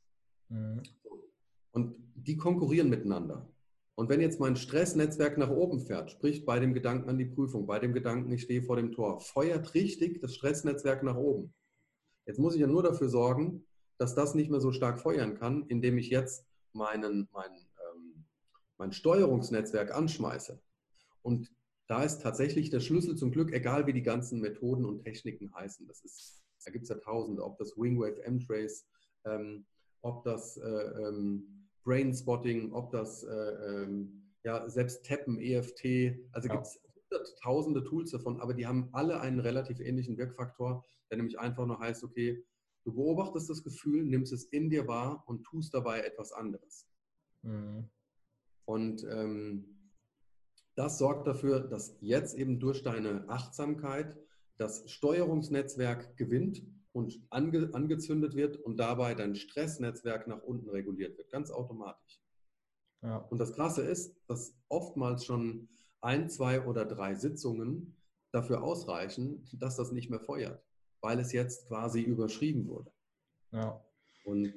Mhm. 0.49 0.83
Und 1.73 1.97
die 2.14 2.37
konkurrieren 2.37 2.88
miteinander. 2.88 3.49
Und 3.95 4.09
wenn 4.09 4.21
jetzt 4.21 4.40
mein 4.40 4.57
Stressnetzwerk 4.57 5.37
nach 5.37 5.51
oben 5.51 5.81
fährt, 5.81 6.11
sprich 6.11 6.47
bei 6.47 6.59
dem 6.59 6.73
Gedanken 6.73 7.11
an 7.11 7.18
die 7.18 7.27
Prüfung, 7.27 7.66
bei 7.66 7.79
dem 7.79 7.92
Gedanken, 7.92 8.33
ich 8.33 8.42
stehe 8.42 8.62
vor 8.62 8.77
dem 8.77 8.92
Tor, 8.92 9.21
feuert 9.21 9.75
richtig 9.75 10.21
das 10.21 10.35
Stressnetzwerk 10.35 11.03
nach 11.03 11.16
oben. 11.16 11.53
Jetzt 12.27 12.38
muss 12.38 12.55
ich 12.55 12.61
ja 12.61 12.66
nur 12.66 12.83
dafür 12.83 13.09
sorgen, 13.09 13.66
dass 14.03 14.17
das 14.17 14.35
nicht 14.35 14.51
mehr 14.51 14.61
so 14.61 14.73
stark 14.73 14.99
feuern 14.99 15.38
kann, 15.38 15.65
indem 15.69 15.97
ich 15.97 16.11
jetzt 16.11 16.45
meinen, 16.73 17.29
mein, 17.33 17.53
ähm, 17.53 18.25
mein 18.77 18.91
Steuerungsnetzwerk 18.91 19.95
anschmeiße. 19.95 20.61
Und 21.23 21.53
da 21.87 22.03
ist 22.03 22.21
tatsächlich 22.21 22.69
der 22.71 22.81
Schlüssel 22.81 23.17
zum 23.17 23.31
Glück, 23.31 23.53
egal 23.53 23.87
wie 23.87 23.93
die 23.93 24.03
ganzen 24.03 24.41
Methoden 24.41 24.85
und 24.87 25.05
Techniken 25.05 25.55
heißen. 25.55 25.87
Das 25.87 26.03
ist, 26.03 26.43
da 26.65 26.73
gibt 26.73 26.83
es 26.83 26.88
ja 26.88 26.97
tausende, 26.97 27.45
ob 27.45 27.59
das 27.59 27.77
Wingwave 27.77 28.21
M-Trace, 28.25 28.88
ähm, 29.25 29.67
ob 30.01 30.25
das 30.25 30.57
äh, 30.57 30.67
ähm, 30.67 31.69
Brain 31.85 32.12
Spotting, 32.12 32.73
ob 32.73 32.91
das 32.91 33.23
äh, 33.23 33.31
ähm, 33.31 34.33
ja, 34.43 34.69
selbst 34.69 35.07
Tappen, 35.07 35.38
EFT, 35.38 36.19
also 36.33 36.49
ja. 36.49 36.55
gibt 36.55 36.67
es 36.67 36.81
tausende 37.41 37.85
Tools 37.85 38.11
davon, 38.11 38.41
aber 38.41 38.53
die 38.53 38.67
haben 38.67 38.88
alle 38.91 39.21
einen 39.21 39.38
relativ 39.38 39.79
ähnlichen 39.79 40.19
Wirkfaktor, 40.19 40.85
der 41.09 41.19
nämlich 41.19 41.38
einfach 41.38 41.67
nur 41.67 41.79
heißt, 41.79 42.03
okay, 42.03 42.45
Du 42.85 42.92
beobachtest 42.92 43.49
das 43.49 43.62
Gefühl, 43.62 44.05
nimmst 44.05 44.33
es 44.33 44.45
in 44.45 44.71
dir 44.71 44.88
wahr 44.88 45.23
und 45.27 45.45
tust 45.45 45.73
dabei 45.75 46.01
etwas 46.01 46.33
anderes. 46.33 46.87
Mhm. 47.42 47.88
Und 48.64 49.05
ähm, 49.05 49.90
das 50.75 50.99
sorgt 50.99 51.27
dafür, 51.27 51.61
dass 51.61 51.97
jetzt 52.01 52.35
eben 52.35 52.59
durch 52.59 52.83
deine 52.83 53.29
Achtsamkeit 53.29 54.18
das 54.57 54.90
Steuerungsnetzwerk 54.90 56.16
gewinnt 56.16 56.62
und 56.92 57.21
ange, 57.31 57.71
angezündet 57.73 58.35
wird 58.35 58.57
und 58.57 58.79
dabei 58.79 59.14
dein 59.14 59.35
Stressnetzwerk 59.35 60.27
nach 60.27 60.42
unten 60.42 60.68
reguliert 60.68 61.16
wird, 61.18 61.31
ganz 61.31 61.51
automatisch. 61.51 62.21
Ja. 63.03 63.16
Und 63.16 63.38
das 63.38 63.53
Krasse 63.55 63.83
ist, 63.83 64.16
dass 64.27 64.57
oftmals 64.68 65.25
schon 65.25 65.68
ein, 66.01 66.29
zwei 66.29 66.64
oder 66.64 66.85
drei 66.85 67.14
Sitzungen 67.14 67.97
dafür 68.33 68.62
ausreichen, 68.62 69.47
dass 69.53 69.77
das 69.77 69.92
nicht 69.92 70.11
mehr 70.11 70.21
feuert 70.21 70.64
weil 71.03 71.19
es 71.19 71.33
jetzt 71.33 71.67
quasi 71.67 72.01
überschrieben 72.01 72.67
wurde. 72.67 72.91
Ja. 73.51 73.85
Und 74.25 74.55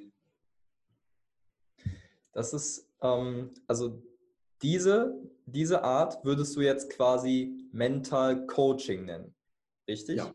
das 2.32 2.54
ist, 2.54 2.88
ähm, 3.02 3.50
also 3.66 4.02
diese, 4.62 5.20
diese 5.44 5.82
Art 5.82 6.24
würdest 6.24 6.56
du 6.56 6.60
jetzt 6.60 6.90
quasi 6.90 7.68
Mental 7.72 8.46
Coaching 8.46 9.04
nennen, 9.04 9.34
richtig? 9.88 10.16
Ja. 10.16 10.34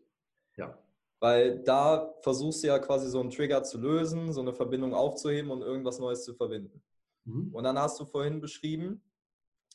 ja. 0.57 0.77
Weil 1.19 1.59
da 1.63 2.13
versuchst 2.21 2.63
du 2.63 2.67
ja 2.67 2.79
quasi 2.79 3.09
so 3.09 3.19
einen 3.19 3.31
Trigger 3.31 3.63
zu 3.63 3.79
lösen, 3.79 4.33
so 4.33 4.41
eine 4.41 4.53
Verbindung 4.53 4.93
aufzuheben 4.93 5.49
und 5.49 5.61
irgendwas 5.61 5.99
Neues 5.99 6.23
zu 6.23 6.33
verbinden. 6.33 6.83
Mhm. 7.25 7.53
Und 7.53 7.63
dann 7.63 7.79
hast 7.79 7.99
du 7.99 8.05
vorhin 8.05 8.41
beschrieben, 8.41 9.01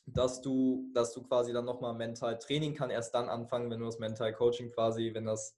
dass 0.05 0.41
du, 0.41 0.89
dass 0.93 1.13
du 1.13 1.23
quasi 1.23 1.51
dann 1.51 1.65
nochmal 1.65 1.93
Mental 1.93 2.37
Training 2.37 2.75
kann 2.75 2.89
erst 2.89 3.13
dann 3.13 3.27
anfangen, 3.27 3.69
wenn 3.69 3.79
du 3.79 3.85
das 3.85 3.99
Mental 3.99 4.33
Coaching 4.33 4.69
quasi, 4.71 5.13
wenn 5.13 5.25
das 5.25 5.55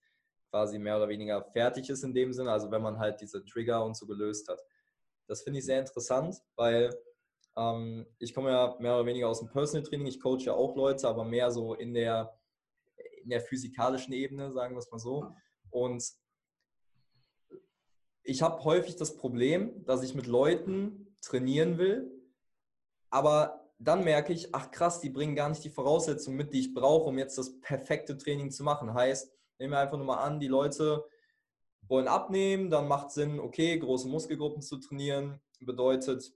quasi 0.49 0.79
mehr 0.79 0.97
oder 0.97 1.09
weniger 1.09 1.43
fertig 1.43 1.89
ist 1.89 2.03
in 2.03 2.13
dem 2.13 2.33
Sinne, 2.33 2.51
also 2.51 2.71
wenn 2.71 2.81
man 2.81 2.99
halt 2.99 3.21
diese 3.21 3.43
Trigger 3.45 3.83
und 3.83 3.95
so 3.95 4.05
gelöst 4.05 4.47
hat. 4.47 4.61
Das 5.27 5.43
finde 5.43 5.59
ich 5.59 5.65
sehr 5.65 5.79
interessant, 5.79 6.37
weil 6.55 6.89
ähm, 7.55 8.05
ich 8.17 8.33
komme 8.33 8.51
ja 8.51 8.75
mehr 8.79 8.95
oder 8.95 9.05
weniger 9.05 9.29
aus 9.29 9.39
dem 9.39 9.49
Personal 9.49 9.87
Training, 9.87 10.07
ich 10.07 10.19
coache 10.19 10.45
ja 10.45 10.53
auch 10.53 10.75
Leute, 10.75 11.07
aber 11.07 11.23
mehr 11.23 11.51
so 11.51 11.75
in 11.75 11.93
der, 11.93 12.37
in 13.23 13.29
der 13.29 13.41
physikalischen 13.41 14.13
Ebene, 14.13 14.51
sagen 14.51 14.75
wir 14.75 14.79
es 14.79 14.91
mal 14.91 14.99
so. 14.99 15.33
Und 15.69 16.03
ich 18.23 18.41
habe 18.41 18.63
häufig 18.63 18.95
das 18.95 19.15
Problem, 19.17 19.85
dass 19.85 20.03
ich 20.03 20.15
mit 20.15 20.27
Leuten 20.27 21.15
trainieren 21.21 21.77
will, 21.77 22.11
aber 23.09 23.59
dann 23.79 24.03
merke 24.03 24.33
ich, 24.33 24.53
ach 24.53 24.71
krass, 24.71 24.99
die 24.99 25.09
bringen 25.09 25.35
gar 25.35 25.49
nicht 25.49 25.63
die 25.63 25.69
Voraussetzungen 25.69 26.37
mit, 26.37 26.53
die 26.53 26.59
ich 26.59 26.73
brauche, 26.73 27.09
um 27.09 27.17
jetzt 27.17 27.37
das 27.37 27.59
perfekte 27.61 28.17
Training 28.17 28.51
zu 28.51 28.63
machen. 28.63 28.93
Heißt, 28.93 29.31
Nehmen 29.59 29.73
wir 29.73 29.79
einfach 29.79 29.97
nur 29.97 30.05
mal 30.05 30.23
an, 30.23 30.39
die 30.39 30.47
Leute 30.47 31.05
wollen 31.81 32.07
abnehmen, 32.07 32.69
dann 32.69 32.87
macht 32.87 33.11
Sinn, 33.11 33.39
okay, 33.39 33.77
große 33.77 34.07
Muskelgruppen 34.07 34.61
zu 34.61 34.77
trainieren, 34.77 35.39
bedeutet 35.59 36.33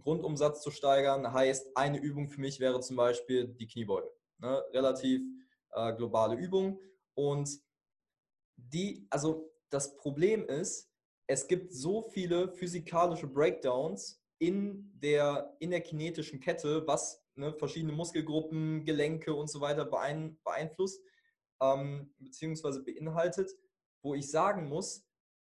Grundumsatz 0.00 0.62
zu 0.62 0.70
steigern, 0.70 1.32
heißt 1.32 1.76
eine 1.76 1.98
Übung 1.98 2.28
für 2.28 2.40
mich 2.40 2.60
wäre 2.60 2.80
zum 2.80 2.96
Beispiel 2.96 3.48
die 3.48 3.66
Kniebeuge. 3.66 4.10
Ne? 4.38 4.62
Relativ 4.72 5.22
äh, 5.72 5.92
globale 5.94 6.36
Übung. 6.36 6.80
Und 7.14 7.48
die, 8.56 9.06
also 9.10 9.50
das 9.70 9.96
Problem 9.96 10.46
ist, 10.46 10.90
es 11.26 11.46
gibt 11.46 11.72
so 11.72 12.02
viele 12.02 12.52
physikalische 12.52 13.26
Breakdowns 13.26 14.22
in 14.38 14.92
der, 14.94 15.54
in 15.58 15.70
der 15.70 15.80
kinetischen 15.80 16.40
Kette, 16.40 16.86
was 16.86 17.22
ne, 17.34 17.52
verschiedene 17.52 17.92
Muskelgruppen, 17.92 18.84
Gelenke 18.84 19.34
und 19.34 19.48
so 19.48 19.60
weiter 19.60 19.84
beeinflusst, 19.84 21.02
ähm, 21.60 22.14
beziehungsweise 22.18 22.82
beinhaltet, 22.82 23.50
wo 24.02 24.14
ich 24.14 24.30
sagen 24.30 24.68
muss, 24.68 25.04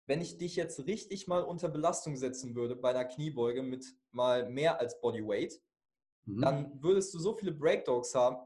wenn 0.06 0.20
ich 0.20 0.38
dich 0.38 0.56
jetzt 0.56 0.86
richtig 0.86 1.26
mal 1.26 1.42
unter 1.42 1.68
Belastung 1.68 2.16
setzen 2.16 2.54
würde 2.54 2.76
bei 2.76 2.90
einer 2.90 3.04
Kniebeuge 3.04 3.62
mit 3.62 3.84
mal 4.10 4.48
mehr 4.48 4.80
als 4.80 5.00
Bodyweight, 5.00 5.60
mhm. 6.24 6.40
dann 6.40 6.82
würdest 6.82 7.12
du 7.14 7.18
so 7.18 7.34
viele 7.34 7.52
Breakdowns 7.52 8.14
haben, 8.14 8.38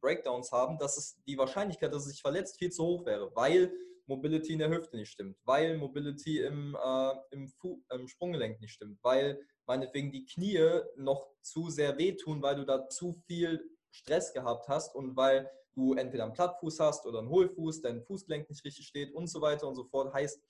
Breakdowns 0.00 0.52
haben, 0.52 0.78
dass 0.78 0.96
es 0.96 1.20
die 1.26 1.36
Wahrscheinlichkeit, 1.36 1.92
dass 1.92 2.04
es 2.06 2.12
sich 2.12 2.22
verletzt, 2.22 2.58
viel 2.58 2.70
zu 2.70 2.84
hoch 2.84 3.04
wäre, 3.04 3.34
weil 3.34 3.72
Mobility 4.06 4.52
in 4.52 4.58
der 4.60 4.70
Hüfte 4.70 4.96
nicht 4.96 5.10
stimmt, 5.10 5.36
weil 5.44 5.76
Mobility 5.76 6.40
im, 6.40 6.76
äh, 6.82 7.14
im, 7.30 7.52
im 7.90 8.08
Sprunggelenk 8.08 8.60
nicht 8.60 8.72
stimmt, 8.72 8.98
weil 9.02 9.40
meinetwegen 9.66 10.12
die 10.12 10.24
Knie 10.24 10.80
noch 10.96 11.28
zu 11.40 11.70
sehr 11.70 11.98
wehtun, 11.98 12.42
weil 12.42 12.56
du 12.56 12.64
da 12.64 12.88
zu 12.88 13.14
viel 13.26 13.70
Stress 13.90 14.32
gehabt 14.32 14.68
hast 14.68 14.94
und 14.94 15.16
weil 15.16 15.50
du 15.74 15.94
entweder 15.94 16.24
einen 16.24 16.32
Plattfuß 16.32 16.80
hast 16.80 17.06
oder 17.06 17.20
einen 17.20 17.28
Hohlfuß, 17.28 17.80
dein 17.80 18.02
Fußgelenk 18.02 18.48
nicht 18.48 18.64
richtig 18.64 18.86
steht 18.86 19.12
und 19.14 19.26
so 19.26 19.40
weiter 19.40 19.66
und 19.66 19.74
so 19.74 19.84
fort. 19.84 20.12
Heißt, 20.12 20.42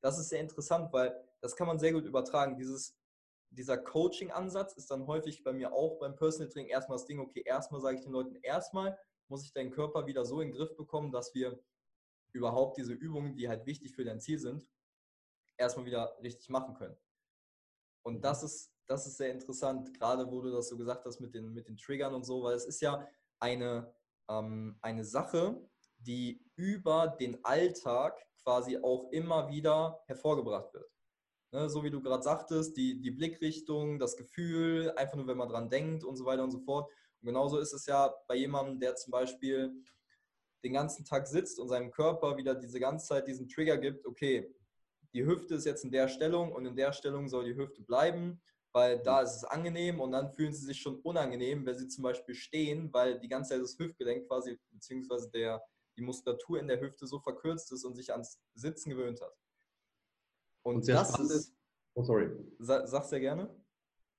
das 0.00 0.18
ist 0.18 0.28
sehr 0.28 0.40
interessant, 0.40 0.92
weil 0.92 1.14
das 1.40 1.56
kann 1.56 1.66
man 1.66 1.78
sehr 1.78 1.92
gut 1.92 2.04
übertragen. 2.04 2.56
Dieses, 2.56 2.96
dieser 3.50 3.78
Coaching-Ansatz 3.78 4.74
ist 4.74 4.90
dann 4.90 5.06
häufig 5.06 5.42
bei 5.42 5.52
mir 5.52 5.72
auch 5.72 5.98
beim 5.98 6.16
Personal 6.16 6.48
Training 6.48 6.70
erstmal 6.70 6.98
das 6.98 7.06
Ding, 7.06 7.20
okay, 7.20 7.42
erstmal 7.44 7.80
sage 7.80 7.96
ich 7.96 8.02
den 8.02 8.12
Leuten, 8.12 8.36
erstmal 8.42 8.98
muss 9.28 9.44
ich 9.44 9.52
deinen 9.52 9.70
Körper 9.70 10.06
wieder 10.06 10.24
so 10.24 10.40
in 10.40 10.48
den 10.48 10.56
Griff 10.56 10.76
bekommen, 10.76 11.12
dass 11.12 11.34
wir 11.34 11.58
überhaupt 12.32 12.78
diese 12.78 12.92
Übungen, 12.92 13.34
die 13.34 13.48
halt 13.48 13.66
wichtig 13.66 13.94
für 13.94 14.04
dein 14.04 14.20
Ziel 14.20 14.38
sind, 14.38 14.66
erstmal 15.56 15.86
wieder 15.86 16.16
richtig 16.22 16.48
machen 16.50 16.74
können. 16.74 16.96
Und 18.02 18.16
mhm. 18.16 18.20
das 18.22 18.42
ist, 18.42 18.72
das 18.86 19.06
ist 19.06 19.18
sehr 19.18 19.32
interessant, 19.32 19.92
gerade 19.98 20.30
wo 20.30 20.40
du 20.40 20.50
das 20.50 20.68
so 20.68 20.76
gesagt 20.76 21.04
hast 21.04 21.20
mit 21.20 21.34
den, 21.34 21.52
mit 21.52 21.68
den 21.68 21.76
Triggern 21.76 22.14
und 22.14 22.24
so, 22.24 22.42
weil 22.42 22.54
es 22.54 22.64
ist 22.64 22.80
ja 22.80 23.06
eine, 23.38 23.92
ähm, 24.28 24.78
eine 24.82 25.04
Sache, 25.04 25.60
die 25.98 26.44
über 26.56 27.16
den 27.20 27.44
Alltag 27.44 28.18
quasi 28.42 28.78
auch 28.78 29.10
immer 29.12 29.48
wieder 29.48 30.00
hervorgebracht 30.06 30.72
wird. 30.72 30.90
Ne, 31.50 31.68
so 31.70 31.82
wie 31.82 31.90
du 31.90 32.02
gerade 32.02 32.22
sagtest, 32.22 32.76
die, 32.76 33.00
die 33.00 33.10
Blickrichtung, 33.10 33.98
das 33.98 34.16
Gefühl, 34.16 34.92
einfach 34.96 35.16
nur, 35.16 35.26
wenn 35.26 35.38
man 35.38 35.48
dran 35.48 35.70
denkt 35.70 36.04
und 36.04 36.16
so 36.16 36.26
weiter 36.26 36.44
und 36.44 36.50
so 36.50 36.60
fort. 36.60 36.90
Und 37.20 37.26
genauso 37.26 37.58
ist 37.58 37.72
es 37.72 37.86
ja 37.86 38.14
bei 38.26 38.34
jemandem, 38.36 38.78
der 38.78 38.96
zum 38.96 39.12
Beispiel 39.12 39.72
den 40.62 40.72
ganzen 40.74 41.04
Tag 41.04 41.26
sitzt 41.26 41.58
und 41.58 41.68
seinem 41.68 41.90
Körper 41.90 42.36
wieder 42.36 42.54
diese 42.54 42.80
ganze 42.80 43.06
Zeit 43.06 43.26
diesen 43.26 43.48
Trigger 43.48 43.78
gibt, 43.78 44.06
okay, 44.06 44.54
die 45.14 45.24
Hüfte 45.24 45.54
ist 45.54 45.64
jetzt 45.64 45.84
in 45.84 45.90
der 45.90 46.08
Stellung 46.08 46.52
und 46.52 46.66
in 46.66 46.76
der 46.76 46.92
Stellung 46.92 47.28
soll 47.28 47.44
die 47.44 47.56
Hüfte 47.56 47.82
bleiben, 47.82 48.42
weil 48.72 48.98
da 49.02 49.22
ist 49.22 49.36
es 49.36 49.44
angenehm 49.44 50.00
und 50.00 50.12
dann 50.12 50.30
fühlen 50.32 50.52
sie 50.52 50.66
sich 50.66 50.80
schon 50.80 51.00
unangenehm, 51.00 51.64
wenn 51.66 51.78
sie 51.78 51.88
zum 51.88 52.02
Beispiel 52.04 52.34
stehen, 52.34 52.92
weil 52.92 53.18
die 53.18 53.28
ganze 53.28 53.50
Zeit 53.50 53.62
das 53.62 53.78
Hüftgelenk 53.78 54.26
quasi, 54.28 54.58
beziehungsweise 54.70 55.30
der, 55.30 55.62
die 55.96 56.02
Muskulatur 56.02 56.60
in 56.60 56.68
der 56.68 56.80
Hüfte 56.80 57.06
so 57.06 57.18
verkürzt 57.18 57.72
ist 57.72 57.84
und 57.84 57.94
sich 57.94 58.12
ans 58.12 58.40
Sitzen 58.54 58.90
gewöhnt 58.90 59.20
hat. 59.20 59.34
Und, 60.62 60.76
und 60.76 60.88
das 60.88 61.18
ist, 61.18 61.56
oh 61.94 62.02
sorry. 62.02 62.30
Sag's 62.58 63.10
sehr 63.10 63.20
gerne. 63.20 63.48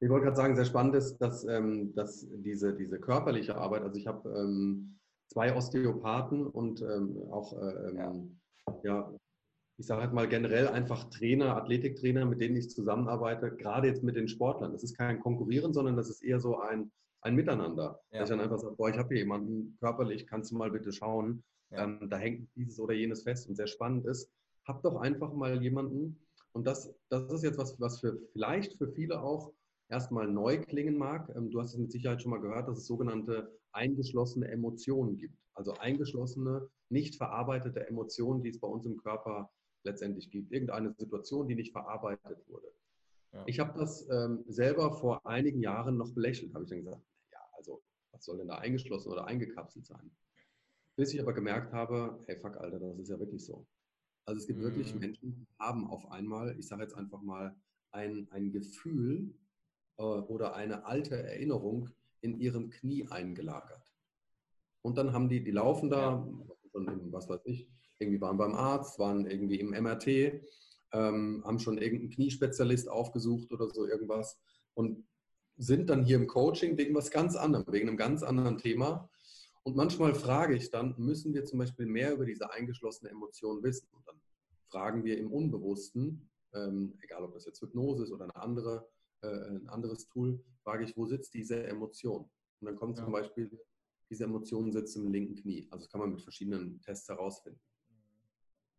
Ich 0.02 0.10
wollte 0.10 0.26
gerade 0.26 0.38
sagen, 0.38 0.56
sehr 0.56 0.66
spannend 0.66 0.96
ist, 0.96 1.18
dass, 1.18 1.44
ähm, 1.46 1.94
dass 1.94 2.26
diese, 2.30 2.74
diese 2.74 3.00
körperliche 3.00 3.56
Arbeit, 3.56 3.84
also 3.84 3.98
ich 3.98 4.08
habe 4.08 4.30
ähm, 4.30 4.98
zwei 5.28 5.56
Osteopathen 5.56 6.48
und 6.48 6.82
ähm, 6.82 7.22
auch 7.32 7.54
äh, 7.62 7.96
ja. 7.96 8.16
ja. 8.84 9.14
Ich 9.80 9.86
sage 9.86 10.02
halt 10.02 10.14
mal 10.14 10.28
generell 10.28 10.68
einfach 10.68 11.06
Trainer, 11.06 11.56
Athletiktrainer, 11.56 12.26
mit 12.26 12.42
denen 12.42 12.58
ich 12.58 12.70
zusammenarbeite, 12.70 13.56
gerade 13.56 13.88
jetzt 13.88 14.04
mit 14.04 14.18
den 14.18 14.28
Sportlern. 14.28 14.74
Das 14.74 14.84
ist 14.84 14.98
kein 14.98 15.22
Konkurrieren, 15.22 15.74
sondern 15.74 15.96
das 15.96 16.10
ist 16.10 16.22
eher 16.22 16.42
so 16.42 16.60
ein, 16.60 16.92
ein 17.22 17.34
Miteinander. 17.34 18.02
Ja. 18.12 18.20
Dass 18.20 18.30
ich 18.30 18.36
dann 18.36 18.44
einfach 18.44 18.60
sage, 18.60 18.76
boah, 18.76 18.90
ich 18.90 18.98
habe 18.98 19.08
hier 19.08 19.20
jemanden 19.20 19.78
körperlich, 19.80 20.28
kannst 20.28 20.52
du 20.52 20.58
mal 20.58 20.70
bitte 20.70 20.92
schauen, 20.92 21.44
ja. 21.72 21.86
ähm, 21.86 22.10
da 22.10 22.18
hängt 22.18 22.50
dieses 22.56 22.78
oder 22.78 22.94
jenes 22.94 23.24
fest 23.24 23.48
und 23.48 23.56
sehr 23.56 23.68
spannend 23.68 24.06
ist. 24.06 24.30
Hab 24.66 24.84
doch 24.84 24.98
einfach 24.98 25.34
mal 25.34 25.64
jemanden, 25.64 26.20
und 26.52 26.68
das, 26.68 26.94
das 27.08 27.32
ist 27.32 27.44
jetzt 27.44 27.58
was, 27.58 27.80
was 27.80 28.02
für 28.02 28.20
vielleicht 28.34 28.78
für 28.78 28.92
viele 28.92 29.22
auch 29.22 29.54
erstmal 29.88 30.28
neu 30.28 30.60
klingen 30.60 30.98
mag. 30.98 31.34
Ähm, 31.38 31.52
du 31.52 31.62
hast 31.62 31.72
es 31.72 31.80
mit 31.80 31.94
Sicherheit 31.94 32.22
schon 32.22 32.32
mal 32.32 32.42
gehört, 32.42 32.68
dass 32.68 32.80
es 32.80 32.86
sogenannte 32.86 33.50
eingeschlossene 33.72 34.50
Emotionen 34.50 35.16
gibt. 35.16 35.38
Also 35.54 35.74
eingeschlossene, 35.76 36.68
nicht 36.90 37.16
verarbeitete 37.16 37.88
Emotionen, 37.88 38.44
die 38.44 38.50
es 38.50 38.60
bei 38.60 38.68
uns 38.68 38.86
im 38.86 38.98
Körper 38.98 39.50
letztendlich 39.84 40.30
gibt. 40.30 40.52
Irgendeine 40.52 40.94
Situation, 40.98 41.48
die 41.48 41.56
nicht 41.56 41.72
verarbeitet 41.72 42.48
wurde. 42.48 42.68
Ja. 43.32 43.44
Ich 43.46 43.60
habe 43.60 43.78
das 43.78 44.08
ähm, 44.10 44.44
selber 44.48 44.92
vor 44.92 45.26
einigen 45.26 45.62
Jahren 45.62 45.98
noch 45.98 46.12
belächelt, 46.14 46.54
habe 46.54 46.64
ich 46.64 46.70
dann 46.70 46.80
gesagt, 46.80 47.02
ja, 47.32 47.40
also 47.54 47.82
was 48.12 48.26
soll 48.26 48.38
denn 48.38 48.48
da 48.48 48.56
eingeschlossen 48.56 49.12
oder 49.12 49.26
eingekapselt 49.26 49.86
sein? 49.86 50.12
Bis 50.96 51.14
ich 51.14 51.22
aber 51.22 51.34
gemerkt 51.34 51.72
habe, 51.72 52.24
hey 52.26 52.38
fuck, 52.38 52.58
Alter, 52.58 52.80
das 52.80 53.00
ist 53.00 53.10
ja 53.10 53.20
wirklich 53.20 53.46
so. 53.46 53.66
Also 54.26 54.40
es 54.40 54.48
gibt 54.48 54.60
mhm. 54.60 54.64
wirklich 54.64 54.94
Menschen, 54.96 55.36
die 55.36 55.48
haben 55.60 55.88
auf 55.88 56.12
einmal, 56.12 56.58
ich 56.58 56.68
sage 56.68 56.84
jetzt 56.84 56.96
einfach 56.96 57.22
mal, 57.22 57.56
ein, 57.92 58.28
ein 58.32 58.52
Gefühl 58.52 59.34
äh, 59.98 60.04
oder 60.04 60.56
eine 60.56 60.86
alte 60.86 61.16
Erinnerung 61.16 61.90
in 62.22 62.40
ihrem 62.40 62.70
Knie 62.70 63.08
eingelagert. 63.10 63.94
Und 64.82 64.98
dann 64.98 65.14
haben 65.14 65.30
die, 65.30 65.44
die 65.44 65.52
laufen 65.52 65.90
da, 65.90 66.28
schon 66.72 67.12
was 67.12 67.28
weiß 67.30 67.42
ich, 67.46 67.70
irgendwie 68.00 68.22
waren 68.22 68.38
beim 68.38 68.56
Arzt, 68.56 69.00
waren 69.00 69.26
irgendwie 69.26 69.60
im 69.60 69.70
MRT, 69.72 70.42
ähm, 70.92 71.44
haben 71.46 71.60
schon 71.60 71.78
irgendeinen 71.78 72.12
Kniespezialist 72.12 72.90
aufgesucht 72.90 73.52
oder 73.52 73.70
so 73.70 73.86
irgendwas 73.86 74.40
und 74.74 75.06
sind 75.58 75.90
dann 75.90 76.04
hier 76.04 76.16
im 76.16 76.28
Coaching 76.28 76.78
wegen 76.78 76.96
was 76.96 77.12
ganz 77.12 77.36
anderem, 77.36 77.66
wegen 77.72 77.90
einem 77.90 77.98
ganz 77.98 78.24
anderen 78.24 78.58
Thema. 78.58 79.10
Und 79.64 79.76
manchmal 79.76 80.16
frage 80.16 80.56
ich 80.56 80.72
dann, 80.72 80.96
müssen 80.98 81.34
wir 81.34 81.46
zum 81.46 81.60
Beispiel 81.60 81.86
mehr 81.86 82.14
über 82.14 82.26
diese 82.26 82.52
eingeschlossene 82.52 83.12
Emotion 83.12 83.62
wissen? 83.62 83.90
Und 83.92 84.08
dann 84.08 84.20
fragen 84.70 85.04
wir 85.04 85.18
im 85.18 85.32
Unbewussten, 85.32 86.30
ähm, 86.54 86.98
egal 87.02 87.24
ob 87.24 87.34
das 87.34 87.46
jetzt 87.46 87.62
Hypnose 87.62 88.04
ist 88.04 88.12
oder 88.12 88.24
eine 88.24 88.36
andere, 88.38 88.88
äh, 89.22 89.28
ein 89.28 89.68
anderes 89.68 90.08
Tool, 90.08 90.42
frage 90.64 90.86
ich, 90.86 90.96
wo 90.96 91.06
sitzt 91.06 91.34
diese 91.34 91.68
Emotion? 91.68 92.30
Und 92.62 92.66
dann 92.66 92.76
kommt 92.76 92.98
ja. 92.98 93.04
zum 93.04 93.14
Beispiel, 93.14 93.52
diese 94.10 94.24
Emotion 94.24 94.72
sitzt 94.72 94.96
im 94.96 95.12
linken 95.12 95.36
Knie. 95.36 95.68
Also 95.70 95.84
das 95.84 95.92
kann 95.92 96.02
man 96.02 96.12
mit 96.12 96.22
verschiedenen 96.22 96.82
Tests 96.82 97.08
herausfinden. 97.10 97.60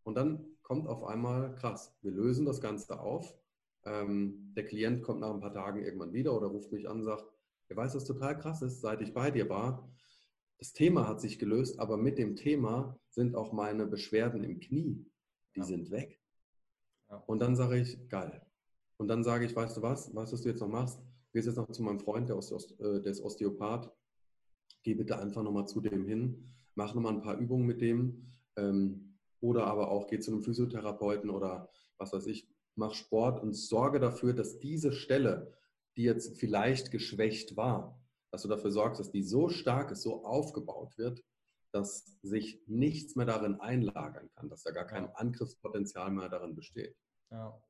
Und 0.03 0.15
dann 0.15 0.45
kommt 0.63 0.89
auf 0.89 1.05
einmal, 1.05 1.55
krass, 1.55 1.97
wir 2.03 2.11
lösen 2.11 2.47
das 2.47 2.61
Ganze 2.61 3.01
auf. 3.01 3.37
Ähm, 3.85 4.53
der 4.57 4.67
Klient 4.67 5.03
kommt 5.03 5.21
nach 5.21 5.33
ein 5.33 5.41
paar 5.41 5.53
Tagen 5.53 5.83
irgendwann 5.83 6.13
wieder 6.13 6.37
oder 6.37 6.49
ruft 6.49 6.73
mich 6.73 6.89
an 6.89 6.99
und 6.99 7.05
sagt, 7.05 7.25
ihr 7.69 7.77
weißt, 7.77 7.95
was 7.95 8.05
total 8.05 8.39
krass 8.39 8.63
ist, 8.63 8.81
seit 8.81 9.01
ich 9.01 9.15
bei 9.15 9.31
dir 9.31 9.49
war, 9.49 9.89
das 10.59 10.75
Thema 10.75 11.09
hat 11.09 11.21
sich 11.21 11.39
gelöst, 11.39 11.81
aber 11.81 11.97
mit 11.97 12.19
dem 12.19 12.37
Thema 12.37 12.99
sind 13.09 13.35
auch 13.35 13.53
meine 13.53 13.87
Beschwerden 13.87 14.45
im 14.45 14.61
Knie, 14.61 15.07
die 15.55 15.61
ja. 15.61 15.65
sind 15.65 15.91
weg. 15.91 16.21
Ja. 17.09 17.17
Und 17.27 17.41
dann 17.41 17.57
sage 17.57 17.79
ich, 17.79 18.09
geil, 18.09 18.43
und 19.01 19.09
dann 19.09 19.25
sage 19.25 19.47
ich, 19.47 19.57
weißt 19.57 19.79
du 19.79 19.83
was, 19.83 20.15
weißt 20.15 20.31
du, 20.31 20.35
was 20.37 20.43
du 20.43 20.49
jetzt 20.51 20.61
noch 20.61 20.69
machst? 20.69 21.01
Gehst 21.33 21.47
jetzt 21.47 21.57
noch 21.57 21.71
zu 21.71 21.83
meinem 21.83 22.01
Freund, 22.01 22.29
der, 22.29 22.37
Oste 22.37 22.57
äh, 22.85 23.01
der 23.01 23.13
ist 23.13 23.23
Osteopath. 23.23 23.91
Geh 24.83 24.93
bitte 24.93 25.19
einfach 25.19 25.43
nochmal 25.43 25.67
zu 25.67 25.81
dem 25.81 26.05
hin, 26.05 26.53
mach 26.75 26.95
nochmal 26.95 27.15
ein 27.15 27.23
paar 27.23 27.39
Übungen 27.39 27.65
mit 27.65 27.81
dem. 27.81 28.31
Ähm, 28.57 29.10
oder 29.41 29.67
aber 29.67 29.91
auch 29.91 30.07
geh 30.07 30.19
zu 30.19 30.33
einem 30.33 30.43
Physiotherapeuten 30.43 31.31
oder 31.31 31.71
was 31.99 32.13
weiß 32.13 32.27
ich, 32.27 32.49
mach 32.77 32.95
Sport 32.95 33.43
und 33.43 33.55
sorge 33.55 34.01
dafür, 34.01 34.33
dass 34.33 34.59
diese 34.59 34.93
Stelle, 34.93 35.53
die 35.97 36.05
jetzt 36.05 36.39
vielleicht 36.39 36.91
geschwächt 36.91 37.57
war, 37.57 38.01
dass 38.31 38.43
du 38.43 38.49
dafür 38.49 38.71
sorgst, 38.71 39.01
dass 39.01 39.11
die 39.11 39.23
so 39.23 39.49
stark 39.49 39.91
ist, 39.91 40.03
so 40.03 40.25
aufgebaut 40.25 40.97
wird, 40.99 41.23
dass 41.73 42.19
sich 42.23 42.63
nichts 42.67 43.17
mehr 43.17 43.27
darin 43.27 43.61
einlagern 43.61 44.31
kann, 44.35 44.49
dass 44.49 44.63
da 44.63 44.71
gar 44.71 44.87
kein 44.87 45.09
Angriffspotenzial 45.15 46.11
mehr 46.11 46.29
darin 46.29 46.55
besteht. 46.55 46.97
Ja. 47.31 47.61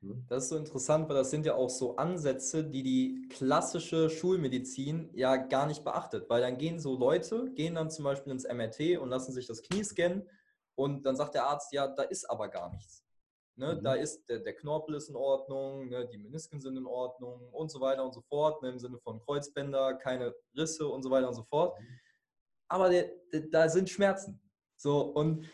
Mhm. 0.00 0.24
Das 0.28 0.44
ist 0.44 0.48
so 0.50 0.56
interessant, 0.56 1.08
weil 1.08 1.16
das 1.16 1.30
sind 1.30 1.46
ja 1.46 1.54
auch 1.54 1.70
so 1.70 1.96
Ansätze, 1.96 2.64
die 2.64 2.82
die 2.82 3.28
klassische 3.28 4.10
Schulmedizin 4.10 5.10
ja 5.14 5.36
gar 5.36 5.66
nicht 5.66 5.84
beachtet. 5.84 6.28
Weil 6.28 6.42
dann 6.42 6.58
gehen 6.58 6.78
so 6.78 6.96
Leute, 6.96 7.50
gehen 7.54 7.74
dann 7.74 7.90
zum 7.90 8.04
Beispiel 8.04 8.32
ins 8.32 8.44
MRT 8.44 8.98
und 8.98 9.08
lassen 9.08 9.32
sich 9.32 9.46
das 9.46 9.62
Knie 9.62 9.84
scannen 9.84 10.24
und 10.74 11.04
dann 11.04 11.16
sagt 11.16 11.34
der 11.34 11.46
Arzt, 11.46 11.72
ja, 11.72 11.86
da 11.86 12.02
ist 12.02 12.28
aber 12.28 12.48
gar 12.48 12.70
nichts. 12.70 13.04
Ne, 13.56 13.76
mhm. 13.76 13.84
Da 13.84 13.94
ist 13.94 14.28
der, 14.28 14.40
der, 14.40 14.54
Knorpel 14.54 14.96
ist 14.96 15.08
in 15.08 15.16
Ordnung, 15.16 15.88
ne, 15.88 16.08
die 16.08 16.18
Menisken 16.18 16.60
sind 16.60 16.76
in 16.76 16.86
Ordnung 16.86 17.48
und 17.52 17.70
so 17.70 17.80
weiter 17.80 18.04
und 18.04 18.12
so 18.12 18.20
fort, 18.22 18.60
ne, 18.62 18.70
im 18.70 18.78
Sinne 18.80 18.98
von 18.98 19.20
Kreuzbänder, 19.20 19.94
keine 19.94 20.34
Risse 20.56 20.88
und 20.88 21.04
so 21.04 21.10
weiter 21.10 21.28
und 21.28 21.34
so 21.34 21.44
fort. 21.44 21.78
Mhm. 21.78 21.86
Aber 22.68 22.88
der, 22.88 23.10
der, 23.32 23.42
da 23.42 23.68
sind 23.68 23.88
Schmerzen. 23.88 24.40
So, 24.76 25.02
und 25.02 25.48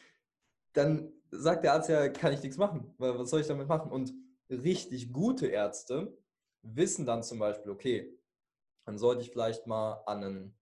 dann 0.73 1.13
sagt 1.31 1.65
der 1.65 1.75
Arzt 1.75 1.91
ja, 1.91 2.09
kann 2.09 2.33
ich 2.33 2.43
nichts 2.43 2.57
machen, 2.57 2.95
weil 2.97 3.19
was 3.19 3.29
soll 3.29 3.41
ich 3.41 3.47
damit 3.47 3.69
machen? 3.69 3.91
Und 3.91 4.15
richtig 4.49 5.13
gute 5.13 5.49
Ärzte 5.49 6.17
wissen 6.63 7.05
dann 7.05 7.23
zum 7.23 7.39
Beispiel, 7.39 7.71
okay, 7.71 8.19
dann 8.87 8.99
sollte 8.99 9.23
ich 9.23 9.31
vielleicht 9.31 9.67
mal 9.67 10.03
an 10.07 10.25
einen, 10.25 10.59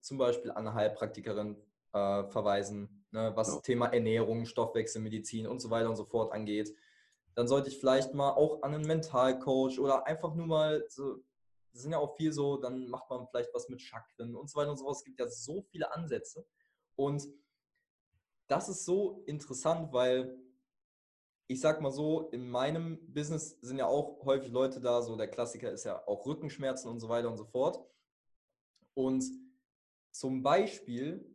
zum 0.00 0.18
Beispiel 0.18 0.50
an 0.52 0.66
eine 0.66 0.74
Heilpraktikerin 0.74 1.56
äh, 1.92 2.24
verweisen, 2.24 3.03
ne, 3.14 3.32
was 3.34 3.54
ja. 3.54 3.60
Thema 3.60 3.86
Ernährung, 3.86 4.44
Stoffwechselmedizin 4.44 5.46
und 5.46 5.60
so 5.60 5.70
weiter 5.70 5.88
und 5.88 5.96
so 5.96 6.04
fort 6.04 6.32
angeht. 6.32 6.74
Dann 7.34 7.48
sollte 7.48 7.68
ich 7.68 7.78
vielleicht 7.78 8.12
mal 8.12 8.32
auch 8.32 8.62
an 8.62 8.74
einen 8.74 8.86
Mentalcoach 8.86 9.78
oder 9.78 10.06
einfach 10.06 10.34
nur 10.34 10.46
mal 10.46 10.84
so, 10.88 11.22
das 11.72 11.82
sind 11.82 11.92
ja 11.92 11.98
auch 11.98 12.16
viel 12.16 12.32
so, 12.32 12.56
dann 12.58 12.88
macht 12.88 13.08
man 13.10 13.26
vielleicht 13.28 13.54
was 13.54 13.68
mit 13.68 13.80
Chakren 13.80 14.36
und 14.36 14.50
so 14.50 14.58
weiter 14.58 14.70
und 14.70 14.76
so 14.76 14.84
fort. 14.84 14.96
Es 14.96 15.04
gibt 15.04 15.18
ja 15.18 15.28
so 15.28 15.62
viele 15.62 15.92
Ansätze. 15.94 16.46
Und 16.96 17.26
das 18.48 18.68
ist 18.68 18.84
so 18.84 19.22
interessant, 19.26 19.92
weil 19.92 20.36
ich 21.46 21.60
sag 21.60 21.80
mal 21.80 21.92
so, 21.92 22.30
in 22.30 22.48
meinem 22.48 22.98
Business 23.12 23.58
sind 23.60 23.78
ja 23.78 23.86
auch 23.86 24.24
häufig 24.24 24.50
Leute 24.50 24.80
da, 24.80 25.02
so 25.02 25.16
der 25.16 25.28
Klassiker 25.28 25.70
ist 25.70 25.84
ja 25.84 26.06
auch 26.06 26.24
Rückenschmerzen 26.26 26.90
und 26.90 27.00
so 27.00 27.08
weiter 27.08 27.28
und 27.28 27.36
so 27.36 27.44
fort. 27.44 27.84
Und 28.94 29.24
zum 30.10 30.42
Beispiel 30.42 31.33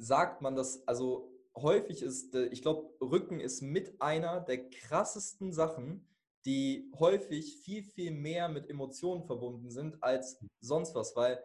sagt 0.00 0.40
man 0.40 0.56
das, 0.56 0.86
also 0.88 1.30
häufig 1.56 2.02
ist, 2.02 2.34
ich 2.34 2.62
glaube, 2.62 2.92
Rücken 3.00 3.38
ist 3.40 3.60
mit 3.60 4.00
einer 4.00 4.40
der 4.40 4.70
krassesten 4.70 5.52
Sachen, 5.52 6.08
die 6.46 6.90
häufig 6.98 7.58
viel, 7.58 7.82
viel 7.82 8.10
mehr 8.12 8.48
mit 8.48 8.68
Emotionen 8.70 9.24
verbunden 9.24 9.70
sind 9.70 10.02
als 10.02 10.42
sonst 10.60 10.94
was, 10.94 11.14
weil 11.14 11.42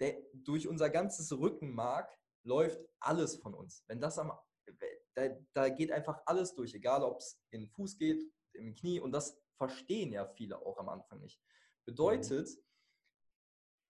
der, 0.00 0.18
durch 0.34 0.68
unser 0.68 0.90
ganzes 0.90 1.32
Rückenmark 1.32 2.14
läuft 2.44 2.80
alles 3.00 3.36
von 3.36 3.54
uns. 3.54 3.84
Wenn 3.86 4.00
das 4.00 4.18
am, 4.18 4.32
da, 5.14 5.28
da 5.54 5.68
geht 5.70 5.90
einfach 5.90 6.20
alles 6.26 6.54
durch, 6.54 6.74
egal 6.74 7.02
ob 7.02 7.18
es 7.18 7.40
in 7.50 7.62
den 7.62 7.70
Fuß 7.70 7.96
geht, 7.96 8.22
im 8.52 8.74
Knie 8.74 9.00
und 9.00 9.12
das 9.12 9.40
verstehen 9.56 10.12
ja 10.12 10.26
viele 10.26 10.58
auch 10.58 10.78
am 10.78 10.88
Anfang 10.88 11.20
nicht. 11.20 11.40
Bedeutet, 11.86 12.48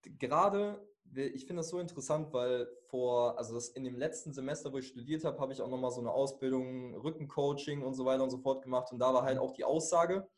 mhm. 0.05 0.19
gerade, 0.19 0.89
ich 1.15 1.47
finde 1.47 1.61
das 1.61 1.69
so 1.69 1.79
interessant, 1.79 2.33
weil 2.33 2.69
vor, 2.89 3.39
also 3.39 3.55
das 3.55 3.69
in 3.71 3.85
dem 3.85 3.97
letzten 3.97 4.33
Semester, 4.33 4.73
wo 4.73 4.79
ich 4.79 4.89
studiert 4.89 5.25
habe, 5.25 5.39
habe 5.39 5.53
ich 5.53 5.61
auch 5.61 5.69
nochmal 5.69 5.91
so 5.91 6.01
eine 6.01 6.11
Ausbildung, 6.11 6.95
Rückencoaching 6.97 7.83
und 7.83 7.95
so 7.95 8.05
weiter 8.05 8.25
und 8.25 8.31
so 8.31 8.39
fort 8.39 8.63
gemacht 8.63 8.93
und 8.93 8.99
da 8.99 9.13
war 9.13 9.23
halt 9.23 9.37
mhm. 9.37 9.43
auch 9.43 9.53
die 9.53 9.65
Aussage, 9.65 10.29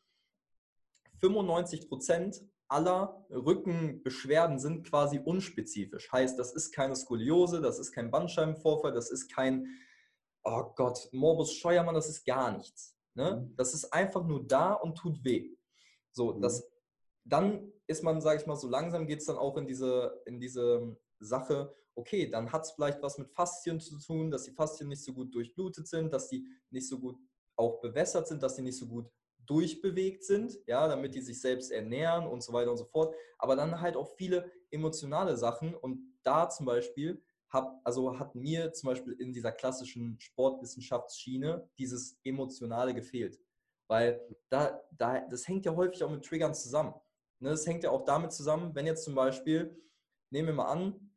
95 1.19 1.87
Prozent 1.87 2.41
aller 2.67 3.25
Rückenbeschwerden 3.29 4.57
sind 4.57 4.87
quasi 4.87 5.19
unspezifisch. 5.19 6.11
Heißt, 6.11 6.39
das 6.39 6.53
ist 6.53 6.71
keine 6.71 6.95
Skoliose, 6.95 7.61
das 7.61 7.79
ist 7.79 7.91
kein 7.91 8.09
Bandscheibenvorfall, 8.09 8.93
das 8.93 9.11
ist 9.11 9.27
kein, 9.29 9.67
oh 10.43 10.71
Gott, 10.75 11.09
Morbus 11.11 11.53
Scheuermann, 11.53 11.95
das 11.95 12.09
ist 12.09 12.25
gar 12.25 12.57
nichts. 12.57 12.95
Ne? 13.13 13.45
Mhm. 13.45 13.55
Das 13.57 13.73
ist 13.73 13.91
einfach 13.93 14.23
nur 14.23 14.47
da 14.47 14.73
und 14.73 14.97
tut 14.97 15.23
weh. 15.25 15.53
So, 16.13 16.33
mhm. 16.33 16.41
das, 16.41 16.70
dann 17.31 17.71
ist 17.87 18.03
man, 18.03 18.21
sage 18.21 18.41
ich 18.41 18.47
mal, 18.47 18.55
so 18.55 18.67
langsam 18.67 19.07
geht 19.07 19.19
es 19.19 19.25
dann 19.25 19.37
auch 19.37 19.57
in 19.57 19.67
diese, 19.67 20.21
in 20.25 20.39
diese 20.39 20.97
Sache, 21.19 21.73
okay, 21.95 22.29
dann 22.29 22.51
hat 22.51 22.63
es 22.63 22.71
vielleicht 22.71 23.01
was 23.01 23.17
mit 23.17 23.31
Faszien 23.31 23.79
zu 23.79 23.97
tun, 23.99 24.31
dass 24.31 24.43
die 24.43 24.51
Faszien 24.51 24.89
nicht 24.89 25.03
so 25.03 25.13
gut 25.13 25.33
durchblutet 25.33 25.87
sind, 25.87 26.11
dass 26.13 26.29
die 26.29 26.45
nicht 26.69 26.87
so 26.87 26.99
gut 26.99 27.17
auch 27.55 27.79
bewässert 27.81 28.27
sind, 28.27 28.41
dass 28.43 28.55
die 28.55 28.61
nicht 28.61 28.77
so 28.77 28.87
gut 28.87 29.09
durchbewegt 29.45 30.23
sind, 30.23 30.57
ja, 30.67 30.87
damit 30.87 31.15
die 31.15 31.21
sich 31.21 31.41
selbst 31.41 31.71
ernähren 31.71 32.27
und 32.27 32.41
so 32.41 32.53
weiter 32.53 32.71
und 32.71 32.77
so 32.77 32.85
fort. 32.85 33.15
Aber 33.37 33.55
dann 33.55 33.81
halt 33.81 33.97
auch 33.97 34.15
viele 34.15 34.49
emotionale 34.69 35.35
Sachen 35.37 35.75
und 35.75 36.15
da 36.23 36.49
zum 36.49 36.65
Beispiel 36.65 37.21
hab, 37.49 37.81
also 37.83 38.17
hat 38.17 38.33
mir 38.35 38.71
zum 38.71 38.87
Beispiel 38.87 39.13
in 39.13 39.33
dieser 39.33 39.51
klassischen 39.51 40.17
Sportwissenschaftsschiene 40.19 41.69
dieses 41.77 42.17
Emotionale 42.23 42.93
gefehlt. 42.93 43.39
Weil 43.87 44.21
da, 44.49 44.81
da, 44.91 45.19
das 45.27 45.47
hängt 45.47 45.65
ja 45.65 45.75
häufig 45.75 46.03
auch 46.03 46.11
mit 46.11 46.23
Triggern 46.23 46.53
zusammen. 46.53 46.93
Ne, 47.41 47.49
das 47.49 47.65
hängt 47.65 47.83
ja 47.83 47.89
auch 47.89 48.05
damit 48.05 48.31
zusammen, 48.31 48.75
wenn 48.75 48.85
jetzt 48.85 49.03
zum 49.03 49.15
Beispiel, 49.15 49.75
nehmen 50.29 50.49
wir 50.49 50.53
mal 50.53 50.71
an, 50.71 51.11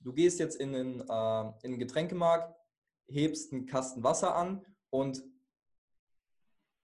du 0.00 0.12
gehst 0.12 0.40
jetzt 0.40 0.56
in 0.56 0.72
den, 0.72 1.00
äh, 1.08 1.40
in 1.62 1.70
den 1.72 1.78
Getränkemarkt, 1.78 2.52
hebst 3.06 3.52
einen 3.52 3.64
Kasten 3.64 4.02
Wasser 4.02 4.34
an 4.34 4.66
und 4.90 5.22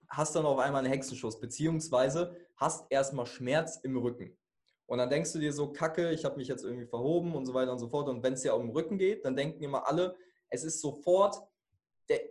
hast 0.09 0.37
dann 0.37 0.47
auf 0.47 0.59
einmal 0.61 0.85
einen 0.85 0.93
Hexenschuss, 0.93 1.41
beziehungsweise 1.41 2.37
hast 2.57 2.87
erstmal 2.91 3.27
Schmerz 3.27 3.81
im 3.83 3.97
Rücken. 3.97 4.39
Und 4.87 4.99
dann 4.99 5.11
denkst 5.11 5.33
du 5.33 5.41
dir 5.41 5.53
so, 5.53 5.73
Kacke, 5.73 6.13
ich 6.13 6.25
habe 6.25 6.37
mich 6.37 6.47
jetzt 6.47 6.65
irgendwie 6.65 6.87
verhoben 6.87 7.35
und 7.35 7.47
so 7.47 7.55
weiter 7.55 7.73
und 7.73 7.79
so 7.81 7.89
fort. 7.89 8.09
Und 8.09 8.23
wenn 8.23 8.35
es 8.35 8.45
ja 8.45 8.53
um 8.53 8.67
den 8.67 8.71
Rücken 8.71 8.99
geht, 8.99 9.25
dann 9.25 9.35
denken 9.35 9.63
immer 9.65 9.87
alle, 9.89 10.17
es 10.49 10.63
ist 10.63 10.81
sofort 10.81 11.43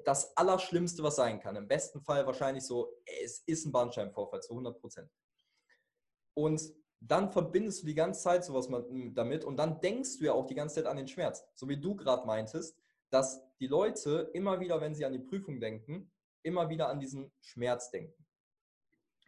das 0.06 0.36
Allerschlimmste, 0.38 1.04
was 1.04 1.18
sein 1.18 1.40
kann. 1.40 1.56
Im 1.58 1.68
besten 1.68 2.02
Fall 2.02 2.26
wahrscheinlich 2.26 2.66
so, 2.66 2.94
es 3.24 3.40
ist 3.46 3.66
ein 3.66 3.72
Bandscheibenvorfall 3.72 4.42
zu 4.42 4.52
100 4.54 4.80
Prozent. 4.80 5.10
Und 6.34 6.62
dann 7.02 7.30
verbindest 7.30 7.82
du 7.82 7.88
die 7.88 7.96
ganze 7.96 8.22
Zeit 8.22 8.44
sowas 8.44 8.70
damit 9.14 9.46
und 9.46 9.58
dann 9.58 9.80
denkst 9.80 10.18
du 10.18 10.26
ja 10.26 10.34
auch 10.34 10.46
die 10.46 10.56
ganze 10.56 10.76
Zeit 10.76 10.86
an 10.86 10.98
den 10.98 11.08
Schmerz. 11.08 11.46
So 11.56 11.70
wie 11.70 11.80
du 11.80 11.96
gerade 11.96 12.26
meintest, 12.26 12.78
dass 13.10 13.42
die 13.60 13.68
Leute 13.68 14.30
immer 14.34 14.60
wieder, 14.60 14.82
wenn 14.82 14.94
sie 14.94 15.06
an 15.06 15.14
die 15.14 15.20
Prüfung 15.20 15.60
denken, 15.60 16.12
immer 16.44 16.70
wieder 16.70 16.90
an 16.90 17.00
diesen 17.00 17.32
Schmerz 17.42 17.90
denken. 17.90 18.26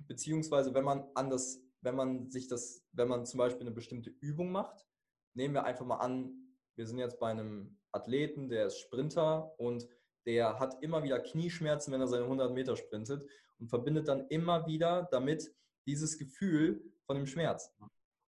Beziehungsweise, 0.07 0.73
wenn 0.73 0.83
man 0.83 1.07
an 1.13 1.29
das, 1.29 1.61
wenn 1.81 1.95
man 1.95 2.29
sich 2.29 2.47
das, 2.47 2.83
wenn 2.91 3.07
man 3.07 3.25
zum 3.25 3.37
Beispiel 3.37 3.61
eine 3.61 3.75
bestimmte 3.75 4.09
Übung 4.09 4.51
macht, 4.51 4.85
nehmen 5.33 5.53
wir 5.53 5.63
einfach 5.63 5.85
mal 5.85 5.97
an, 5.97 6.55
wir 6.75 6.87
sind 6.87 6.97
jetzt 6.97 7.19
bei 7.19 7.31
einem 7.31 7.77
Athleten, 7.91 8.49
der 8.49 8.67
ist 8.67 8.79
Sprinter 8.79 9.53
und 9.57 9.87
der 10.25 10.59
hat 10.59 10.81
immer 10.81 11.03
wieder 11.03 11.19
Knieschmerzen, 11.19 11.91
wenn 11.91 12.01
er 12.01 12.07
seine 12.07 12.23
100 12.23 12.53
Meter 12.53 12.75
sprintet 12.75 13.27
und 13.59 13.67
verbindet 13.67 14.07
dann 14.07 14.27
immer 14.27 14.65
wieder 14.67 15.07
damit 15.11 15.53
dieses 15.86 16.17
Gefühl 16.17 16.93
von 17.05 17.15
dem 17.15 17.27
Schmerz. 17.27 17.73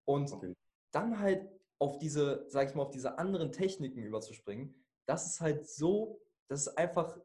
Und 0.06 0.32
okay. 0.32 0.54
dann 0.92 1.20
halt 1.20 1.50
auf 1.80 1.98
diese, 2.00 2.46
sag 2.48 2.70
ich 2.70 2.76
mal, 2.76 2.84
auf 2.84 2.92
diese 2.92 3.18
anderen 3.18 3.52
Techniken 3.52 4.04
überzuspringen, 4.04 4.76
das 5.06 5.28
ist 5.28 5.42
halt 5.42 5.68
so, 5.68 6.22
das 6.48 6.68
ist 6.68 6.78
einfach 6.78 7.18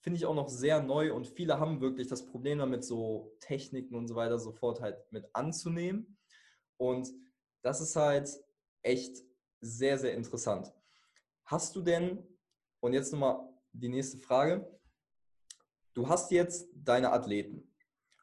finde 0.00 0.16
ich 0.16 0.26
auch 0.26 0.34
noch 0.34 0.48
sehr 0.48 0.82
neu 0.82 1.12
und 1.12 1.26
viele 1.26 1.60
haben 1.60 1.80
wirklich 1.80 2.08
das 2.08 2.24
Problem 2.26 2.58
damit, 2.58 2.84
so 2.84 3.36
Techniken 3.40 3.94
und 3.94 4.08
so 4.08 4.14
weiter 4.14 4.38
sofort 4.38 4.80
halt 4.80 4.96
mit 5.12 5.28
anzunehmen. 5.34 6.18
Und 6.78 7.10
das 7.62 7.80
ist 7.80 7.96
halt 7.96 8.30
echt 8.82 9.22
sehr, 9.60 9.98
sehr 9.98 10.14
interessant. 10.14 10.72
Hast 11.44 11.76
du 11.76 11.82
denn, 11.82 12.26
und 12.80 12.94
jetzt 12.94 13.12
nochmal 13.12 13.46
die 13.72 13.88
nächste 13.88 14.18
Frage, 14.18 14.66
du 15.92 16.08
hast 16.08 16.30
jetzt 16.30 16.68
deine 16.74 17.12
Athleten 17.12 17.70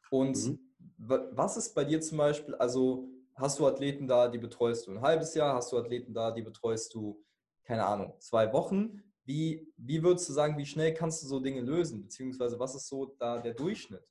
und 0.09 0.36
mhm. 0.36 0.66
Was 0.97 1.57
ist 1.57 1.73
bei 1.73 1.83
dir 1.83 2.01
zum 2.01 2.17
Beispiel, 2.17 2.55
also 2.55 3.07
hast 3.35 3.59
du 3.59 3.67
Athleten 3.67 4.07
da, 4.07 4.27
die 4.27 4.39
betreust 4.39 4.87
du 4.87 4.91
ein 4.91 5.01
halbes 5.01 5.35
Jahr, 5.35 5.55
hast 5.55 5.71
du 5.71 5.77
Athleten 5.77 6.13
da, 6.13 6.31
die 6.31 6.41
betreust 6.41 6.93
du, 6.93 7.23
keine 7.63 7.85
Ahnung, 7.85 8.13
zwei 8.19 8.51
Wochen 8.51 9.03
wie, 9.27 9.67
wie 9.75 10.01
würdest 10.01 10.29
du 10.29 10.33
sagen, 10.33 10.57
wie 10.57 10.65
schnell 10.65 10.93
kannst 10.93 11.21
du 11.21 11.27
so 11.27 11.41
Dinge 11.41 11.59
lösen? 11.59 12.01
Beziehungsweise 12.01 12.57
was 12.57 12.75
ist 12.75 12.87
so 12.87 13.13
da 13.19 13.39
der 13.39 13.53
Durchschnitt? 13.53 14.07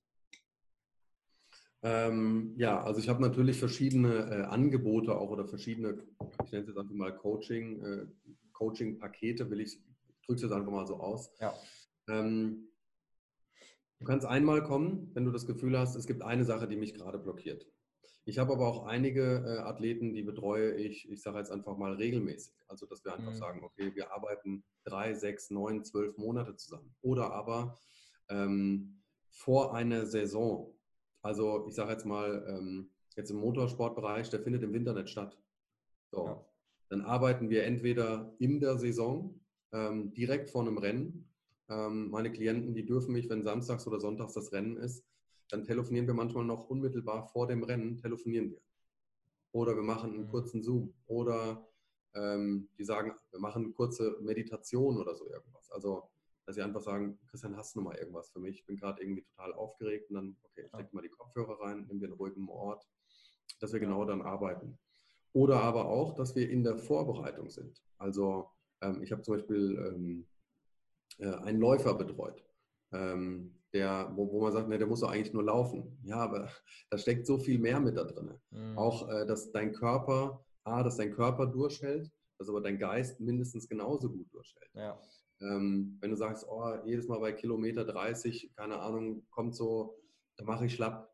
Ähm, 1.83 2.55
ja, 2.59 2.83
also 2.83 3.01
ich 3.01 3.09
habe 3.09 3.23
natürlich 3.23 3.59
verschiedene 3.59 4.15
äh, 4.31 4.43
Angebote 4.43 5.17
auch 5.17 5.31
oder 5.31 5.47
verschiedene, 5.47 6.05
ich 6.45 6.53
nenne 6.53 6.65
es 6.65 6.69
jetzt 6.69 6.79
einfach 6.79 6.95
mal 6.95 7.17
Coaching, 7.17 7.83
äh, 7.83 8.07
Coaching-Pakete, 8.53 9.49
will 9.49 9.61
ich, 9.61 9.81
drücke 10.27 10.37
es 10.37 10.43
jetzt 10.43 10.53
einfach 10.53 10.73
mal 10.73 10.87
so 10.87 10.97
aus. 10.97 11.31
Ja. 11.41 11.55
Ähm, 12.09 12.69
du 13.99 14.05
kannst 14.05 14.27
einmal 14.27 14.63
kommen, 14.63 15.11
wenn 15.15 15.25
du 15.25 15.33
das 15.33 15.47
Gefühl 15.47 15.79
hast, 15.79 15.97
es 15.97 16.07
gibt 16.07 16.23
eine 16.23 16.45
Sache, 16.45 16.69
die 16.69 16.77
mich 16.77 16.95
gerade 16.95 17.19
blockiert. 17.19 17.67
Ich 18.29 18.39
habe 18.39 18.55
aber 18.55 18.67
auch 18.67 18.87
einige 18.87 19.45
äh, 19.47 19.59
Athleten, 19.61 20.13
die 20.13 20.25
betreue 20.25 20.75
ich, 20.75 21.09
ich 21.09 21.23
sage 21.23 21.39
jetzt 21.39 21.53
einfach 21.53 21.77
mal 21.77 21.95
regelmäßig. 21.95 22.55
Also, 22.67 22.85
dass 22.87 23.05
wir 23.05 23.15
einfach 23.15 23.33
mhm. 23.33 23.37
sagen, 23.37 23.65
okay, 23.65 23.95
wir 23.95 24.13
arbeiten 24.13 24.65
drei, 24.85 25.15
sechs, 25.15 25.51
neun, 25.51 25.85
zwölf 25.85 26.17
Monate 26.19 26.57
zusammen. 26.57 26.93
Oder 27.03 27.33
aber 27.33 27.79
ähm, 28.29 29.01
vor 29.31 29.75
einer 29.75 30.07
Saison. 30.07 30.77
Also, 31.23 31.67
ich 31.69 31.77
sage 31.77 31.93
jetzt 31.93 32.05
mal, 32.05 32.45
ähm, 32.49 32.91
jetzt 33.15 33.31
im 33.31 33.37
Motorsportbereich, 33.37 34.29
der 34.29 34.41
findet 34.41 34.65
im 34.65 34.73
Winter 34.73 34.93
nicht 34.93 35.09
statt. 35.09 35.39
So. 36.11 36.27
Ja. 36.27 36.45
Dann 36.89 37.03
arbeiten 37.03 37.49
wir 37.49 37.63
entweder 37.63 38.35
in 38.41 38.59
der 38.59 38.77
Saison, 38.77 39.41
ähm, 39.73 40.13
direkt 40.15 40.51
vor 40.51 40.63
einem 40.63 40.79
Rennen. 40.79 41.26
Ähm, 41.69 42.11
meine 42.11 42.31
Klienten, 42.31 42.75
die 42.75 42.87
dürfen 42.87 43.13
mich, 43.13 43.29
wenn 43.29 43.43
samstags 43.43 43.87
oder 43.87 44.01
sonntags 44.01 44.35
das 44.35 44.53
Rennen 44.53 44.77
ist, 44.77 45.05
dann 45.51 45.65
telefonieren 45.65 46.07
wir 46.07 46.15
manchmal 46.15 46.45
noch 46.45 46.69
unmittelbar 46.69 47.29
vor 47.29 47.47
dem 47.47 47.63
Rennen, 47.63 47.99
telefonieren 47.99 48.51
wir. 48.51 48.61
Oder 49.53 49.77
wir 49.77 49.83
machen 49.83 50.13
einen 50.13 50.25
mhm. 50.25 50.29
kurzen 50.29 50.63
Zoom. 50.63 50.93
Oder 51.07 51.67
ähm, 52.15 52.69
die 52.79 52.85
sagen, 52.85 53.13
wir 53.31 53.41
machen 53.41 53.65
eine 53.65 53.73
kurze 53.73 54.17
Meditation 54.21 54.99
oder 54.99 55.15
so 55.15 55.29
irgendwas. 55.29 55.71
Also, 55.71 56.09
dass 56.45 56.57
sie 56.57 56.63
einfach 56.63 56.81
sagen, 56.81 57.19
Christian, 57.29 57.57
hast 57.57 57.75
du 57.75 57.81
noch 57.81 57.91
mal 57.91 57.97
irgendwas 57.97 58.31
für 58.31 58.39
mich? 58.39 58.61
Ich 58.61 58.67
bin 58.67 58.77
gerade 58.77 59.03
irgendwie 59.03 59.23
total 59.23 59.53
aufgeregt 59.55 60.11
und 60.11 60.17
dann, 60.17 60.37
okay, 60.45 60.69
steck 60.69 60.93
mal 60.93 61.03
die 61.03 61.09
Kopfhörer 61.09 61.61
rein, 61.61 61.87
nimm 61.89 61.99
dir 61.99 62.07
einen 62.07 62.15
ruhigen 62.15 62.49
Ort, 62.49 62.87
dass 63.61 63.73
wir 63.73 63.81
genau 63.81 64.05
dann 64.05 64.23
arbeiten. 64.23 64.79
Oder 65.33 65.61
aber 65.63 65.87
auch, 65.87 66.15
dass 66.15 66.35
wir 66.35 66.49
in 66.49 66.63
der 66.63 66.79
Vorbereitung 66.79 67.51
sind. 67.51 67.83
Also, 67.99 68.49
ähm, 68.81 69.03
ich 69.03 69.13
habe 69.13 69.23
zum 69.23 69.35
Beispiel 69.35 69.77
ähm, 69.79 70.27
äh, 71.19 71.29
einen 71.29 71.61
Läufer 71.61 71.95
betreut. 71.95 72.45
Ähm, 72.93 73.53
der, 73.73 74.13
wo, 74.15 74.31
wo 74.33 74.43
man 74.43 74.53
sagt, 74.53 74.69
ne, 74.69 74.79
der 74.79 74.87
muss 74.87 75.01
doch 75.01 75.11
eigentlich 75.11 75.35
nur 75.35 75.45
laufen. 75.45 75.99
Ja, 76.05 76.17
aber 76.17 76.49
da 76.91 76.99
steckt 76.99 77.27
so 77.27 77.39
viel 77.39 77.59
mehr 77.59 77.81
mit 77.81 77.97
da 77.97 78.05
drin. 78.05 78.35
Mhm. 78.51 78.79
Auch, 78.79 79.09
äh, 79.09 79.27
dass 79.27 79.53
dein 79.53 79.73
Körper, 79.73 80.45
A, 80.65 80.83
dass 80.83 80.97
dein 80.97 81.13
Körper 81.13 81.47
durchhält, 81.47 82.11
dass 82.39 82.49
aber 82.49 82.61
dein 82.61 82.79
Geist 82.79 83.21
mindestens 83.21 83.69
genauso 83.69 84.11
gut 84.11 84.33
durchhält. 84.33 84.71
Ja. 84.75 85.01
Ähm, 85.41 85.99
wenn 86.01 86.11
du 86.11 86.17
sagst, 86.17 86.47
oh, 86.49 86.75
jedes 86.85 87.09
Mal 87.09 87.21
bei 87.21 87.33
Kilometer 87.33 87.85
30, 87.85 88.53
keine 88.57 88.79
Ahnung, 88.79 89.27
kommt 89.31 89.55
so, 89.55 89.99
da 90.37 90.45
mache 90.45 90.67
ich 90.67 90.75
schlapp, 90.75 91.13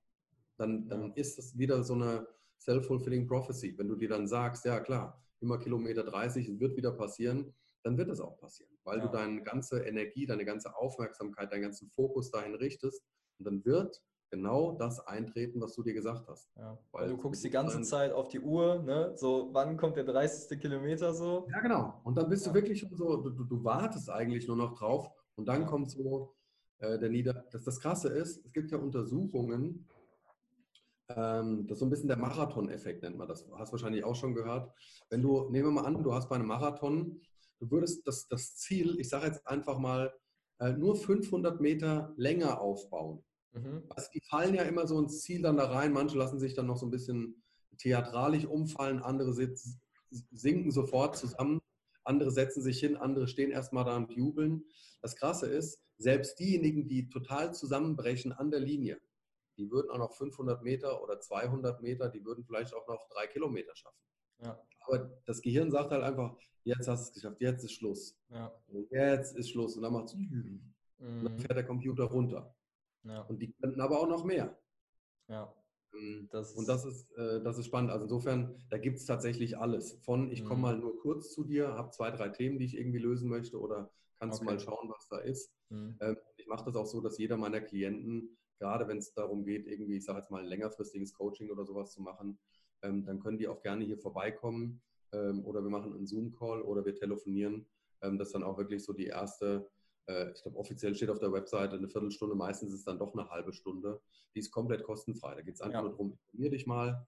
dann, 0.59 0.88
dann 0.88 1.09
ja. 1.09 1.12
ist 1.14 1.38
das 1.38 1.59
wieder 1.59 1.82
so 1.82 1.94
eine 1.94 2.26
self-fulfilling 2.61 3.26
prophecy. 3.26 3.76
Wenn 3.76 3.88
du 3.88 3.96
dir 3.96 4.09
dann 4.09 4.28
sagst, 4.28 4.64
ja 4.64 4.78
klar, 4.80 5.20
immer 5.40 5.59
Kilometer 5.59 6.05
30, 6.05 6.48
es 6.48 6.61
wird 6.61 6.76
wieder 6.76 6.92
passieren, 6.92 7.53
dann 7.82 7.98
wird 7.98 8.09
das 8.09 8.20
auch 8.20 8.38
passieren, 8.38 8.71
weil 8.85 8.99
ja. 8.99 9.07
du 9.07 9.12
deine 9.12 9.43
ganze 9.43 9.80
Energie, 9.85 10.26
deine 10.26 10.45
ganze 10.45 10.74
Aufmerksamkeit, 10.76 11.53
deinen 11.53 11.62
ganzen 11.62 11.89
Fokus 11.91 12.30
dahin 12.30 12.55
richtest 12.55 13.03
und 13.39 13.47
dann 13.47 13.64
wird 13.64 14.03
genau 14.30 14.72
das 14.72 14.99
eintreten, 15.07 15.61
was 15.61 15.74
du 15.74 15.83
dir 15.83 15.93
gesagt 15.93 16.26
hast. 16.26 16.51
Ja. 16.57 16.78
Weil 16.91 17.09
du 17.09 17.18
guckst 17.18 17.45
die 17.45 17.51
ganze 17.51 17.83
Zeit 17.83 18.12
auf 18.12 18.28
die 18.28 18.41
Uhr, 18.41 18.83
ne? 18.83 19.12
so 19.14 19.51
wann 19.53 19.76
kommt 19.76 19.97
der 19.97 20.05
30. 20.05 20.59
Kilometer 20.59 21.12
so. 21.12 21.47
Ja, 21.53 21.61
genau. 21.61 22.01
Und 22.05 22.16
dann 22.16 22.28
bist 22.28 22.47
ja. 22.47 22.53
du 22.53 22.59
wirklich 22.59 22.80
schon 22.80 22.97
so, 22.97 23.16
du, 23.18 23.45
du, 23.45 23.62
wartest 23.62 24.09
eigentlich 24.09 24.49
nur 24.49 24.57
noch 24.57 24.78
drauf 24.78 25.11
und 25.37 25.47
dann 25.47 25.62
ja. 25.62 25.66
kommt 25.66 25.91
so 25.91 26.35
äh, 26.78 26.99
der 26.99 27.11
Nieder... 27.11 27.45
Das, 27.51 27.62
das 27.62 27.78
Krasse 27.78 28.09
ist, 28.09 28.45
es 28.45 28.53
gibt 28.53 28.70
ja 28.70 28.78
Untersuchungen, 28.78 29.87
ähm, 31.16 31.66
das 31.66 31.76
ist 31.76 31.80
so 31.80 31.87
ein 31.87 31.91
bisschen 31.91 32.09
der 32.09 32.16
Marathon-Effekt, 32.16 33.03
nennt 33.03 33.18
man 33.18 33.28
das. 33.28 33.47
Hast 33.57 33.70
du 33.70 33.72
wahrscheinlich 33.72 34.05
auch 34.05 34.16
schon 34.16 34.35
gehört. 34.35 34.72
Wenn 35.11 35.22
du, 35.22 35.49
nehmen 35.51 35.68
wir 35.68 35.83
mal 35.83 35.87
an, 35.87 36.03
du 36.03 36.14
hast 36.14 36.28
bei 36.28 36.37
einem 36.37 36.47
Marathon, 36.47 37.20
du 37.62 37.70
würdest 37.70 38.06
das, 38.06 38.26
das 38.26 38.56
Ziel, 38.56 38.98
ich 38.98 39.08
sage 39.08 39.26
jetzt 39.26 39.46
einfach 39.46 39.78
mal, 39.78 40.12
äh, 40.58 40.72
nur 40.72 40.96
500 40.96 41.60
Meter 41.60 42.12
länger 42.16 42.60
aufbauen. 42.60 43.24
Mhm. 43.52 43.84
Also 43.90 44.08
die 44.12 44.20
fallen 44.20 44.54
ja 44.54 44.62
immer 44.62 44.86
so 44.86 44.98
ins 44.98 45.20
Ziel 45.20 45.42
dann 45.42 45.56
da 45.56 45.70
rein. 45.70 45.92
Manche 45.92 46.18
lassen 46.18 46.40
sich 46.40 46.54
dann 46.54 46.66
noch 46.66 46.76
so 46.76 46.86
ein 46.86 46.90
bisschen 46.90 47.42
theatralisch 47.78 48.46
umfallen, 48.46 49.00
andere 49.00 49.32
sitzen, 49.32 49.80
sinken 50.10 50.72
sofort 50.72 51.16
zusammen, 51.16 51.60
andere 52.04 52.32
setzen 52.32 52.62
sich 52.62 52.80
hin, 52.80 52.96
andere 52.96 53.28
stehen 53.28 53.52
erstmal 53.52 53.84
da 53.84 53.96
und 53.96 54.10
jubeln. 54.10 54.64
Das 55.00 55.14
Krasse 55.14 55.46
ist, 55.46 55.80
selbst 55.98 56.40
diejenigen, 56.40 56.88
die 56.88 57.08
total 57.08 57.54
zusammenbrechen 57.54 58.32
an 58.32 58.50
der 58.50 58.60
Linie, 58.60 59.00
die 59.56 59.70
würden 59.70 59.90
auch 59.90 59.98
noch 59.98 60.12
500 60.12 60.62
Meter 60.62 61.00
oder 61.02 61.20
200 61.20 61.80
Meter, 61.80 62.08
die 62.08 62.24
würden 62.24 62.44
vielleicht 62.44 62.74
auch 62.74 62.88
noch 62.88 63.08
drei 63.08 63.28
Kilometer 63.28 63.74
schaffen. 63.76 64.02
Ja. 64.42 64.60
Aber 64.87 65.11
das 65.26 65.41
Gehirn 65.43 65.70
sagt 65.70 65.91
halt 65.91 66.03
einfach, 66.03 66.37
jetzt 66.64 66.89
hast 66.89 67.05
du 67.05 67.09
es 67.09 67.14
geschafft, 67.14 67.41
jetzt 67.41 67.64
ist 67.64 67.72
Schluss. 67.72 68.18
Ja. 68.30 68.53
Jetzt 68.91 69.37
ist 69.37 69.51
Schluss. 69.51 69.76
Und 69.76 69.83
dann 69.83 69.93
macht 69.93 70.07
es, 70.07 70.14
mhm. 70.14 70.61
und 70.99 71.24
dann 71.24 71.39
fährt 71.39 71.57
der 71.57 71.66
Computer 71.66 72.05
runter. 72.05 72.55
Ja. 73.05 73.22
Und 73.22 73.41
die 73.41 73.53
könnten 73.53 73.80
aber 73.80 74.01
auch 74.01 74.09
noch 74.09 74.24
mehr. 74.24 74.57
Ja. 75.28 75.53
Ähm, 75.95 76.28
das 76.30 76.53
und 76.53 76.68
das 76.68 76.85
ist, 76.85 77.11
äh, 77.16 77.43
das 77.43 77.59
ist 77.59 77.66
spannend. 77.66 77.91
Also 77.91 78.05
insofern, 78.05 78.55
da 78.70 78.78
gibt 78.78 78.99
es 78.99 79.07
tatsächlich 79.07 79.59
alles. 79.59 79.99
Von 80.03 80.30
ich 80.30 80.45
komme 80.45 80.57
mhm. 80.57 80.62
mal 80.62 80.78
nur 80.78 80.99
kurz 81.01 81.33
zu 81.33 81.45
dir, 81.45 81.68
habe 81.74 81.91
zwei, 81.91 82.11
drei 82.11 82.28
Themen, 82.28 82.59
die 82.59 82.66
ich 82.66 82.76
irgendwie 82.76 82.99
lösen 82.99 83.28
möchte 83.28 83.61
oder 83.61 83.91
kannst 84.18 84.41
okay. 84.41 84.47
du 84.47 84.53
mal 84.53 84.61
schauen, 84.61 84.89
was 84.89 85.09
da 85.09 85.18
ist. 85.18 85.53
Mhm. 85.70 85.97
Ähm, 86.01 86.16
ich 86.37 86.47
mache 86.47 86.64
das 86.64 86.76
auch 86.76 86.87
so, 86.87 87.01
dass 87.01 87.18
jeder 87.18 87.37
meiner 87.37 87.61
Klienten, 87.61 88.37
gerade 88.59 88.87
wenn 88.89 88.99
es 88.99 89.12
darum 89.14 89.45
geht, 89.45 89.66
irgendwie, 89.66 89.97
ich 89.97 90.05
sage 90.05 90.20
jetzt 90.20 90.30
mal, 90.30 90.43
ein 90.43 90.49
längerfristiges 90.49 91.14
Coaching 91.14 91.51
oder 91.51 91.64
sowas 91.64 91.93
zu 91.93 92.03
machen, 92.03 92.39
ähm, 92.83 93.05
dann 93.05 93.20
können 93.20 93.39
die 93.39 93.49
auch 93.49 93.62
gerne 93.62 93.85
hier 93.85 93.99
vorbeikommen 93.99 94.80
oder 95.45 95.62
wir 95.62 95.68
machen 95.68 95.93
einen 95.93 96.07
Zoom-Call 96.07 96.62
oder 96.62 96.87
wir 96.87 96.95
telefonieren. 96.95 97.66
das 98.01 98.28
ist 98.28 98.35
dann 98.35 98.43
auch 98.43 98.57
wirklich 98.57 98.83
so 98.83 98.95
die 98.95 99.09
erste 99.09 99.68
äh, 100.07 100.33
ich 100.33 100.43
glaube, 100.43 100.59
offiziell 100.59 100.95
steht 100.95 101.11
auf 101.11 101.18
der 101.18 101.33
Webseite 101.33 101.76
eine 101.76 101.89
Viertelstunde, 101.89 102.35
meistens 102.35 102.72
ist 102.72 102.80
es 102.80 102.85
dann 102.85 102.99
doch 102.99 103.14
eine 103.14 103.28
halbe 103.30 103.53
Stunde. 103.53 104.01
Die 104.35 104.41
ist 104.41 104.51
komplett 104.51 104.83
kostenfrei. 104.83 105.35
Da 105.35 105.43
geht 105.43 105.55
es 105.55 105.61
einfach 105.61 105.78
ja. 105.78 105.83
nur 105.83 105.91
darum, 105.91 106.12
informier 106.12 106.51
dich 106.51 106.66
mal, 106.66 107.07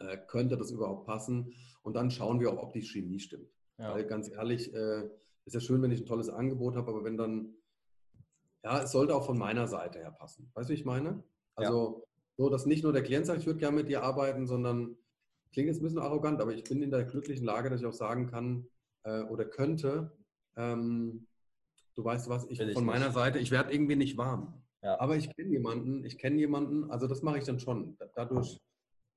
äh, 0.00 0.18
könnte 0.26 0.56
das 0.56 0.70
überhaupt 0.70 1.06
passen? 1.06 1.54
Und 1.82 1.94
dann 1.94 2.10
schauen 2.10 2.40
wir 2.40 2.50
auch, 2.50 2.62
ob 2.62 2.72
die 2.72 2.82
Chemie 2.82 3.20
stimmt. 3.20 3.50
Ja. 3.78 3.92
Weil 3.92 4.06
ganz 4.06 4.30
ehrlich, 4.30 4.72
äh, 4.74 5.08
ist 5.44 5.54
ja 5.54 5.60
schön, 5.60 5.82
wenn 5.82 5.90
ich 5.90 6.00
ein 6.00 6.06
tolles 6.06 6.28
Angebot 6.28 6.74
habe, 6.76 6.90
aber 6.90 7.04
wenn 7.04 7.16
dann, 7.16 7.54
ja, 8.62 8.82
es 8.82 8.92
sollte 8.92 9.14
auch 9.14 9.26
von 9.26 9.38
meiner 9.38 9.68
Seite 9.68 9.98
her 9.98 10.12
passen. 10.12 10.50
Weißt 10.54 10.68
du, 10.68 10.72
wie 10.72 10.78
ich 10.78 10.84
meine? 10.84 11.22
Also. 11.54 12.06
So, 12.36 12.48
dass 12.50 12.66
nicht 12.66 12.82
nur 12.82 12.92
der 12.92 13.02
Klient 13.02 13.26
sagt, 13.26 13.40
ich 13.40 13.46
würde 13.46 13.60
gerne 13.60 13.76
mit 13.76 13.88
dir 13.88 14.02
arbeiten, 14.02 14.46
sondern, 14.46 14.96
klingt 15.52 15.68
jetzt 15.68 15.80
ein 15.80 15.84
bisschen 15.84 16.00
arrogant, 16.00 16.40
aber 16.40 16.52
ich 16.52 16.64
bin 16.64 16.82
in 16.82 16.90
der 16.90 17.04
glücklichen 17.04 17.46
Lage, 17.46 17.70
dass 17.70 17.80
ich 17.80 17.86
auch 17.86 17.92
sagen 17.92 18.26
kann 18.26 18.66
äh, 19.04 19.22
oder 19.22 19.44
könnte, 19.44 20.12
ähm, 20.56 21.26
du 21.94 22.04
weißt 22.04 22.28
was, 22.28 22.46
ich, 22.50 22.60
ich 22.60 22.72
von 22.72 22.84
meiner 22.84 23.06
nicht. 23.06 23.14
Seite, 23.14 23.38
ich 23.38 23.50
werde 23.50 23.72
irgendwie 23.72 23.96
nicht 23.96 24.16
warm. 24.16 24.62
Ja. 24.82 25.00
Aber 25.00 25.16
ich 25.16 25.34
kenne 25.34 25.50
jemanden, 25.50 26.04
ich 26.04 26.18
kenne 26.18 26.38
jemanden, 26.38 26.90
also 26.90 27.06
das 27.06 27.22
mache 27.22 27.38
ich 27.38 27.44
dann 27.44 27.60
schon. 27.60 27.96
Dadurch, 28.14 28.60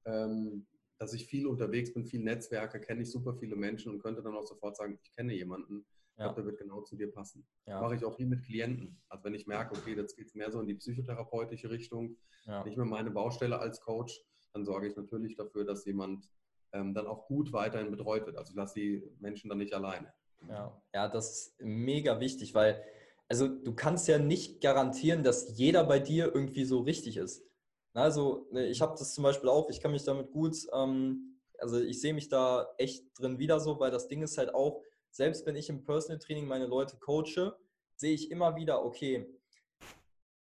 ähm, 0.06 0.66
dass 1.00 1.14
ich 1.14 1.26
viel 1.26 1.46
unterwegs 1.48 1.94
bin, 1.94 2.06
viel 2.06 2.22
Netzwerke, 2.22 2.80
kenne 2.80 3.02
ich 3.02 3.12
super 3.12 3.34
viele 3.34 3.56
Menschen 3.56 3.92
und 3.92 4.02
könnte 4.02 4.22
dann 4.22 4.36
auch 4.36 4.46
sofort 4.46 4.78
sagen, 4.78 4.98
ich 5.02 5.12
kenne 5.16 5.34
jemanden, 5.34 5.86
ich 6.18 6.22
ja. 6.22 6.26
glaube, 6.26 6.42
der 6.42 6.46
wird 6.52 6.58
genau 6.58 6.82
zu 6.82 6.96
dir 6.96 7.12
passen. 7.12 7.46
Ja. 7.68 7.80
Mache 7.80 7.96
ich 7.96 8.04
auch 8.04 8.18
hier 8.18 8.26
mit 8.26 8.44
Klienten. 8.44 9.00
Also 9.08 9.24
wenn 9.24 9.36
ich 9.36 9.46
merke, 9.46 9.78
okay, 9.78 9.94
jetzt 9.96 10.16
geht 10.16 10.26
es 10.26 10.34
mehr 10.34 10.52
so 10.52 10.60
in 10.60 10.66
die 10.66 10.74
psychotherapeutische 10.74 11.70
Richtung, 11.70 12.18
ja. 12.48 12.64
nicht 12.64 12.76
mehr 12.76 12.88
meine 12.88 13.12
Baustelle 13.12 13.60
als 13.60 13.82
Coach, 13.82 14.20
dann 14.52 14.66
sorge 14.66 14.88
ich 14.88 14.96
natürlich 14.96 15.36
dafür, 15.36 15.64
dass 15.64 15.86
jemand 15.86 16.28
ähm, 16.74 16.96
dann 16.96 17.06
auch 17.06 17.28
gut 17.28 17.54
weiterhin 17.54 17.92
betreut 17.92 18.26
wird. 18.26 18.36
Also 18.36 18.50
ich 18.50 18.56
lasse 18.56 18.74
die 18.80 19.04
Menschen 19.20 19.48
dann 19.48 19.60
nicht 19.60 19.76
alleine. 19.76 20.12
Ja, 20.50 20.82
ja, 20.92 21.08
das 21.08 21.32
ist 21.32 21.62
mega 21.62 22.20
wichtig, 22.20 22.56
weil 22.56 22.84
also 23.28 23.48
du 23.48 23.76
kannst 23.76 24.08
ja 24.08 24.18
nicht 24.18 24.60
garantieren, 24.62 25.24
dass 25.24 25.56
jeder 25.56 25.84
bei 25.84 26.00
dir 26.00 26.34
irgendwie 26.34 26.66
so 26.66 26.80
richtig 26.80 27.18
ist. 27.18 27.46
Also 27.94 28.48
ne, 28.52 28.68
ich 28.68 28.82
habe 28.82 28.96
das 28.98 29.14
zum 29.14 29.24
Beispiel 29.24 29.50
auch, 29.50 29.70
ich 29.70 29.82
kann 29.82 29.92
mich 29.92 30.04
damit 30.04 30.32
gut, 30.32 30.56
ähm, 30.74 31.38
also 31.60 31.80
ich 31.80 32.02
sehe 32.02 32.14
mich 32.14 32.30
da 32.30 32.68
echt 32.78 33.06
drin 33.20 33.38
wieder 33.38 33.60
so, 33.60 33.80
weil 33.80 33.92
das 33.92 34.08
Ding 34.08 34.24
ist 34.24 34.38
halt 34.38 34.54
auch, 34.56 34.82
selbst 35.12 35.46
wenn 35.46 35.56
ich 35.56 35.70
im 35.70 35.84
Personal 35.84 36.20
Training 36.20 36.48
meine 36.48 36.66
Leute 36.66 36.98
coache, 36.98 37.56
sehe 37.96 38.14
ich 38.14 38.32
immer 38.32 38.56
wieder, 38.56 38.84
okay, 38.84 39.26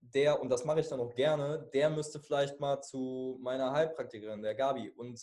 der, 0.02 0.40
und 0.42 0.50
das 0.50 0.66
mache 0.66 0.82
ich 0.82 0.88
dann 0.88 1.00
auch 1.00 1.16
gerne, 1.16 1.70
der 1.74 1.90
müsste 1.90 2.20
vielleicht 2.20 2.60
mal 2.60 2.82
zu 2.82 3.38
meiner 3.42 3.72
Heilpraktikerin, 3.72 4.42
der 4.42 4.56
Gabi, 4.56 4.90
und 4.92 5.20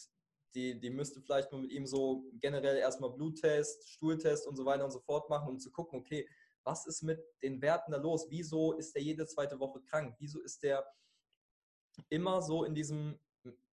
die, 0.55 0.79
die 0.79 0.91
müsste 0.91 1.21
vielleicht 1.21 1.51
mal 1.53 1.63
mit 1.63 1.71
ihm 1.71 1.87
so 1.87 2.25
generell 2.35 2.77
erstmal 2.77 3.11
Bluttest, 3.11 3.89
Stuhltest 3.89 4.47
und 4.47 4.57
so 4.57 4.65
weiter 4.65 4.85
und 4.85 4.91
so 4.91 5.01
fort 5.01 5.29
machen, 5.31 5.49
um 5.49 5.59
zu 5.59 5.71
gucken, 5.71 6.01
okay, 6.01 6.29
was 6.65 6.87
ist 6.87 7.03
mit 7.03 7.21
den 7.43 7.61
Werten 7.61 7.93
da 7.93 7.99
los? 7.99 8.27
Wieso 8.29 8.73
ist 8.75 8.95
der 8.95 9.03
jede 9.03 9.27
zweite 9.27 9.59
Woche 9.59 9.81
krank? 9.81 10.15
Wieso 10.19 10.41
ist 10.41 10.63
der 10.63 10.85
immer 12.09 12.43
so 12.43 12.65
in 12.65 12.75
diesem 12.75 13.19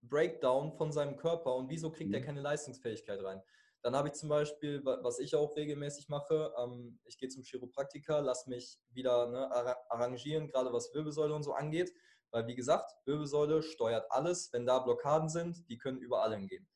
Breakdown 0.02 0.72
von 0.74 0.92
seinem 0.92 1.18
Körper 1.18 1.56
und 1.56 1.70
wieso 1.70 1.92
kriegt 1.92 2.14
er 2.14 2.22
mhm. 2.22 2.26
keine 2.26 2.42
Leistungsfähigkeit 2.42 3.24
rein? 3.24 3.42
Dann 3.82 3.96
habe 3.96 4.10
ich 4.10 4.14
zum 4.16 4.30
Beispiel, 4.30 4.84
was 4.84 5.20
ich 5.20 5.36
auch 5.36 5.56
regelmäßig 5.56 6.10
mache, 6.10 6.54
ähm, 6.58 7.00
ich 7.06 7.18
gehe 7.18 7.30
zum 7.30 7.44
Chiropraktiker, 7.44 8.22
lasse 8.22 8.50
mich 8.50 8.78
wieder 8.90 9.28
ne, 9.28 9.50
arrangieren, 9.90 10.48
gerade 10.48 10.74
was 10.74 10.94
Wirbelsäule 10.94 11.34
und 11.34 11.44
so 11.44 11.54
angeht. 11.54 11.94
Weil, 12.32 12.46
wie 12.48 12.56
gesagt, 12.56 12.92
Wirbelsäule 13.06 13.64
steuert 13.64 14.06
alles. 14.12 14.52
Wenn 14.52 14.66
da 14.66 14.80
Blockaden 14.80 15.30
sind, 15.30 15.68
die 15.70 15.78
können 15.78 15.98
überall 16.00 16.34
hingehen. 16.36 16.68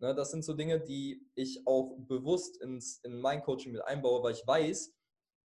Ne, 0.00 0.14
das 0.14 0.30
sind 0.30 0.44
so 0.44 0.54
Dinge, 0.54 0.80
die 0.80 1.28
ich 1.34 1.66
auch 1.66 1.96
bewusst 1.98 2.60
ins, 2.60 2.98
in 3.04 3.20
mein 3.20 3.42
Coaching 3.42 3.72
mit 3.72 3.82
einbaue, 3.82 4.22
weil 4.22 4.32
ich 4.32 4.46
weiß, 4.46 4.94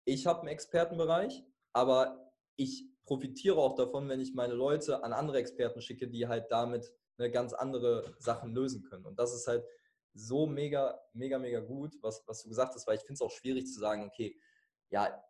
ich 0.06 0.26
habe 0.26 0.42
einen 0.42 0.50
Expertenbereich, 0.50 1.44
aber 1.74 2.32
ich 2.56 2.86
profitiere 3.06 3.58
auch 3.58 3.76
davon, 3.76 4.10
wenn 4.10 4.20
ich 4.20 4.34
meine 4.34 4.54
Leute 4.54 5.04
an 5.04 5.14
andere 5.14 5.38
Experten 5.38 5.82
schicke, 5.82 6.08
die 6.08 6.28
halt 6.28 6.52
damit 6.52 6.92
eine 7.18 7.30
ganz 7.30 7.54
andere 7.54 8.16
Sachen 8.18 8.54
lösen 8.54 8.84
können. 8.84 9.06
Und 9.06 9.20
das 9.20 9.34
ist 9.34 9.48
halt 9.48 9.66
so 10.14 10.46
mega, 10.46 11.00
mega, 11.14 11.38
mega 11.40 11.60
gut, 11.60 11.96
was, 12.02 12.24
was 12.28 12.44
du 12.44 12.50
gesagt 12.50 12.76
hast, 12.76 12.88
weil 12.88 12.96
ich 12.96 13.02
finde 13.02 13.14
es 13.16 13.22
auch 13.22 13.32
schwierig 13.32 13.68
zu 13.68 13.80
sagen, 13.80 14.04
okay, 14.06 14.40
ja, 14.90 15.24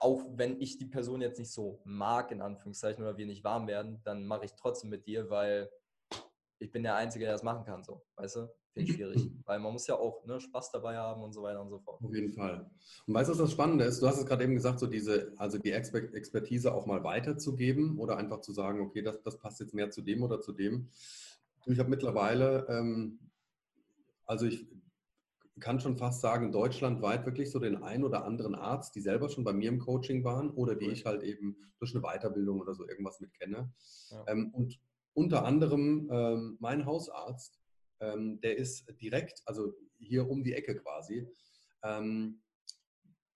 auch 0.00 0.24
wenn 0.30 0.60
ich 0.60 0.78
die 0.78 0.86
Person 0.86 1.20
jetzt 1.20 1.38
nicht 1.38 1.52
so 1.52 1.80
mag, 1.84 2.30
in 2.32 2.40
Anführungszeichen, 2.40 3.02
oder 3.02 3.16
wir 3.16 3.26
nicht 3.26 3.44
warm 3.44 3.66
werden, 3.66 4.00
dann 4.04 4.26
mache 4.26 4.44
ich 4.44 4.54
trotzdem 4.54 4.90
mit 4.90 5.06
dir, 5.06 5.30
weil 5.30 5.70
ich 6.58 6.72
bin 6.72 6.82
der 6.82 6.96
Einzige, 6.96 7.24
der 7.24 7.34
das 7.34 7.42
machen 7.42 7.64
kann, 7.64 7.84
so, 7.84 8.02
weißt 8.16 8.36
du? 8.36 8.48
Finde 8.72 8.90
ich 8.90 8.96
schwierig. 8.96 9.30
weil 9.46 9.60
man 9.60 9.72
muss 9.72 9.86
ja 9.86 9.96
auch 9.96 10.24
ne, 10.24 10.40
Spaß 10.40 10.72
dabei 10.72 10.96
haben 10.96 11.22
und 11.22 11.32
so 11.32 11.42
weiter 11.42 11.60
und 11.60 11.70
so 11.70 11.78
fort. 11.78 12.02
Auf 12.02 12.14
jeden 12.14 12.32
Fall. 12.32 12.68
Und 13.06 13.14
weißt 13.14 13.28
du, 13.28 13.32
was 13.32 13.38
das 13.38 13.52
Spannende 13.52 13.84
ist? 13.84 14.02
Du 14.02 14.06
hast 14.06 14.18
es 14.18 14.26
gerade 14.26 14.44
eben 14.44 14.54
gesagt, 14.54 14.78
so 14.78 14.86
diese, 14.86 15.32
also 15.36 15.58
die 15.58 15.72
Expertise 15.72 16.74
auch 16.74 16.86
mal 16.86 17.02
weiterzugeben 17.04 17.98
oder 17.98 18.16
einfach 18.16 18.40
zu 18.40 18.52
sagen, 18.52 18.80
okay, 18.80 19.02
das, 19.02 19.22
das 19.22 19.38
passt 19.38 19.60
jetzt 19.60 19.74
mehr 19.74 19.90
zu 19.90 20.02
dem 20.02 20.22
oder 20.22 20.40
zu 20.40 20.52
dem. 20.52 20.90
Ich 21.66 21.78
habe 21.78 21.90
mittlerweile, 21.90 22.66
ähm, 22.68 23.18
also 24.28 24.46
ich 24.46 24.66
kann 25.58 25.80
schon 25.80 25.96
fast 25.96 26.20
sagen, 26.20 26.52
deutschlandweit 26.52 27.26
wirklich 27.26 27.50
so 27.50 27.58
den 27.58 27.82
einen 27.82 28.04
oder 28.04 28.24
anderen 28.24 28.54
Arzt, 28.54 28.94
die 28.94 29.00
selber 29.00 29.28
schon 29.28 29.42
bei 29.42 29.52
mir 29.52 29.70
im 29.70 29.80
Coaching 29.80 30.22
waren 30.22 30.50
oder 30.50 30.76
die 30.76 30.86
ich 30.86 31.04
halt 31.04 31.24
eben 31.24 31.56
durch 31.80 31.94
eine 31.94 32.02
Weiterbildung 32.02 32.60
oder 32.60 32.74
so 32.74 32.86
irgendwas 32.86 33.18
mit 33.18 33.32
kenne. 33.34 33.72
Ja. 34.10 34.24
Ähm, 34.28 34.50
und 34.52 34.78
unter 35.14 35.44
anderem 35.44 36.08
ähm, 36.12 36.56
mein 36.60 36.86
Hausarzt, 36.86 37.58
ähm, 37.98 38.40
der 38.40 38.56
ist 38.56 38.86
direkt, 39.00 39.42
also 39.46 39.72
hier 39.98 40.30
um 40.30 40.44
die 40.44 40.52
Ecke 40.52 40.76
quasi, 40.76 41.26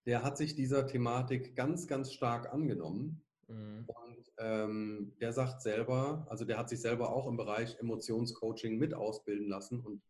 der 0.05 0.21
hat 0.21 0.37
sich 0.37 0.53
dieser 0.53 0.85
Thematik 0.85 1.55
ganz, 1.55 1.87
ganz 1.87 2.11
stark 2.11 2.51
angenommen. 2.51 3.23
Mhm. 3.47 3.85
Und 3.87 5.21
der 5.21 5.31
sagt 5.31 5.61
selber, 5.61 6.27
also 6.29 6.43
der 6.43 6.57
hat 6.57 6.67
sich 6.67 6.81
selber 6.81 7.13
auch 7.13 7.25
im 7.27 7.37
Bereich 7.37 7.79
Emotionscoaching 7.79 8.77
mit 8.77 8.93
ausbilden 8.93 9.47
lassen 9.47 9.79
und 9.79 10.03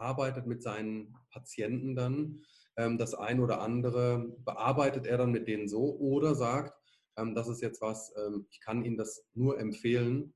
arbeitet 0.00 0.46
mit 0.46 0.62
seinen 0.62 1.14
Patienten 1.30 1.94
dann. 1.94 2.42
Ähm, 2.76 2.98
das 2.98 3.14
ein 3.14 3.40
oder 3.40 3.60
andere 3.60 4.36
bearbeitet 4.44 5.06
er 5.06 5.18
dann 5.18 5.32
mit 5.32 5.48
denen 5.48 5.68
so 5.68 5.96
oder 5.98 6.34
sagt, 6.34 6.74
ähm, 7.16 7.34
das 7.34 7.48
ist 7.48 7.60
jetzt 7.60 7.80
was, 7.80 8.12
ähm, 8.16 8.46
ich 8.50 8.60
kann 8.60 8.84
Ihnen 8.84 8.96
das 8.96 9.26
nur 9.34 9.58
empfehlen, 9.58 10.34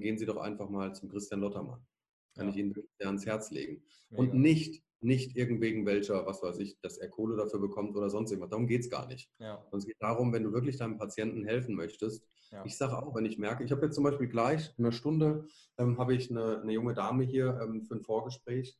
gehen 0.00 0.18
Sie 0.18 0.26
doch 0.26 0.38
einfach 0.38 0.68
mal 0.68 0.92
zum 0.92 1.08
Christian 1.08 1.38
Lottermann. 1.38 1.86
Kann 2.34 2.46
ja. 2.46 2.50
ich 2.52 2.58
Ihnen 2.58 2.74
sehr 2.98 3.06
ans 3.06 3.26
Herz 3.26 3.52
legen. 3.52 3.84
Mega. 4.10 4.22
Und 4.22 4.34
nicht, 4.34 4.82
nicht 5.00 5.36
irgendwegen 5.36 5.86
welcher, 5.86 6.26
was 6.26 6.42
weiß 6.42 6.58
ich, 6.58 6.80
dass 6.80 6.98
er 6.98 7.08
Kohle 7.08 7.36
dafür 7.36 7.60
bekommt 7.60 7.96
oder 7.96 8.10
sonst 8.10 8.32
irgendwas. 8.32 8.50
Darum 8.50 8.66
geht 8.66 8.80
es 8.80 8.90
gar 8.90 9.06
nicht. 9.06 9.30
Ja. 9.38 9.64
es 9.72 9.86
geht 9.86 10.00
darum, 10.00 10.32
wenn 10.32 10.42
du 10.42 10.52
wirklich 10.52 10.78
deinem 10.78 10.98
Patienten 10.98 11.44
helfen 11.44 11.76
möchtest. 11.76 12.26
Ja. 12.50 12.64
Ich 12.64 12.76
sage 12.76 12.96
auch, 12.96 13.14
wenn 13.14 13.26
ich 13.26 13.38
merke, 13.38 13.62
ich 13.62 13.70
habe 13.70 13.84
jetzt 13.84 13.94
zum 13.94 14.04
Beispiel 14.04 14.28
gleich 14.28 14.72
in 14.78 14.84
einer 14.84 14.92
Stunde, 14.92 15.46
ähm, 15.76 15.98
habe 15.98 16.14
ich 16.14 16.30
eine, 16.30 16.62
eine, 16.62 16.72
junge 16.72 16.94
Dame 16.94 17.24
hier 17.24 17.60
ähm, 17.62 17.84
für 17.84 17.94
ein 17.94 18.02
Vorgespräch. 18.02 18.78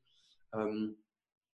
Ähm, 0.55 0.97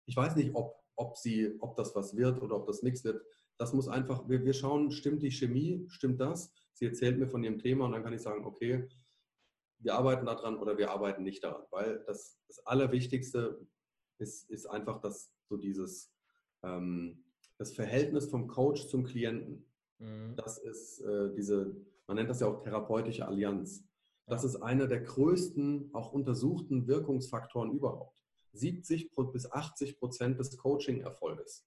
ich 0.06 0.16
weiß 0.16 0.36
nicht, 0.36 0.54
ob, 0.54 0.76
ob, 0.96 1.16
sie, 1.16 1.56
ob 1.60 1.76
das 1.76 1.94
was 1.94 2.16
wird 2.16 2.40
oder 2.42 2.56
ob 2.56 2.66
das 2.66 2.82
nichts 2.82 3.04
wird. 3.04 3.24
Das 3.58 3.72
muss 3.72 3.88
einfach, 3.88 4.28
wir, 4.28 4.44
wir 4.44 4.52
schauen, 4.52 4.90
stimmt 4.90 5.22
die 5.22 5.30
Chemie, 5.30 5.84
stimmt 5.88 6.20
das? 6.20 6.52
Sie 6.74 6.86
erzählt 6.86 7.18
mir 7.18 7.28
von 7.28 7.44
ihrem 7.44 7.58
Thema 7.58 7.84
und 7.84 7.92
dann 7.92 8.02
kann 8.02 8.12
ich 8.12 8.22
sagen, 8.22 8.44
okay, 8.44 8.88
wir 9.78 9.94
arbeiten 9.94 10.26
daran 10.26 10.56
oder 10.56 10.78
wir 10.78 10.90
arbeiten 10.90 11.22
nicht 11.22 11.44
daran. 11.44 11.62
Weil 11.70 12.02
das, 12.06 12.38
das 12.46 12.64
Allerwichtigste 12.66 13.66
ist, 14.18 14.48
ist 14.50 14.66
einfach 14.66 15.00
das, 15.00 15.32
so 15.48 15.56
dieses, 15.56 16.12
ähm, 16.62 17.24
das 17.58 17.72
Verhältnis 17.74 18.28
vom 18.28 18.48
Coach 18.48 18.88
zum 18.88 19.04
Klienten. 19.04 19.66
Mhm. 19.98 20.34
Das 20.36 20.58
ist 20.58 21.00
äh, 21.00 21.32
diese, 21.34 21.76
man 22.06 22.16
nennt 22.16 22.30
das 22.30 22.40
ja 22.40 22.48
auch 22.48 22.62
therapeutische 22.62 23.26
Allianz. 23.26 23.84
Das 24.26 24.44
ist 24.44 24.56
einer 24.56 24.86
der 24.86 25.00
größten, 25.00 25.90
auch 25.92 26.12
untersuchten 26.12 26.86
Wirkungsfaktoren 26.86 27.72
überhaupt. 27.72 28.21
70 28.52 29.10
bis 29.32 29.50
80 29.50 29.98
Prozent 29.98 30.38
des 30.38 30.56
Coaching-Erfolges 30.56 31.66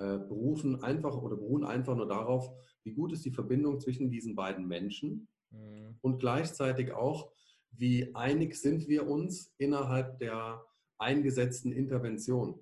äh, 0.00 0.18
berufen 0.18 0.82
einfach 0.82 1.14
oder 1.14 1.36
beruhen 1.36 1.64
einfach 1.64 1.94
nur 1.94 2.08
darauf, 2.08 2.50
wie 2.84 2.92
gut 2.92 3.12
ist 3.12 3.24
die 3.26 3.30
Verbindung 3.30 3.80
zwischen 3.80 4.10
diesen 4.10 4.34
beiden 4.34 4.66
Menschen 4.66 5.28
mhm. 5.50 5.98
und 6.00 6.18
gleichzeitig 6.18 6.92
auch, 6.92 7.30
wie 7.72 8.14
einig 8.14 8.54
sind 8.54 8.88
wir 8.88 9.06
uns 9.06 9.52
innerhalb 9.58 10.18
der 10.18 10.64
eingesetzten 10.98 11.70
Intervention. 11.70 12.58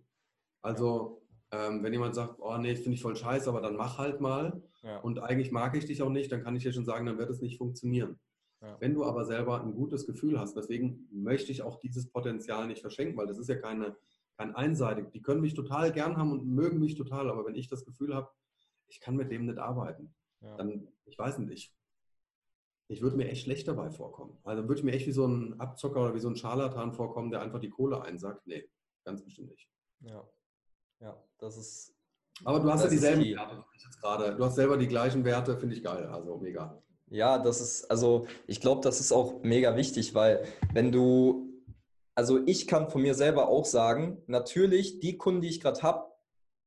Also 0.62 1.22
ähm, 1.52 1.82
wenn 1.82 1.92
jemand 1.92 2.14
sagt, 2.14 2.40
oh 2.40 2.58
nee, 2.58 2.74
finde 2.74 2.94
ich 2.94 3.02
voll 3.02 3.16
scheiße, 3.16 3.48
aber 3.48 3.60
dann 3.60 3.76
mach 3.76 3.98
halt 3.98 4.20
mal 4.20 4.60
ja. 4.82 4.98
und 4.98 5.20
eigentlich 5.20 5.52
mag 5.52 5.76
ich 5.76 5.86
dich 5.86 6.02
auch 6.02 6.10
nicht, 6.10 6.30
dann 6.32 6.42
kann 6.42 6.56
ich 6.56 6.64
dir 6.64 6.72
schon 6.72 6.84
sagen, 6.84 7.06
dann 7.06 7.18
wird 7.18 7.30
es 7.30 7.40
nicht 7.40 7.56
funktionieren. 7.56 8.18
Ja. 8.60 8.76
Wenn 8.80 8.94
du 8.94 9.04
aber 9.04 9.24
selber 9.24 9.62
ein 9.62 9.72
gutes 9.72 10.06
Gefühl 10.06 10.38
hast, 10.38 10.56
deswegen 10.56 11.08
möchte 11.12 11.52
ich 11.52 11.62
auch 11.62 11.78
dieses 11.78 12.10
Potenzial 12.10 12.66
nicht 12.66 12.80
verschenken, 12.80 13.16
weil 13.16 13.26
das 13.26 13.38
ist 13.38 13.48
ja 13.48 13.56
keine, 13.56 13.96
kein 14.36 14.54
einseitig. 14.54 15.10
Die 15.12 15.22
können 15.22 15.40
mich 15.40 15.54
total 15.54 15.92
gern 15.92 16.16
haben 16.16 16.32
und 16.32 16.46
mögen 16.46 16.80
mich 16.80 16.96
total, 16.96 17.30
aber 17.30 17.46
wenn 17.46 17.54
ich 17.54 17.68
das 17.68 17.84
Gefühl 17.84 18.14
habe, 18.14 18.30
ich 18.88 19.00
kann 19.00 19.16
mit 19.16 19.30
dem 19.30 19.46
nicht 19.46 19.58
arbeiten, 19.58 20.14
ja. 20.40 20.56
dann, 20.56 20.88
ich 21.04 21.18
weiß 21.18 21.38
nicht, 21.38 21.74
ich, 22.88 23.02
würde 23.02 23.16
mir 23.16 23.28
echt 23.28 23.44
schlecht 23.44 23.68
dabei 23.68 23.90
vorkommen. 23.90 24.38
Also 24.44 24.62
würde 24.66 24.80
ich 24.80 24.84
mir 24.84 24.92
echt 24.92 25.06
wie 25.06 25.12
so 25.12 25.26
ein 25.26 25.60
Abzocker 25.60 26.02
oder 26.02 26.14
wie 26.14 26.20
so 26.20 26.28
ein 26.28 26.36
Scharlatan 26.36 26.92
vorkommen, 26.92 27.30
der 27.30 27.42
einfach 27.42 27.60
die 27.60 27.68
Kohle 27.68 28.02
einsackt. 28.02 28.46
Nee, 28.46 28.68
ganz 29.04 29.22
bestimmt 29.22 29.50
nicht. 29.50 29.68
Ja, 30.00 30.28
ja, 31.00 31.22
das 31.38 31.56
ist. 31.56 31.94
Aber 32.44 32.60
du 32.60 32.72
hast 32.72 32.84
ja 32.84 32.90
dieselben 32.90 33.24
Werte 33.24 33.64
gerade. 34.00 34.36
Du 34.36 34.44
hast 34.44 34.54
selber 34.54 34.76
die 34.76 34.88
gleichen 34.88 35.24
Werte, 35.24 35.58
finde 35.58 35.76
ich 35.76 35.82
geil. 35.82 36.06
Also 36.06 36.38
mega. 36.38 36.82
Ja, 37.10 37.38
das 37.38 37.60
ist, 37.60 37.90
also 37.90 38.26
ich 38.46 38.60
glaube, 38.60 38.82
das 38.82 39.00
ist 39.00 39.12
auch 39.12 39.42
mega 39.42 39.76
wichtig, 39.76 40.14
weil 40.14 40.46
wenn 40.72 40.92
du, 40.92 41.48
also 42.14 42.44
ich 42.46 42.66
kann 42.66 42.90
von 42.90 43.02
mir 43.02 43.14
selber 43.14 43.48
auch 43.48 43.64
sagen, 43.64 44.22
natürlich 44.26 45.00
die 45.00 45.16
Kunden, 45.16 45.40
die 45.40 45.48
ich 45.48 45.60
gerade 45.60 45.82
habe, 45.82 46.12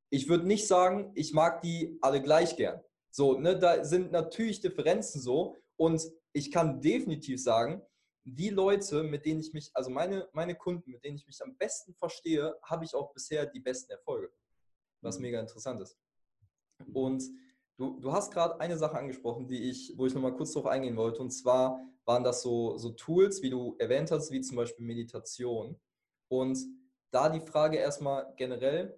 ich 0.10 0.28
würde 0.28 0.48
nicht 0.48 0.68
sagen, 0.68 1.12
ich 1.16 1.34
mag 1.34 1.62
die 1.62 1.98
alle 2.02 2.22
gleich 2.22 2.56
gern. 2.56 2.82
So, 3.12 3.38
ne, 3.40 3.58
da 3.58 3.84
sind 3.84 4.12
natürlich 4.12 4.62
Differenzen 4.62 5.22
so 5.22 5.58
und 5.78 6.02
ich 6.34 6.52
kann 6.52 6.82
definitiv 6.82 7.42
sagen, 7.42 7.82
die 8.24 8.50
Leute, 8.50 9.04
mit 9.04 9.26
denen 9.26 9.42
ich 9.42 9.54
mich, 9.54 9.72
also 9.74 9.90
meine, 9.90 10.30
meine 10.34 10.56
Kunden, 10.56 10.92
mit 10.92 11.04
denen 11.04 11.18
ich 11.18 11.26
mich 11.28 11.42
am 11.42 11.56
besten 11.58 11.94
verstehe, 11.96 12.56
habe 12.64 12.86
ich 12.86 12.94
auch 12.94 13.14
bisher 13.14 13.46
die 13.46 13.60
besten 13.60 13.92
Erfolge. 13.92 14.32
Was 15.02 15.18
mhm. 15.18 15.24
mega 15.24 15.40
interessant 15.40 15.82
ist. 15.82 15.98
Und 16.94 17.24
du, 17.82 18.00
du 18.00 18.14
hast 18.14 18.32
gerade 18.32 18.60
eine 18.60 18.78
Sache 18.78 18.98
angesprochen, 18.98 19.48
die 19.48 19.70
ich, 19.70 19.94
wo 19.98 20.06
ich 20.06 20.14
nochmal 20.14 20.36
kurz 20.36 20.54
darauf 20.54 20.70
eingehen 20.70 20.98
wollte. 20.98 21.22
Und 21.22 21.32
zwar 21.32 21.82
waren 22.06 22.24
das 22.24 22.42
so, 22.42 22.78
so 22.78 22.92
Tools, 22.92 23.42
wie 23.42 23.50
du 23.50 23.76
erwähnt 23.80 24.12
hast, 24.12 24.32
wie 24.32 24.42
zum 24.42 24.58
Beispiel 24.58 24.86
Meditation. 24.86 25.80
Und 26.30 26.60
da 27.10 27.30
die 27.30 27.42
Frage 27.42 27.78
erstmal 27.78 28.34
generell, 28.38 28.98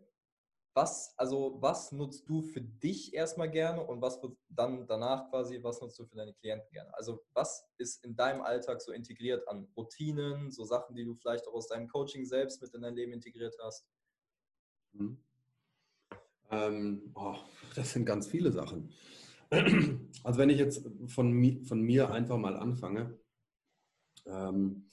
was, 0.76 1.14
also 1.18 1.58
was 1.62 1.92
nutzt 1.92 2.28
du 2.28 2.42
für 2.42 2.62
dich 2.62 3.14
erstmal 3.14 3.50
gerne 3.50 3.86
und 3.86 4.02
was 4.02 4.22
wird 4.22 4.36
dann 4.50 4.88
danach 4.88 5.30
quasi, 5.30 5.62
was 5.62 5.80
nutzt 5.80 6.00
du 6.00 6.06
für 6.06 6.16
deine 6.16 6.34
Klienten 6.34 6.70
gerne? 6.72 6.94
Also 6.96 7.24
was 7.34 7.70
ist 7.78 8.04
in 8.04 8.16
deinem 8.16 8.42
Alltag 8.42 8.82
so 8.82 8.92
integriert 8.92 9.48
an 9.48 9.68
Routinen, 9.78 10.52
so 10.52 10.64
Sachen, 10.64 10.96
die 10.96 11.06
du 11.06 11.14
vielleicht 11.14 11.48
auch 11.48 11.54
aus 11.54 11.68
deinem 11.68 11.88
Coaching 11.88 12.26
selbst 12.26 12.62
mit 12.62 12.74
in 12.74 12.82
dein 12.82 12.96
Leben 12.96 13.14
integriert 13.14 13.56
hast? 13.62 13.86
Mhm. 14.94 15.24
Ähm, 16.52 17.12
oh, 17.16 17.36
das 17.76 17.92
sind 17.92 18.06
ganz 18.06 18.28
viele 18.28 18.52
Sachen. 18.52 18.92
Also 20.24 20.40
wenn 20.40 20.50
ich 20.50 20.58
jetzt 20.58 20.88
von, 21.08 21.66
von 21.66 21.82
mir 21.82 22.12
einfach 22.12 22.38
mal 22.38 22.56
anfange, 22.56 23.20
ähm, 24.26 24.90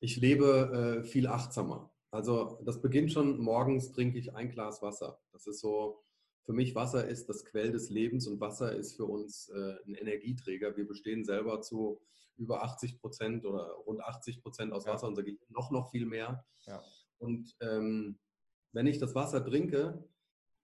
ich 0.00 0.16
lebe 0.16 1.02
äh, 1.02 1.04
viel 1.04 1.28
achtsamer. 1.28 1.92
Also 2.10 2.58
das 2.64 2.80
beginnt 2.80 3.12
schon, 3.12 3.38
morgens 3.38 3.92
trinke 3.92 4.18
ich 4.18 4.34
ein 4.34 4.50
Glas 4.50 4.82
Wasser. 4.82 5.20
Das 5.32 5.46
ist 5.46 5.60
so, 5.60 6.02
für 6.42 6.52
mich 6.52 6.74
Wasser 6.74 7.06
ist 7.06 7.28
das 7.28 7.44
Quell 7.44 7.72
des 7.72 7.90
Lebens 7.90 8.26
und 8.26 8.40
Wasser 8.40 8.74
ist 8.74 8.96
für 8.96 9.04
uns 9.04 9.48
äh, 9.50 9.74
ein 9.86 9.94
Energieträger. 9.94 10.76
Wir 10.76 10.86
bestehen 10.86 11.24
selber 11.24 11.60
zu 11.60 12.00
über 12.36 12.62
80 12.62 13.00
Prozent 13.00 13.44
oder 13.44 13.72
rund 13.86 14.00
80 14.00 14.42
Prozent 14.42 14.72
aus 14.72 14.86
Wasser, 14.86 15.04
ja. 15.04 15.08
unser 15.08 15.22
Gehirn 15.22 15.46
noch, 15.48 15.70
noch 15.70 15.90
viel 15.90 16.06
mehr. 16.06 16.44
Ja. 16.66 16.82
Und 17.18 17.56
ähm, 17.60 18.18
wenn 18.72 18.86
ich 18.86 18.98
das 18.98 19.14
Wasser 19.14 19.44
trinke, 19.44 20.04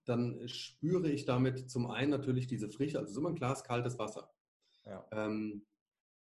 dann 0.05 0.48
spüre 0.48 1.11
ich 1.11 1.24
damit 1.24 1.70
zum 1.70 1.86
einen 1.90 2.11
natürlich 2.11 2.46
diese 2.46 2.68
Frische, 2.68 2.98
also 2.98 3.12
so 3.12 3.26
ein 3.26 3.34
Glas 3.34 3.64
kaltes 3.64 3.98
Wasser. 3.98 4.30
Ja. 4.84 5.07
Ähm, 5.12 5.64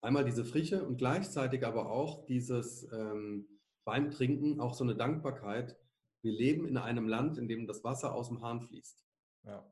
einmal 0.01 0.25
diese 0.25 0.45
Frische 0.45 0.85
und 0.85 0.97
gleichzeitig 0.97 1.67
aber 1.67 1.91
auch 1.91 2.25
dieses 2.27 2.91
ähm, 2.93 3.47
beim 3.85 4.11
Trinken 4.11 4.61
auch 4.61 4.75
so 4.75 4.85
eine 4.85 4.97
Dankbarkeit. 4.97 5.77
Wir 6.23 6.33
leben 6.33 6.67
in 6.67 6.77
einem 6.77 7.09
Land, 7.09 7.39
in 7.39 7.49
dem 7.49 7.67
das 7.67 7.85
Wasser 7.85 8.15
aus 8.15 8.29
dem 8.29 8.43
Hahn 8.43 8.61
fließt. 8.61 9.05
Ja. 9.45 9.65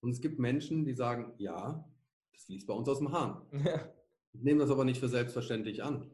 Und 0.00 0.10
es 0.10 0.20
gibt 0.20 0.38
Menschen, 0.38 0.84
die 0.84 0.94
sagen, 0.94 1.32
ja, 1.38 1.88
das 2.32 2.44
fließt 2.44 2.66
bei 2.66 2.74
uns 2.74 2.88
aus 2.88 2.98
dem 2.98 3.12
Hahn. 3.12 3.42
Ja. 3.64 3.92
Ich 4.34 4.42
nehme 4.42 4.60
das 4.60 4.70
aber 4.70 4.86
nicht 4.86 4.98
für 4.98 5.10
selbstverständlich 5.10 5.82
an, 5.82 6.10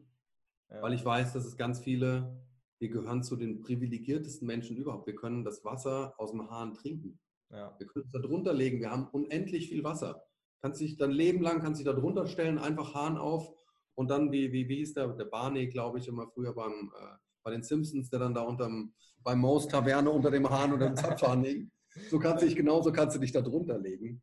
ja. 0.69 0.81
weil 0.81 0.91
ich 0.91 1.05
weiß, 1.05 1.31
dass 1.31 1.45
es 1.45 1.55
ganz 1.55 1.79
viele, 1.79 2.43
wir 2.77 2.89
gehören 2.89 3.23
zu 3.23 3.37
den 3.37 3.61
privilegiertesten 3.61 4.45
Menschen 4.45 4.75
überhaupt. 4.75 5.07
Wir 5.07 5.15
können 5.15 5.45
das 5.45 5.63
Wasser 5.63 6.15
aus 6.17 6.31
dem 6.31 6.49
Hahn 6.49 6.73
trinken. 6.73 7.17
Ja. 7.51 7.75
Wir 7.77 7.87
können 7.87 8.05
es 8.05 8.11
da 8.11 8.19
drunter 8.19 8.53
legen. 8.53 8.79
Wir 8.79 8.91
haben 8.91 9.07
unendlich 9.07 9.69
viel 9.69 9.83
Wasser. 9.83 10.23
Kannst 10.61 10.81
dich 10.81 10.97
dein 10.97 11.11
Leben 11.11 11.41
lang, 11.41 11.61
kannst 11.61 11.79
dich 11.79 11.85
da 11.85 11.93
drunter 11.93 12.27
stellen, 12.27 12.57
einfach 12.57 12.93
Hahn 12.93 13.17
auf 13.17 13.49
und 13.95 14.09
dann, 14.09 14.31
wie, 14.31 14.51
wie, 14.51 14.67
wie 14.67 14.77
hieß 14.77 14.93
der, 14.93 15.07
der 15.09 15.25
Barney, 15.25 15.67
glaube 15.67 15.99
ich, 15.99 16.07
immer 16.07 16.27
früher 16.27 16.53
beim, 16.53 16.91
äh, 16.95 17.15
bei 17.43 17.51
den 17.51 17.63
Simpsons, 17.63 18.09
der 18.09 18.19
dann 18.19 18.33
da 18.33 18.41
unterm, 18.41 18.93
beim 19.23 19.39
Maus 19.39 19.67
Taverne 19.67 20.09
unter 20.09 20.31
dem 20.31 20.49
Hahn 20.49 20.73
oder 20.73 20.87
dem 20.87 20.95
Zapfhahn 20.95 21.43
liegt. 21.43 21.71
So 22.09 22.19
kannst 22.19 22.43
du 22.43 22.45
dich 22.45 22.55
genauso 22.55 22.91
kannst 22.91 23.15
du 23.15 23.19
dich 23.19 23.31
da 23.31 23.41
drunter 23.41 23.77
legen. 23.77 24.21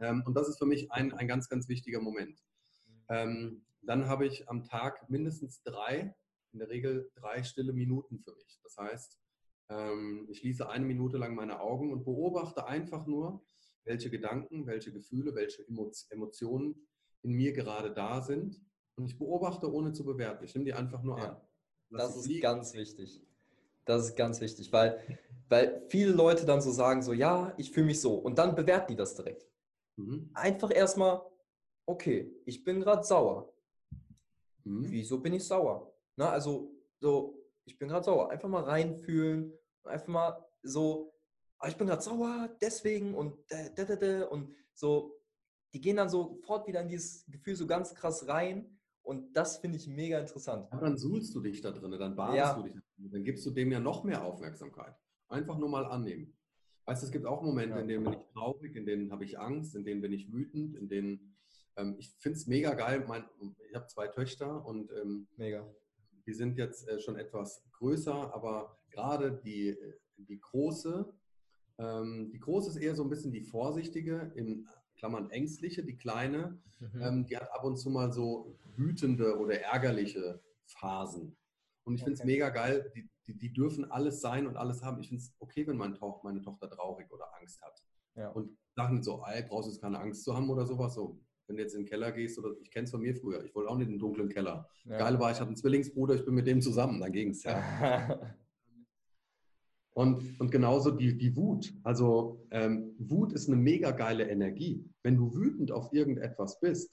Ähm, 0.00 0.22
und 0.26 0.34
das 0.34 0.48
ist 0.48 0.58
für 0.58 0.66
mich 0.66 0.90
ein, 0.90 1.12
ein 1.12 1.28
ganz, 1.28 1.48
ganz 1.48 1.68
wichtiger 1.68 2.00
Moment. 2.00 2.40
Ähm, 3.08 3.64
dann 3.82 4.08
habe 4.08 4.26
ich 4.26 4.48
am 4.48 4.64
Tag 4.64 5.08
mindestens 5.10 5.62
drei, 5.62 6.14
in 6.52 6.58
der 6.58 6.68
Regel 6.68 7.10
drei 7.14 7.42
stille 7.42 7.72
Minuten 7.72 8.18
für 8.20 8.34
mich. 8.34 8.58
Das 8.62 8.76
heißt, 8.78 9.18
ich 10.28 10.38
schließe 10.38 10.68
eine 10.68 10.84
Minute 10.84 11.16
lang 11.16 11.34
meine 11.34 11.60
Augen 11.60 11.92
und 11.92 12.04
beobachte 12.04 12.66
einfach 12.66 13.06
nur, 13.06 13.42
welche 13.84 14.10
Gedanken, 14.10 14.66
welche 14.66 14.92
Gefühle, 14.92 15.34
welche 15.34 15.66
Emotionen 16.10 16.86
in 17.22 17.32
mir 17.32 17.52
gerade 17.52 17.92
da 17.92 18.20
sind. 18.20 18.60
Und 18.96 19.06
ich 19.06 19.18
beobachte, 19.18 19.72
ohne 19.72 19.92
zu 19.92 20.04
bewerten. 20.04 20.44
Ich 20.44 20.54
nehme 20.54 20.66
die 20.66 20.74
einfach 20.74 21.02
nur 21.02 21.18
ja. 21.18 21.30
an. 21.30 21.40
Das 21.90 22.16
ist 22.16 22.26
liegen. 22.26 22.42
ganz 22.42 22.74
wichtig. 22.74 23.22
Das 23.84 24.06
ist 24.06 24.16
ganz 24.16 24.40
wichtig, 24.40 24.72
weil, 24.72 25.00
weil 25.48 25.84
viele 25.88 26.12
Leute 26.12 26.46
dann 26.46 26.62
so 26.62 26.70
sagen, 26.70 27.02
so 27.02 27.12
ja, 27.12 27.52
ich 27.58 27.70
fühle 27.70 27.86
mich 27.86 28.00
so. 28.00 28.14
Und 28.14 28.38
dann 28.38 28.54
bewerten 28.54 28.92
die 28.92 28.96
das 28.96 29.14
direkt. 29.14 29.46
Mhm. 29.96 30.30
Einfach 30.32 30.74
erstmal, 30.74 31.20
okay, 31.84 32.32
ich 32.46 32.64
bin 32.64 32.80
gerade 32.80 33.04
sauer. 33.04 33.52
Mhm. 34.64 34.90
Wieso 34.90 35.20
bin 35.20 35.34
ich 35.34 35.44
sauer? 35.44 35.92
Na, 36.16 36.30
also 36.30 36.70
so, 37.00 37.43
ich 37.64 37.78
bin 37.78 37.88
gerade 37.88 38.04
sauer. 38.04 38.30
Einfach 38.30 38.48
mal 38.48 38.64
reinfühlen, 38.64 39.52
einfach 39.84 40.08
mal 40.08 40.44
so, 40.62 41.14
ah, 41.58 41.68
ich 41.68 41.76
bin 41.76 41.86
gerade 41.86 42.02
sauer, 42.02 42.48
deswegen 42.60 43.14
und 43.14 43.36
da, 43.48 43.84
da, 43.84 43.96
da, 43.96 44.26
und 44.26 44.54
so, 44.74 45.20
die 45.72 45.80
gehen 45.80 45.96
dann 45.96 46.08
sofort 46.08 46.66
wieder 46.66 46.80
in 46.80 46.88
dieses 46.88 47.26
Gefühl 47.26 47.56
so 47.56 47.66
ganz 47.66 47.94
krass 47.94 48.28
rein 48.28 48.78
und 49.02 49.36
das 49.36 49.58
finde 49.58 49.76
ich 49.76 49.86
mega 49.86 50.18
interessant. 50.18 50.70
Aber 50.72 50.86
dann 50.86 50.96
suhlst 50.96 51.34
du 51.34 51.40
dich 51.40 51.60
da 51.60 51.70
drin, 51.70 51.90
dann 51.92 52.16
badest 52.16 52.36
ja. 52.36 52.54
du 52.54 52.62
dich, 52.62 52.74
dann 52.96 53.24
gibst 53.24 53.44
du 53.44 53.50
dem 53.50 53.72
ja 53.72 53.80
noch 53.80 54.04
mehr 54.04 54.24
Aufmerksamkeit. 54.24 54.94
Einfach 55.28 55.58
nur 55.58 55.68
mal 55.68 55.84
annehmen. 55.86 56.36
Weißt 56.86 57.02
du, 57.02 57.06
es 57.06 57.12
gibt 57.12 57.24
auch 57.24 57.42
Momente, 57.42 57.76
ja. 57.76 57.80
in 57.80 57.88
denen 57.88 58.04
bin 58.04 58.12
ich 58.12 58.26
traurig, 58.32 58.76
in 58.76 58.84
denen 58.84 59.10
habe 59.10 59.24
ich 59.24 59.38
Angst, 59.38 59.74
in 59.74 59.84
denen 59.84 60.02
bin 60.02 60.12
ich 60.12 60.32
wütend, 60.32 60.76
in 60.76 60.88
denen 60.88 61.34
ähm, 61.76 61.96
ich 61.98 62.10
finde 62.18 62.38
es 62.38 62.46
mega 62.46 62.74
geil. 62.74 63.04
Mein, 63.08 63.24
ich 63.68 63.74
habe 63.74 63.86
zwei 63.86 64.06
Töchter 64.08 64.64
und 64.64 64.90
ähm, 64.92 65.26
mega 65.36 65.66
die 66.26 66.34
sind 66.34 66.56
jetzt 66.56 66.88
äh, 66.88 67.00
schon 67.00 67.16
etwas 67.16 67.62
größer, 67.72 68.34
aber 68.34 68.78
gerade 68.90 69.40
die, 69.44 69.76
die 70.16 70.40
große, 70.40 71.12
ähm, 71.78 72.30
die 72.32 72.38
große 72.38 72.70
ist 72.70 72.76
eher 72.76 72.94
so 72.94 73.02
ein 73.02 73.10
bisschen 73.10 73.32
die 73.32 73.42
vorsichtige, 73.42 74.32
in 74.34 74.68
Klammern 74.96 75.30
ängstliche, 75.30 75.84
die 75.84 75.96
kleine, 75.96 76.60
mhm. 76.78 77.02
ähm, 77.02 77.26
die 77.26 77.36
hat 77.36 77.52
ab 77.52 77.64
und 77.64 77.76
zu 77.76 77.90
mal 77.90 78.12
so 78.12 78.58
wütende 78.76 79.38
oder 79.38 79.60
ärgerliche 79.60 80.40
Phasen. 80.66 81.36
Und 81.84 81.96
ich 81.96 82.02
finde 82.02 82.14
es 82.14 82.20
okay. 82.20 82.30
mega 82.30 82.48
geil, 82.48 82.90
die, 82.94 83.10
die, 83.26 83.36
die, 83.38 83.52
dürfen 83.52 83.90
alles 83.90 84.20
sein 84.20 84.46
und 84.46 84.56
alles 84.56 84.82
haben. 84.82 85.00
Ich 85.00 85.08
finde 85.08 85.22
es 85.22 85.34
okay, 85.38 85.66
wenn 85.66 85.76
mein 85.76 85.94
to 85.94 86.20
meine 86.22 86.40
Tochter 86.40 86.70
traurig 86.70 87.10
oder 87.10 87.26
Angst 87.38 87.60
hat. 87.60 87.82
Ja. 88.14 88.30
Und 88.30 88.56
sagen 88.74 89.02
so, 89.02 89.22
ey, 89.26 89.42
brauchst 89.42 89.68
du 89.68 89.72
jetzt 89.72 89.82
keine 89.82 89.98
Angst 89.98 90.24
zu 90.24 90.34
haben 90.34 90.48
oder 90.48 90.64
sowas. 90.64 90.94
So, 90.94 91.20
wenn 91.46 91.56
du 91.56 91.62
jetzt 91.62 91.74
in 91.74 91.82
den 91.82 91.88
Keller 91.88 92.12
gehst, 92.12 92.38
oder 92.38 92.54
ich 92.60 92.70
kenne 92.70 92.84
es 92.84 92.90
von 92.90 93.00
mir 93.00 93.14
früher, 93.14 93.44
ich 93.44 93.54
wollte 93.54 93.70
auch 93.70 93.76
nicht 93.76 93.86
in 93.86 93.94
den 93.94 94.00
dunklen 94.00 94.28
Keller. 94.28 94.68
Ja. 94.84 94.98
Geil 94.98 95.18
war, 95.18 95.30
ich 95.30 95.38
hatte 95.38 95.48
einen 95.48 95.56
Zwillingsbruder, 95.56 96.14
ich 96.14 96.24
bin 96.24 96.34
mit 96.34 96.46
dem 96.46 96.60
zusammen, 96.60 97.00
dann 97.00 97.12
ging 97.12 97.30
es 97.30 97.42
ja. 97.44 98.20
und, 99.94 100.40
und 100.40 100.50
genauso 100.50 100.90
die, 100.90 101.16
die 101.16 101.36
Wut. 101.36 101.72
Also 101.82 102.46
ähm, 102.50 102.94
Wut 102.98 103.32
ist 103.32 103.48
eine 103.48 103.56
mega 103.56 103.90
geile 103.90 104.28
Energie. 104.28 104.84
Wenn 105.02 105.16
du 105.16 105.34
wütend 105.34 105.70
auf 105.72 105.92
irgendetwas 105.92 106.60
bist, 106.60 106.92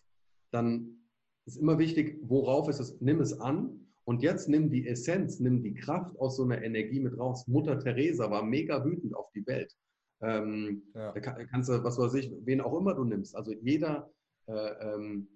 dann 0.51 1.01
ist 1.45 1.57
immer 1.57 1.79
wichtig, 1.79 2.19
worauf 2.23 2.67
ist 2.69 2.79
es, 2.79 2.99
nimm 3.01 3.19
es 3.19 3.39
an 3.39 3.87
und 4.03 4.21
jetzt 4.21 4.49
nimm 4.49 4.69
die 4.69 4.87
Essenz, 4.87 5.39
nimm 5.39 5.63
die 5.63 5.73
Kraft 5.73 6.17
aus 6.19 6.37
so 6.37 6.43
einer 6.43 6.61
Energie 6.61 6.99
mit 6.99 7.17
raus. 7.17 7.47
Mutter 7.47 7.79
Teresa 7.79 8.29
war 8.29 8.43
mega 8.43 8.83
wütend 8.83 9.15
auf 9.15 9.31
die 9.31 9.45
Welt. 9.47 9.75
Ähm, 10.21 10.83
ja. 10.93 11.11
Da 11.13 11.19
kannst 11.19 11.69
du, 11.69 11.83
was 11.83 11.97
weiß 11.97 12.13
ich, 12.15 12.31
wen 12.45 12.61
auch 12.61 12.77
immer 12.77 12.93
du 12.93 13.03
nimmst. 13.03 13.35
Also 13.35 13.53
jeder, 13.53 14.11
ähm, 14.47 15.27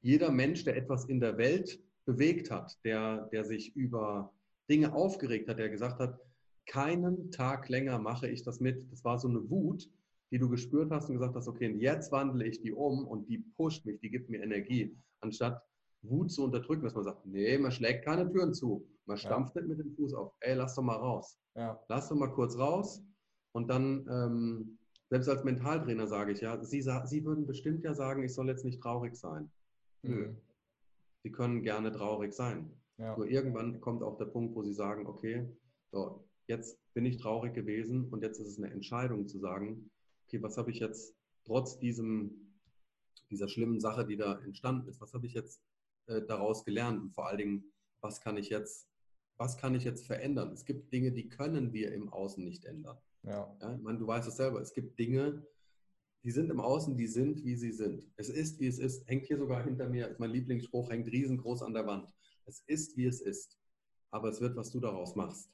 jeder 0.00 0.30
Mensch, 0.30 0.64
der 0.64 0.76
etwas 0.76 1.04
in 1.06 1.20
der 1.20 1.38
Welt 1.38 1.80
bewegt 2.04 2.50
hat, 2.50 2.78
der, 2.84 3.28
der 3.32 3.44
sich 3.44 3.74
über 3.76 4.32
Dinge 4.68 4.92
aufgeregt 4.92 5.48
hat, 5.48 5.58
der 5.58 5.68
gesagt 5.68 6.00
hat, 6.00 6.18
keinen 6.66 7.30
Tag 7.30 7.68
länger 7.68 7.98
mache 7.98 8.28
ich 8.28 8.42
das 8.42 8.60
mit. 8.60 8.90
Das 8.90 9.04
war 9.04 9.18
so 9.18 9.28
eine 9.28 9.48
Wut, 9.50 9.88
die 10.30 10.38
du 10.38 10.48
gespürt 10.48 10.90
hast 10.90 11.08
und 11.08 11.14
gesagt 11.14 11.36
hast, 11.36 11.48
okay, 11.48 11.74
jetzt 11.78 12.12
wandle 12.12 12.46
ich 12.46 12.60
die 12.60 12.72
um 12.72 13.06
und 13.06 13.28
die 13.28 13.38
pusht 13.56 13.84
mich, 13.84 14.00
die 14.00 14.10
gibt 14.10 14.30
mir 14.30 14.42
Energie. 14.42 14.96
Anstatt 15.20 15.62
Wut 16.02 16.32
zu 16.32 16.44
unterdrücken, 16.44 16.84
dass 16.84 16.94
man 16.94 17.04
sagt, 17.04 17.24
nee, 17.26 17.56
man 17.58 17.70
schlägt 17.70 18.04
keine 18.04 18.30
Türen 18.30 18.54
zu. 18.54 18.86
Man 19.06 19.16
stampft 19.16 19.54
ja. 19.54 19.62
nicht 19.62 19.70
mit 19.70 19.78
dem 19.78 19.94
Fuß 19.94 20.14
auf. 20.14 20.32
Ey, 20.40 20.54
lass 20.54 20.74
doch 20.74 20.82
mal 20.82 20.96
raus. 20.96 21.38
Ja. 21.54 21.78
Lass 21.88 22.08
doch 22.08 22.16
mal 22.16 22.32
kurz 22.32 22.56
raus. 22.56 23.02
Und 23.52 23.68
dann, 23.68 24.06
ähm, 24.10 24.78
selbst 25.12 25.28
als 25.28 25.44
Mentaltrainer 25.44 26.06
sage 26.06 26.32
ich 26.32 26.40
ja, 26.40 26.58
Sie, 26.64 26.80
Sie 26.80 27.24
würden 27.26 27.46
bestimmt 27.46 27.84
ja 27.84 27.92
sagen, 27.92 28.22
ich 28.22 28.32
soll 28.32 28.48
jetzt 28.48 28.64
nicht 28.64 28.80
traurig 28.80 29.14
sein. 29.14 29.50
Nö. 30.00 30.28
Mhm. 30.28 30.36
Sie 31.22 31.30
können 31.30 31.62
gerne 31.62 31.92
traurig 31.92 32.32
sein. 32.32 32.70
Ja. 32.96 33.14
Nur 33.14 33.26
irgendwann 33.26 33.78
kommt 33.82 34.02
auch 34.02 34.16
der 34.16 34.24
Punkt, 34.24 34.54
wo 34.54 34.62
Sie 34.62 34.72
sagen, 34.72 35.06
okay, 35.06 35.46
so, 35.90 36.26
jetzt 36.46 36.78
bin 36.94 37.04
ich 37.04 37.18
traurig 37.18 37.52
gewesen 37.52 38.08
und 38.08 38.22
jetzt 38.22 38.40
ist 38.40 38.48
es 38.48 38.56
eine 38.56 38.70
Entscheidung 38.70 39.28
zu 39.28 39.38
sagen, 39.38 39.90
okay, 40.26 40.42
was 40.42 40.56
habe 40.56 40.70
ich 40.70 40.78
jetzt 40.78 41.14
trotz 41.44 41.78
diesem, 41.78 42.56
dieser 43.28 43.48
schlimmen 43.48 43.80
Sache, 43.80 44.06
die 44.06 44.16
da 44.16 44.38
entstanden 44.38 44.88
ist, 44.88 45.02
was 45.02 45.12
habe 45.12 45.26
ich 45.26 45.34
jetzt 45.34 45.60
äh, 46.06 46.22
daraus 46.22 46.64
gelernt 46.64 47.02
und 47.02 47.10
vor 47.10 47.28
allen 47.28 47.36
Dingen, 47.36 47.64
was 48.00 48.22
kann 48.22 48.38
ich 48.38 48.48
jetzt, 48.48 48.88
was 49.36 49.58
kann 49.58 49.74
ich 49.74 49.84
jetzt 49.84 50.06
verändern? 50.06 50.52
Es 50.52 50.64
gibt 50.64 50.90
Dinge, 50.90 51.12
die 51.12 51.28
können 51.28 51.74
wir 51.74 51.92
im 51.92 52.08
Außen 52.08 52.42
nicht 52.42 52.64
ändern. 52.64 52.96
Ja. 53.22 53.56
ja 53.60 53.74
ich 53.74 53.82
meine, 53.82 53.98
du 53.98 54.06
weißt 54.06 54.28
es 54.28 54.36
selber, 54.36 54.60
es 54.60 54.72
gibt 54.72 54.98
Dinge, 54.98 55.46
die 56.24 56.30
sind 56.30 56.50
im 56.50 56.60
Außen, 56.60 56.96
die 56.96 57.08
sind, 57.08 57.44
wie 57.44 57.56
sie 57.56 57.72
sind. 57.72 58.06
Es 58.16 58.28
ist, 58.28 58.60
wie 58.60 58.68
es 58.68 58.78
ist. 58.78 59.08
Hängt 59.08 59.26
hier 59.26 59.38
sogar 59.38 59.64
hinter 59.64 59.88
mir, 59.88 60.08
ist 60.08 60.20
mein 60.20 60.30
Lieblingsspruch, 60.30 60.90
hängt 60.90 61.10
riesengroß 61.10 61.62
an 61.62 61.74
der 61.74 61.86
Wand. 61.86 62.14
Es 62.46 62.62
ist, 62.66 62.96
wie 62.96 63.06
es 63.06 63.20
ist. 63.20 63.58
Aber 64.10 64.28
es 64.28 64.40
wird, 64.40 64.56
was 64.56 64.70
du 64.70 64.78
daraus 64.78 65.16
machst. 65.16 65.50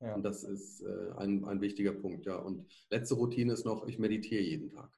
Ja. 0.00 0.14
Und 0.14 0.22
das 0.22 0.44
ist 0.44 0.80
äh, 0.82 1.12
ein, 1.16 1.44
ein 1.44 1.60
wichtiger 1.60 1.92
Punkt, 1.92 2.24
ja. 2.26 2.36
Und 2.36 2.66
letzte 2.90 3.16
Routine 3.16 3.52
ist 3.52 3.64
noch, 3.64 3.86
ich 3.86 3.98
meditiere 3.98 4.42
jeden 4.42 4.70
Tag. 4.70 4.90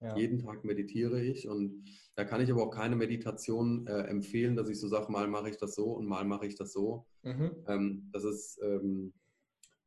Ja. 0.00 0.16
Jeden 0.16 0.38
Tag 0.38 0.64
meditiere 0.64 1.22
ich 1.22 1.48
und 1.48 1.84
da 2.16 2.24
kann 2.24 2.42
ich 2.42 2.50
aber 2.50 2.64
auch 2.64 2.70
keine 2.70 2.96
Meditation 2.96 3.86
äh, 3.86 4.02
empfehlen, 4.02 4.54
dass 4.54 4.68
ich 4.68 4.78
so 4.78 4.88
sage, 4.88 5.10
mal 5.10 5.26
mache 5.26 5.48
ich 5.48 5.56
das 5.56 5.74
so 5.74 5.92
und 5.92 6.06
mal 6.06 6.24
mache 6.24 6.46
ich 6.46 6.54
das 6.54 6.72
so. 6.72 7.06
Mhm. 7.22 7.50
Ähm, 7.66 8.10
das 8.12 8.24
ist, 8.24 8.58
ähm, 8.62 9.14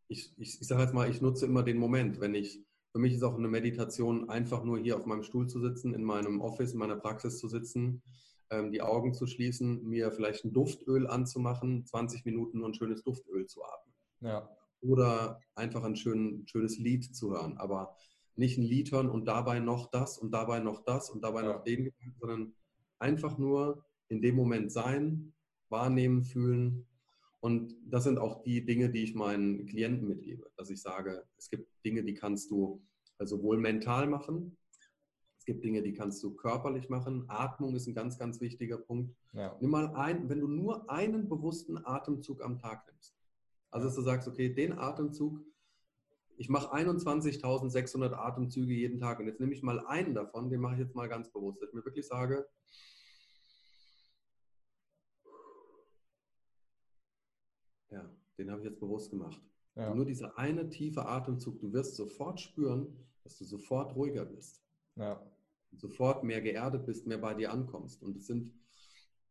ich, 0.10 0.34
ich, 0.38 0.60
ich 0.60 0.68
sage 0.68 0.82
jetzt 0.82 0.94
mal, 0.94 1.10
ich 1.10 1.22
nutze 1.22 1.46
immer 1.46 1.64
den 1.64 1.78
Moment, 1.78 2.20
wenn 2.20 2.36
ich, 2.36 2.62
für 2.92 3.00
mich 3.00 3.14
ist 3.14 3.24
auch 3.24 3.38
eine 3.38 3.48
Meditation 3.48 4.30
einfach 4.30 4.64
nur 4.64 4.80
hier 4.80 4.98
auf 4.98 5.06
meinem 5.06 5.24
Stuhl 5.24 5.48
zu 5.48 5.62
sitzen, 5.62 5.94
in 5.94 6.04
meinem 6.04 6.42
Office, 6.42 6.74
in 6.74 6.80
meiner 6.80 6.98
Praxis 6.98 7.38
zu 7.38 7.48
sitzen, 7.48 8.02
ähm, 8.50 8.72
die 8.72 8.82
Augen 8.82 9.14
zu 9.14 9.28
schließen, 9.28 9.84
mir 9.88 10.12
vielleicht 10.12 10.44
ein 10.44 10.52
Duftöl 10.54 11.08
anzumachen, 11.08 11.86
20 11.86 12.26
Minuten 12.26 12.58
nur 12.58 12.70
ein 12.70 12.74
schönes 12.74 13.04
Duftöl 13.04 13.46
zu 13.46 13.64
atmen. 13.64 13.96
Ja. 14.22 14.50
Oder 14.82 15.40
einfach 15.54 15.84
ein 15.84 15.96
schön, 15.96 16.44
schönes 16.48 16.80
Lied 16.80 17.16
zu 17.16 17.32
hören. 17.32 17.58
Aber 17.58 17.96
nicht 18.36 18.58
ein 18.58 18.64
Lied 18.64 18.92
hören 18.92 19.10
und 19.10 19.26
dabei 19.26 19.60
noch 19.60 19.92
das 19.92 20.18
und 20.18 20.32
dabei 20.32 20.60
noch 20.60 20.84
das 20.84 21.10
und 21.12 21.24
dabei 21.24 21.44
ja. 21.44 21.54
noch 21.54 21.64
den, 21.64 21.94
sondern 22.20 22.56
einfach 22.98 23.38
nur 23.38 23.86
in 24.08 24.22
dem 24.22 24.36
Moment 24.36 24.72
sein, 24.72 25.34
wahrnehmen, 25.70 26.24
fühlen. 26.24 26.88
Und 27.42 27.76
das 27.86 28.04
sind 28.04 28.18
auch 28.18 28.44
die 28.44 28.66
Dinge, 28.66 28.90
die 28.90 29.04
ich 29.04 29.16
meinen 29.16 29.66
Klienten 29.66 30.08
mitgebe, 30.08 30.52
dass 30.58 30.70
ich 30.70 30.82
sage, 30.82 31.24
es 31.38 31.50
gibt 31.50 31.70
Dinge, 31.86 32.04
die 32.04 32.14
kannst 32.14 32.52
du 32.52 32.82
sowohl 33.20 33.58
mental 33.58 34.08
machen, 34.08 34.58
es 35.38 35.46
gibt 35.46 35.64
Dinge, 35.64 35.82
die 35.82 35.94
kannst 35.94 36.22
du 36.22 36.36
körperlich 36.36 36.90
machen. 36.90 37.26
Atmung 37.28 37.76
ist 37.76 37.88
ein 37.88 37.94
ganz, 37.94 38.18
ganz 38.20 38.42
wichtiger 38.42 38.78
Punkt. 38.78 39.16
Ja. 39.34 39.58
Nimm 39.62 39.72
mal 39.72 39.96
ein, 39.96 40.30
wenn 40.30 40.42
du 40.42 40.48
nur 40.48 40.90
einen 40.90 41.30
bewussten 41.30 41.78
Atemzug 41.78 42.44
am 42.44 42.60
Tag 42.60 42.86
nimmst. 42.88 43.16
Also 43.72 43.88
dass 43.88 43.96
du 43.96 44.02
sagst, 44.02 44.28
okay, 44.28 44.54
den 44.54 44.78
Atemzug 44.78 45.42
ich 46.40 46.48
mache 46.48 46.74
21.600 46.74 48.14
Atemzüge 48.14 48.74
jeden 48.74 48.98
Tag 48.98 49.20
und 49.20 49.28
jetzt 49.28 49.42
nehme 49.42 49.54
ich 49.54 49.62
mal 49.62 49.86
einen 49.86 50.16
davon, 50.16 50.50
den 50.50 50.62
mache 50.62 50.76
ich 50.76 50.80
jetzt 50.80 50.96
mal 50.96 51.10
ganz 51.10 51.30
bewusst, 51.32 51.62
dass 51.62 51.68
ich 51.68 51.76
mir 51.76 51.84
wirklich 51.84 52.08
sage, 52.08 52.48
ja, 57.92 58.10
den 58.38 58.52
habe 58.52 58.62
ich 58.62 58.68
jetzt 58.68 58.80
bewusst 58.80 59.10
gemacht. 59.10 59.42
Ja. 59.76 59.94
Nur 59.94 60.06
dieser 60.06 60.38
eine 60.38 60.70
tiefe 60.70 61.06
Atemzug, 61.06 61.60
du 61.60 61.72
wirst 61.72 61.96
sofort 61.96 62.40
spüren, 62.40 62.88
dass 63.24 63.38
du 63.38 63.46
sofort 63.46 63.96
ruhiger 63.96 64.26
bist. 64.26 64.64
Ja. 64.96 65.22
Sofort 65.72 66.24
mehr 66.24 66.42
geerdet 66.42 66.86
bist, 66.86 67.08
mehr 67.08 67.20
bei 67.20 67.34
dir 67.34 67.52
ankommst. 67.52 68.02
Und 68.04 68.18
es 68.18 68.28
sind 68.28 68.52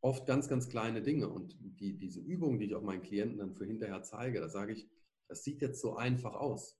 oft 0.01 0.27
ganz, 0.27 0.49
ganz 0.49 0.69
kleine 0.69 1.03
Dinge. 1.03 1.29
Und 1.29 1.57
die, 1.61 1.99
diese 1.99 2.21
Übungen, 2.21 2.59
die 2.59 2.67
ich 2.67 2.75
auch 2.75 2.83
meinen 2.83 3.03
Klienten 3.03 3.39
dann 3.39 3.55
für 3.55 3.67
hinterher 3.67 4.03
zeige, 4.03 4.41
da 4.41 4.49
sage 4.49 4.73
ich, 4.73 4.89
das 5.29 5.45
sieht 5.45 5.61
jetzt 5.61 5.81
so 5.81 5.97
einfach 5.97 6.35
aus. 6.35 6.79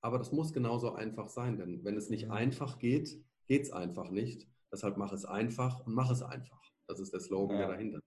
Aber 0.00 0.18
das 0.18 0.30
muss 0.30 0.52
genauso 0.52 0.92
einfach 0.92 1.28
sein, 1.28 1.58
denn 1.58 1.82
wenn 1.84 1.96
es 1.96 2.10
nicht 2.10 2.26
mhm. 2.26 2.32
einfach 2.32 2.78
geht, 2.78 3.24
geht 3.46 3.62
es 3.62 3.72
einfach 3.72 4.10
nicht. 4.10 4.46
Deshalb 4.70 4.96
mach 4.98 5.12
es 5.12 5.24
einfach 5.24 5.84
und 5.86 5.94
mach 5.94 6.10
es 6.10 6.22
einfach. 6.22 6.62
Das 6.86 7.00
ist 7.00 7.12
der 7.12 7.20
Slogan, 7.20 7.58
ja. 7.58 7.66
der 7.66 7.76
dahinter. 7.76 8.00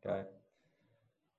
Geil. 0.00 0.35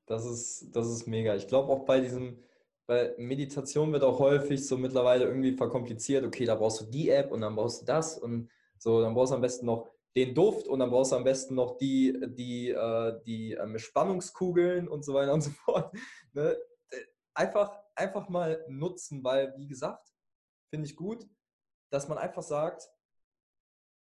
Das 0.08 0.26
ist, 0.26 0.76
das 0.76 0.88
ist 0.88 1.06
mega. 1.06 1.36
Ich 1.36 1.48
glaube 1.48 1.72
auch 1.72 1.86
bei 1.86 2.00
diesem, 2.00 2.44
bei 2.88 3.14
Meditation 3.18 3.92
wird 3.94 4.04
auch 4.04 4.20
häufig 4.20 4.66
so 4.66 4.78
mittlerweile 4.78 5.26
irgendwie 5.26 5.52
verkompliziert. 5.52 6.26
Okay, 6.26 6.46
da 6.46 6.56
brauchst 6.56 6.82
du 6.82 6.86
die 6.86 7.10
App 7.10 7.32
und 7.32 7.42
dann 7.42 7.56
brauchst 7.56 7.82
du 7.82 7.86
das 7.86 8.18
und 8.18 8.50
so, 8.80 9.02
dann 9.02 9.14
brauchst 9.14 9.32
du 9.32 9.36
am 9.36 9.42
besten 9.42 9.66
noch 9.66 9.90
den 10.16 10.34
Duft 10.34 10.68
und 10.68 10.80
dann 10.80 10.90
brauchst 10.90 11.12
du 11.12 11.18
am 11.18 11.24
besten 11.24 11.54
noch 11.54 11.78
die, 11.78 12.20
die, 12.26 12.70
äh, 12.70 13.22
die 13.26 13.54
äh, 13.54 13.80
Spannungskugeln 13.80 14.88
und 14.88 15.06
so 15.06 15.14
weiter 15.14 15.34
und 15.34 15.42
so 15.42 15.52
fort. 15.66 15.94
Ne? 16.34 16.58
Einfach 17.36 17.78
einfach 17.98 18.30
mal 18.30 18.64
nutzen, 18.70 19.24
weil, 19.24 19.54
wie 19.58 19.68
gesagt, 19.68 20.14
finde 20.70 20.88
ich 20.88 20.96
gut, 20.96 21.28
dass 21.92 22.08
man 22.08 22.18
einfach 22.18 22.44
sagt, 22.44 22.90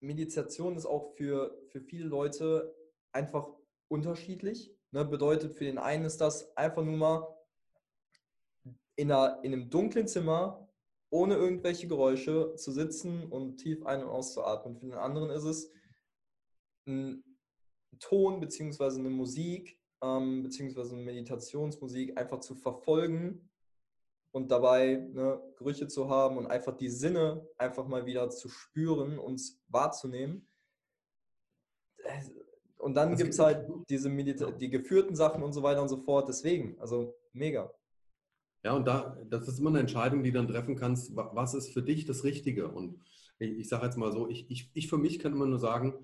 Meditation 0.00 0.76
ist 0.76 0.86
auch 0.86 1.14
für, 1.16 1.58
für 1.68 1.80
viele 1.80 2.04
Leute 2.04 2.74
einfach 3.12 3.48
unterschiedlich. 3.88 4.76
Ne? 4.90 5.04
Bedeutet, 5.04 5.54
für 5.54 5.64
den 5.64 5.78
einen 5.78 6.04
ist 6.04 6.20
das 6.20 6.56
einfach 6.56 6.84
nur 6.84 6.96
mal 6.96 7.38
in, 8.96 9.12
einer, 9.12 9.40
in 9.42 9.52
einem 9.52 9.70
dunklen 9.70 10.06
Zimmer 10.06 10.68
ohne 11.10 11.36
irgendwelche 11.36 11.88
Geräusche 11.88 12.54
zu 12.56 12.72
sitzen 12.72 13.26
und 13.30 13.56
tief 13.56 13.84
ein- 13.86 14.02
und 14.02 14.10
auszuatmen. 14.10 14.76
Für 14.76 14.86
den 14.86 14.94
anderen 14.94 15.30
ist 15.30 15.44
es 15.44 15.72
ein 16.86 17.24
Ton 17.98 18.40
bzw. 18.40 18.98
eine 18.98 19.10
Musik 19.10 19.80
ähm, 20.02 20.42
bzw. 20.42 20.80
eine 20.94 21.02
Meditationsmusik 21.02 22.18
einfach 22.18 22.40
zu 22.40 22.54
verfolgen 22.54 23.48
und 24.32 24.50
dabei 24.50 24.96
ne, 24.96 25.40
Gerüche 25.56 25.88
zu 25.88 26.08
haben 26.08 26.36
und 26.36 26.46
einfach 26.46 26.76
die 26.76 26.90
Sinne 26.90 27.46
einfach 27.56 27.86
mal 27.86 28.04
wieder 28.04 28.28
zu 28.30 28.48
spüren 28.48 29.18
und 29.18 29.40
wahrzunehmen. 29.68 30.46
Und 32.78 32.94
dann 32.94 33.16
gibt 33.16 33.30
es 33.30 33.38
halt 33.38 33.68
diese 33.90 34.08
Medita 34.08 34.50
die 34.50 34.70
geführten 34.70 35.16
Sachen 35.16 35.42
und 35.42 35.52
so 35.52 35.62
weiter 35.62 35.82
und 35.82 35.88
so 35.88 35.98
fort. 35.98 36.28
Deswegen, 36.28 36.78
also 36.80 37.14
mega. 37.32 37.70
Ja, 38.64 38.72
und 38.74 38.86
da, 38.86 39.16
das 39.28 39.48
ist 39.48 39.58
immer 39.58 39.70
eine 39.70 39.80
Entscheidung, 39.80 40.22
die 40.22 40.32
du 40.32 40.38
dann 40.38 40.48
treffen 40.48 40.76
kannst, 40.76 41.14
was 41.14 41.54
ist 41.54 41.72
für 41.72 41.82
dich 41.82 42.06
das 42.06 42.24
Richtige? 42.24 42.68
Und 42.68 43.00
ich, 43.38 43.50
ich 43.58 43.68
sage 43.68 43.84
jetzt 43.84 43.96
mal 43.96 44.12
so, 44.12 44.28
ich, 44.28 44.50
ich, 44.50 44.70
ich 44.74 44.88
für 44.88 44.98
mich 44.98 45.18
kann 45.18 45.32
immer 45.32 45.46
nur 45.46 45.58
sagen, 45.58 45.94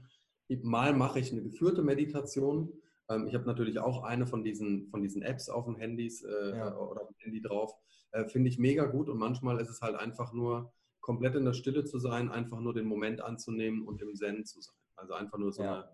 mal 0.63 0.95
mache 0.95 1.21
ich 1.21 1.33
eine 1.33 1.43
geführte 1.43 1.83
Meditation, 1.83 2.73
Ähm, 3.09 3.27
ich 3.27 3.35
habe 3.35 3.45
natürlich 3.47 3.79
auch 3.79 4.03
eine 4.03 4.27
von 4.27 4.45
diesen, 4.45 4.89
von 4.89 5.03
diesen 5.03 5.23
Apps 5.23 5.49
auf 5.49 5.67
den 5.67 5.77
Handys 5.77 6.23
äh, 6.23 6.57
ja. 6.57 6.77
oder 6.77 7.03
auf 7.03 7.09
dem 7.09 7.17
Handy 7.19 7.41
drauf. 7.43 7.75
Äh, 8.13 8.27
Finde 8.27 8.49
ich 8.49 8.59
mega 8.59 8.87
gut 8.87 9.09
und 9.09 9.19
manchmal 9.19 9.61
ist 9.61 9.69
es 9.69 9.81
halt 9.81 9.97
einfach 9.97 10.33
nur 10.33 10.73
komplett 11.01 11.35
in 11.35 11.45
der 11.45 11.53
Stille 11.53 11.85
zu 11.85 11.99
sein, 11.99 12.31
einfach 12.31 12.61
nur 12.61 12.73
den 12.73 12.87
Moment 12.87 13.21
anzunehmen 13.21 13.87
und 13.87 14.01
im 14.01 14.15
Zen 14.15 14.45
zu 14.45 14.61
sein. 14.61 14.77
Also 14.97 15.15
einfach 15.15 15.39
nur 15.39 15.53
so 15.53 15.63
ja. 15.63 15.75
eine, 15.75 15.89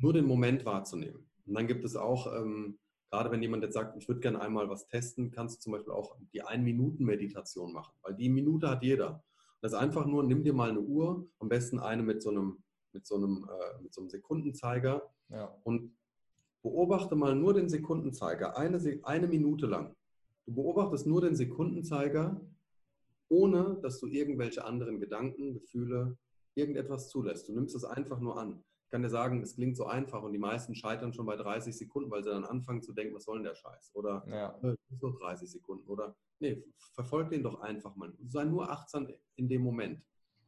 nur 0.00 0.12
den 0.12 0.26
Moment 0.26 0.64
wahrzunehmen. 0.64 1.26
Und 1.46 1.54
dann 1.54 1.66
gibt 1.66 1.84
es 1.84 1.96
auch, 1.96 2.32
ähm, 2.34 2.78
gerade 3.10 3.30
wenn 3.30 3.42
jemand 3.42 3.62
jetzt 3.62 3.74
sagt, 3.74 3.96
ich 3.96 4.08
würde 4.08 4.20
gerne 4.20 4.40
einmal 4.40 4.68
was 4.68 4.86
testen, 4.88 5.30
kannst 5.30 5.58
du 5.58 5.60
zum 5.60 5.72
Beispiel 5.72 5.92
auch 5.92 6.16
die 6.32 6.42
Ein-Minuten-Meditation 6.42 7.72
machen, 7.72 7.92
weil 8.02 8.14
die 8.14 8.28
Minute 8.28 8.68
hat 8.68 8.82
jeder. 8.82 9.22
Das 9.60 9.72
ist 9.72 9.78
einfach 9.78 10.06
nur, 10.06 10.22
nimm 10.22 10.42
dir 10.42 10.54
mal 10.54 10.70
eine 10.70 10.80
Uhr, 10.80 11.28
am 11.38 11.48
besten 11.48 11.78
eine 11.78 12.02
mit 12.02 12.22
so 12.22 12.30
einem, 12.30 12.62
mit 12.92 13.06
so 13.06 13.16
einem, 13.16 13.48
äh, 13.48 13.82
mit 13.82 13.92
so 13.92 14.00
einem 14.00 14.10
Sekundenzeiger 14.10 15.02
ja. 15.28 15.54
und 15.64 15.94
beobachte 16.62 17.16
mal 17.16 17.34
nur 17.34 17.54
den 17.54 17.68
Sekundenzeiger, 17.68 18.56
eine, 18.56 19.00
eine 19.02 19.28
Minute 19.28 19.66
lang. 19.66 19.94
Du 20.46 20.54
beobachtest 20.54 21.06
nur 21.06 21.20
den 21.20 21.36
Sekundenzeiger, 21.36 22.40
ohne 23.28 23.78
dass 23.82 24.00
du 24.00 24.06
irgendwelche 24.06 24.64
anderen 24.64 24.98
Gedanken, 24.98 25.54
Gefühle, 25.54 26.16
irgendetwas 26.54 27.08
zulässt. 27.08 27.48
Du 27.48 27.52
nimmst 27.52 27.74
es 27.74 27.84
einfach 27.84 28.20
nur 28.20 28.38
an. 28.38 28.62
Kann 28.90 29.02
dir 29.02 29.08
sagen, 29.08 29.40
es 29.40 29.54
klingt 29.54 29.76
so 29.76 29.86
einfach 29.86 30.22
und 30.22 30.32
die 30.32 30.38
meisten 30.38 30.74
scheitern 30.74 31.12
schon 31.12 31.26
bei 31.26 31.36
30 31.36 31.76
Sekunden, 31.76 32.10
weil 32.10 32.24
sie 32.24 32.30
dann 32.30 32.44
anfangen 32.44 32.82
zu 32.82 32.92
denken, 32.92 33.14
was 33.14 33.24
soll 33.24 33.36
denn 33.36 33.44
der 33.44 33.54
Scheiß? 33.54 33.92
Oder 33.94 34.24
ja. 34.26 34.58
äh, 34.68 34.76
nur 35.00 35.16
30 35.18 35.48
Sekunden. 35.48 35.86
Oder 35.88 36.16
nee, 36.40 36.64
verfolg 36.94 37.30
den 37.30 37.44
doch 37.44 37.60
einfach 37.60 37.94
mal. 37.94 38.12
Sei 38.28 38.44
nur 38.44 38.68
achtsam 38.68 39.08
in 39.36 39.48
dem 39.48 39.62
Moment. 39.62 40.02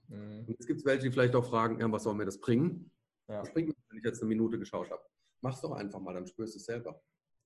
Mhm. 0.08 0.40
Und 0.40 0.48
jetzt 0.48 0.66
gibt 0.66 0.80
es 0.80 0.84
welche, 0.84 1.04
die 1.04 1.12
vielleicht 1.12 1.36
auch 1.36 1.44
fragen, 1.44 1.78
ja, 1.78 1.90
was 1.92 2.02
soll 2.02 2.14
mir 2.14 2.24
das 2.24 2.40
bringen? 2.40 2.90
Ja. 3.28 3.42
Was 3.42 3.52
bringt 3.52 3.68
mir, 3.68 3.74
wenn 3.88 3.98
ich 3.98 4.04
jetzt 4.04 4.20
eine 4.20 4.28
Minute 4.28 4.58
geschaut 4.58 4.90
habe? 4.90 5.02
Mach's 5.40 5.60
doch 5.60 5.72
einfach 5.72 6.00
mal, 6.00 6.14
dann 6.14 6.26
spürst 6.26 6.54
du 6.54 6.58
es 6.58 6.64
selber. 6.64 7.00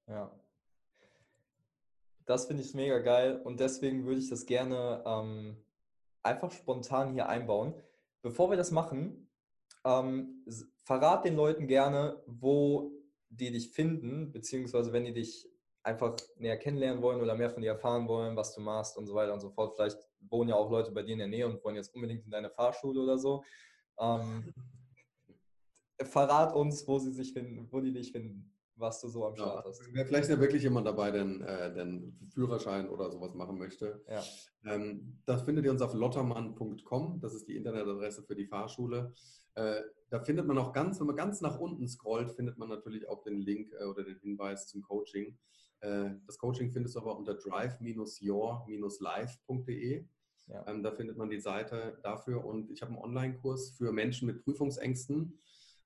Ja. 0.07 0.35
Das 2.25 2.47
finde 2.47 2.63
ich 2.63 2.75
mega 2.75 2.99
geil 2.99 3.41
und 3.45 3.61
deswegen 3.61 4.05
würde 4.05 4.21
ich 4.21 4.29
das 4.29 4.47
gerne 4.47 5.03
ähm, 5.07 5.57
einfach 6.23 6.51
spontan 6.51 7.13
hier 7.13 7.29
einbauen. 7.29 7.75
Bevor 8.23 8.51
wir 8.51 8.57
das 8.57 8.73
machen, 8.73 9.26
ähm, 9.87 10.45
verrat 10.85 11.25
den 11.25 11.37
Leuten 11.37 11.69
gerne, 11.69 12.21
wo 12.27 12.93
die 13.29 13.53
dich 13.53 13.71
finden, 13.71 14.33
beziehungsweise 14.33 14.93
wenn 14.93 15.05
die 15.05 15.13
dich 15.13 15.49
einfach 15.83 16.17
näher 16.37 16.57
kennenlernen 16.57 17.01
wollen 17.01 17.21
oder 17.21 17.37
mehr 17.37 17.51
von 17.51 17.63
dir 17.63 17.73
erfahren 17.73 18.09
wollen, 18.09 18.37
was 18.37 18.55
du 18.55 18.61
machst 18.61 18.97
und 18.99 19.07
so 19.07 19.15
weiter 19.15 19.33
und 19.33 19.41
so 19.41 19.51
fort. 19.51 19.75
Vielleicht 19.77 19.99
wohnen 20.29 20.51
ja 20.51 20.57
auch 20.57 20.71
Leute 20.71 20.91
bei 20.91 21.03
dir 21.03 21.13
in 21.13 21.21
der 21.21 21.29
Nähe 21.29 21.47
und 21.47 21.63
wollen 21.63 21.77
jetzt 21.77 21.95
unbedingt 21.95 22.25
in 22.25 22.31
deine 22.31 22.51
Fahrschule 22.51 23.01
oder 23.01 23.19
so. 23.19 23.45
Ähm, 24.01 24.53
verrat 26.03 26.55
uns, 26.55 26.87
wo 26.89 26.99
sie 26.99 27.13
sich 27.13 27.33
finden, 27.33 27.69
wo 27.71 27.81
die 27.81 27.93
dich 27.93 28.11
finden, 28.11 28.53
was 28.75 29.01
du 29.01 29.09
so 29.09 29.27
am 29.27 29.37
Start 29.37 29.65
ja, 29.65 29.71
hast. 29.71 29.83
Vielleicht 29.85 30.29
ja 30.29 30.41
wirklich 30.41 30.65
jemand 30.65 30.89
dabei, 30.89 31.13
der 31.13 31.23
äh, 31.23 31.73
den 31.73 32.19
Führerschein 32.35 32.89
oder 32.89 33.11
sowas 33.11 33.35
machen 33.35 33.57
möchte. 33.57 34.05
Ja. 34.09 34.23
Ähm, 34.65 35.23
das 35.25 35.43
findet 35.43 35.65
ihr 35.65 35.71
uns 35.71 35.83
auf 35.83 35.95
lottermann.com. 35.95 37.21
Das 37.21 37.33
ist 37.33 37.47
die 37.47 37.57
Internetadresse 37.57 38.25
für 38.25 38.35
die 38.35 38.47
Fahrschule. 38.47 39.15
Äh, 39.57 39.83
da 40.11 40.21
findet 40.21 40.47
man 40.47 40.59
auch 40.59 40.73
ganz, 40.73 41.01
wenn 41.01 41.09
man 41.09 41.17
ganz 41.17 41.41
nach 41.41 41.59
unten 41.59 41.89
scrollt, 41.89 42.31
findet 42.31 42.59
man 42.59 42.69
natürlich 42.69 43.09
auch 43.09 43.23
den 43.23 43.41
Link 43.41 43.73
äh, 43.73 43.83
oder 43.85 44.05
den 44.05 44.21
Hinweis 44.21 44.69
zum 44.69 44.83
Coaching. 44.83 45.37
Äh, 45.81 46.11
das 46.27 46.39
Coaching 46.39 46.71
findest 46.71 46.95
du 46.95 47.01
aber 47.01 47.19
unter 47.19 47.35
drive-your-life.de. 47.35 50.05
Ja. 50.49 50.65
Ähm, 50.69 50.85
da 50.85 50.93
findet 50.93 51.17
man 51.17 51.29
die 51.29 51.41
Seite 51.41 51.99
dafür 52.03 52.45
und 52.45 52.71
ich 52.71 52.83
habe 52.83 52.93
einen 52.93 53.03
Online-Kurs 53.03 53.71
für 53.71 53.91
Menschen 53.93 54.27
mit 54.27 54.45
Prüfungsängsten. 54.45 55.41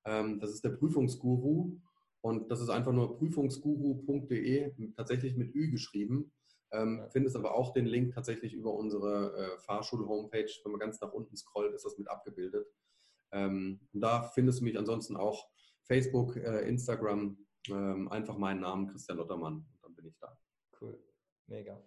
Ähm, 0.05 0.39
das 0.39 0.51
ist 0.51 0.62
der 0.64 0.71
Prüfungsguru 0.71 1.79
und 2.21 2.51
das 2.51 2.61
ist 2.61 2.68
einfach 2.68 2.93
nur 2.93 3.16
prüfungsguru.de, 3.16 4.75
tatsächlich 4.97 5.35
mit 5.37 5.55
Ü 5.55 5.71
geschrieben. 5.71 6.31
Ähm. 6.73 7.07
Findest 7.11 7.37
aber 7.37 7.55
auch 7.55 7.73
den 7.73 7.87
Link 7.87 8.14
tatsächlich 8.14 8.53
über 8.53 8.75
unsere 8.75 9.35
äh, 9.37 9.59
Fahrschul-Homepage. 9.61 10.51
Wenn 10.62 10.73
man 10.73 10.81
ganz 10.81 11.01
nach 11.01 11.12
unten 11.12 11.37
scrollt, 11.37 11.75
ist 11.75 11.85
das 11.85 11.99
mit 11.99 12.09
abgebildet. 12.09 12.66
Ähm, 13.33 13.81
und 13.93 14.01
da 14.01 14.22
findest 14.22 14.61
du 14.61 14.64
mich 14.64 14.78
ansonsten 14.78 15.16
auch 15.16 15.49
Facebook, 15.85 16.37
äh, 16.37 16.68
Instagram, 16.68 17.39
ähm, 17.68 18.09
einfach 18.09 18.39
meinen 18.39 18.61
Namen, 18.61 18.89
Christian 18.89 19.18
Lottermann. 19.18 19.55
Und 19.55 19.83
dann 19.83 19.95
bin 19.95 20.07
ich 20.07 20.18
da. 20.18 20.37
Cool. 20.81 20.99
Mega. 21.47 21.83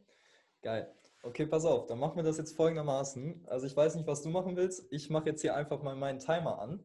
Geil. 0.61 0.93
Okay, 1.23 1.45
pass 1.45 1.63
auf, 1.63 1.87
dann 1.87 1.99
machen 1.99 2.17
wir 2.17 2.23
das 2.23 2.37
jetzt 2.37 2.55
folgendermaßen. 2.55 3.45
Also 3.47 3.65
ich 3.65 3.75
weiß 3.75 3.95
nicht, 3.95 4.07
was 4.07 4.21
du 4.21 4.29
machen 4.29 4.57
willst. 4.57 4.85
Ich 4.91 5.09
mache 5.09 5.29
jetzt 5.29 5.41
hier 5.41 5.55
einfach 5.55 5.81
mal 5.81 5.95
meinen 5.95 6.19
Timer 6.19 6.59
an. 6.59 6.83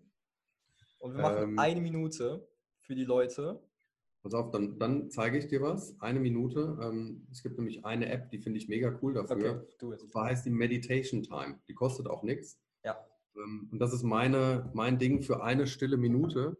Und 1.01 1.15
wir 1.15 1.23
machen 1.23 1.43
ähm, 1.43 1.59
eine 1.59 1.81
Minute 1.81 2.49
für 2.81 2.95
die 2.95 3.05
Leute. 3.05 3.61
Pass 4.23 4.35
auf, 4.35 4.51
dann, 4.51 4.79
dann 4.79 5.11
zeige 5.11 5.39
ich 5.39 5.49
dir 5.49 5.61
was. 5.63 6.01
Eine 6.01 6.21
Minute. 6.21 6.79
Ähm, 6.81 7.27
es 7.31 7.43
gibt 7.43 7.57
nämlich 7.59 7.85
eine 7.85 8.09
App, 8.11 8.31
die 8.31 8.39
finde 8.39 8.59
ich 8.59 8.69
mega 8.69 8.97
cool 9.03 9.15
dafür. 9.15 9.63
Okay, 9.63 9.75
du 9.79 9.93
jetzt. 9.93 10.05
Das 10.05 10.15
heißt 10.15 10.47
die 10.47 10.51
Meditation 10.51 11.23
Time. 11.23 11.61
Die 11.67 11.75
kostet 11.75 12.07
auch 12.09 12.23
nichts. 12.23 12.61
Ja. 12.85 13.08
Ähm, 13.39 13.69
und 13.73 13.79
das 13.79 13.93
ist 13.93 14.03
meine, 14.03 14.71
mein 14.75 14.99
Ding 14.99 15.23
für 15.23 15.43
eine 15.43 15.67
stille 15.67 15.97
Minute. 15.97 16.57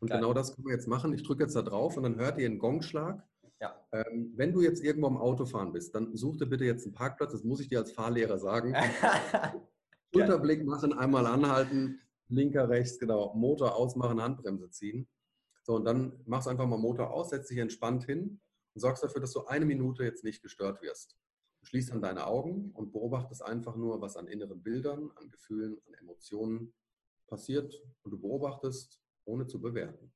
Und 0.00 0.08
Geil. 0.08 0.18
genau 0.18 0.32
das 0.32 0.54
können 0.54 0.66
wir 0.66 0.74
jetzt 0.74 0.88
machen. 0.88 1.12
Ich 1.12 1.22
drücke 1.22 1.42
jetzt 1.42 1.56
da 1.56 1.62
drauf 1.62 1.96
und 1.96 2.04
dann 2.04 2.16
hört 2.16 2.38
ihr 2.38 2.46
einen 2.46 2.58
Gongschlag. 2.58 3.22
Ja. 3.60 3.74
Ähm, 3.92 4.32
wenn 4.36 4.52
du 4.52 4.62
jetzt 4.62 4.82
irgendwo 4.82 5.08
am 5.08 5.18
Autofahren 5.18 5.72
bist, 5.72 5.94
dann 5.94 6.16
such 6.16 6.38
dir 6.38 6.46
bitte 6.46 6.64
jetzt 6.64 6.86
einen 6.86 6.94
Parkplatz. 6.94 7.32
Das 7.32 7.44
muss 7.44 7.60
ich 7.60 7.68
dir 7.68 7.78
als 7.78 7.92
Fahrlehrer 7.92 8.38
sagen. 8.38 8.74
Unterblick 10.14 10.64
machen, 10.64 10.92
einmal 10.92 11.26
anhalten, 11.26 12.00
linker, 12.28 12.68
rechts, 12.68 12.98
genau. 12.98 13.34
Motor 13.34 13.76
ausmachen, 13.76 14.20
Handbremse 14.20 14.70
ziehen. 14.70 15.08
So, 15.62 15.76
und 15.76 15.84
dann 15.84 16.20
machst 16.24 16.46
du 16.46 16.50
einfach 16.50 16.66
mal 16.66 16.78
Motor 16.78 17.10
aus, 17.10 17.30
setzt 17.30 17.50
dich 17.50 17.58
entspannt 17.58 18.04
hin 18.04 18.40
und 18.74 18.80
sorgst 18.80 19.04
dafür, 19.04 19.20
dass 19.20 19.32
du 19.32 19.44
eine 19.46 19.66
Minute 19.66 20.04
jetzt 20.04 20.24
nicht 20.24 20.42
gestört 20.42 20.82
wirst. 20.82 21.16
Du 21.60 21.66
schließt 21.66 21.90
dann 21.90 22.02
deine 22.02 22.26
Augen 22.26 22.70
und 22.72 22.92
beobachtest 22.92 23.42
einfach 23.42 23.76
nur, 23.76 24.00
was 24.00 24.16
an 24.16 24.26
inneren 24.26 24.62
Bildern, 24.62 25.10
an 25.16 25.30
Gefühlen, 25.30 25.78
an 25.86 25.94
Emotionen 25.94 26.72
passiert 27.26 27.74
und 28.02 28.10
du 28.10 28.18
beobachtest, 28.18 29.00
ohne 29.24 29.46
zu 29.46 29.60
bewerten. 29.60 30.12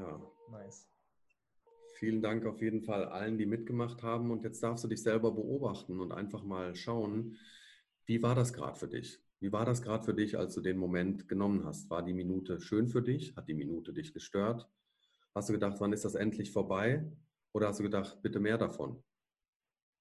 Ja. 0.00 0.20
Nice. 0.50 0.88
Vielen 1.98 2.22
Dank 2.22 2.46
auf 2.46 2.62
jeden 2.62 2.82
Fall 2.82 3.04
allen, 3.04 3.36
die 3.36 3.44
mitgemacht 3.44 4.02
haben. 4.02 4.30
Und 4.30 4.42
jetzt 4.42 4.62
darfst 4.62 4.82
du 4.84 4.88
dich 4.88 5.02
selber 5.02 5.32
beobachten 5.32 6.00
und 6.00 6.12
einfach 6.12 6.42
mal 6.42 6.74
schauen, 6.74 7.36
wie 8.06 8.22
war 8.22 8.34
das 8.34 8.54
gerade 8.54 8.78
für 8.78 8.88
dich? 8.88 9.20
Wie 9.40 9.52
war 9.52 9.66
das 9.66 9.82
gerade 9.82 10.04
für 10.04 10.14
dich, 10.14 10.38
als 10.38 10.54
du 10.54 10.62
den 10.62 10.78
Moment 10.78 11.28
genommen 11.28 11.64
hast? 11.64 11.90
War 11.90 12.02
die 12.02 12.14
Minute 12.14 12.60
schön 12.60 12.88
für 12.88 13.02
dich? 13.02 13.36
Hat 13.36 13.48
die 13.48 13.54
Minute 13.54 13.92
dich 13.92 14.14
gestört? 14.14 14.66
Hast 15.34 15.50
du 15.50 15.52
gedacht, 15.52 15.76
wann 15.80 15.92
ist 15.92 16.04
das 16.04 16.14
endlich 16.14 16.50
vorbei? 16.50 17.06
Oder 17.52 17.68
hast 17.68 17.80
du 17.80 17.84
gedacht, 17.84 18.22
bitte 18.22 18.40
mehr 18.40 18.58
davon? 18.58 19.02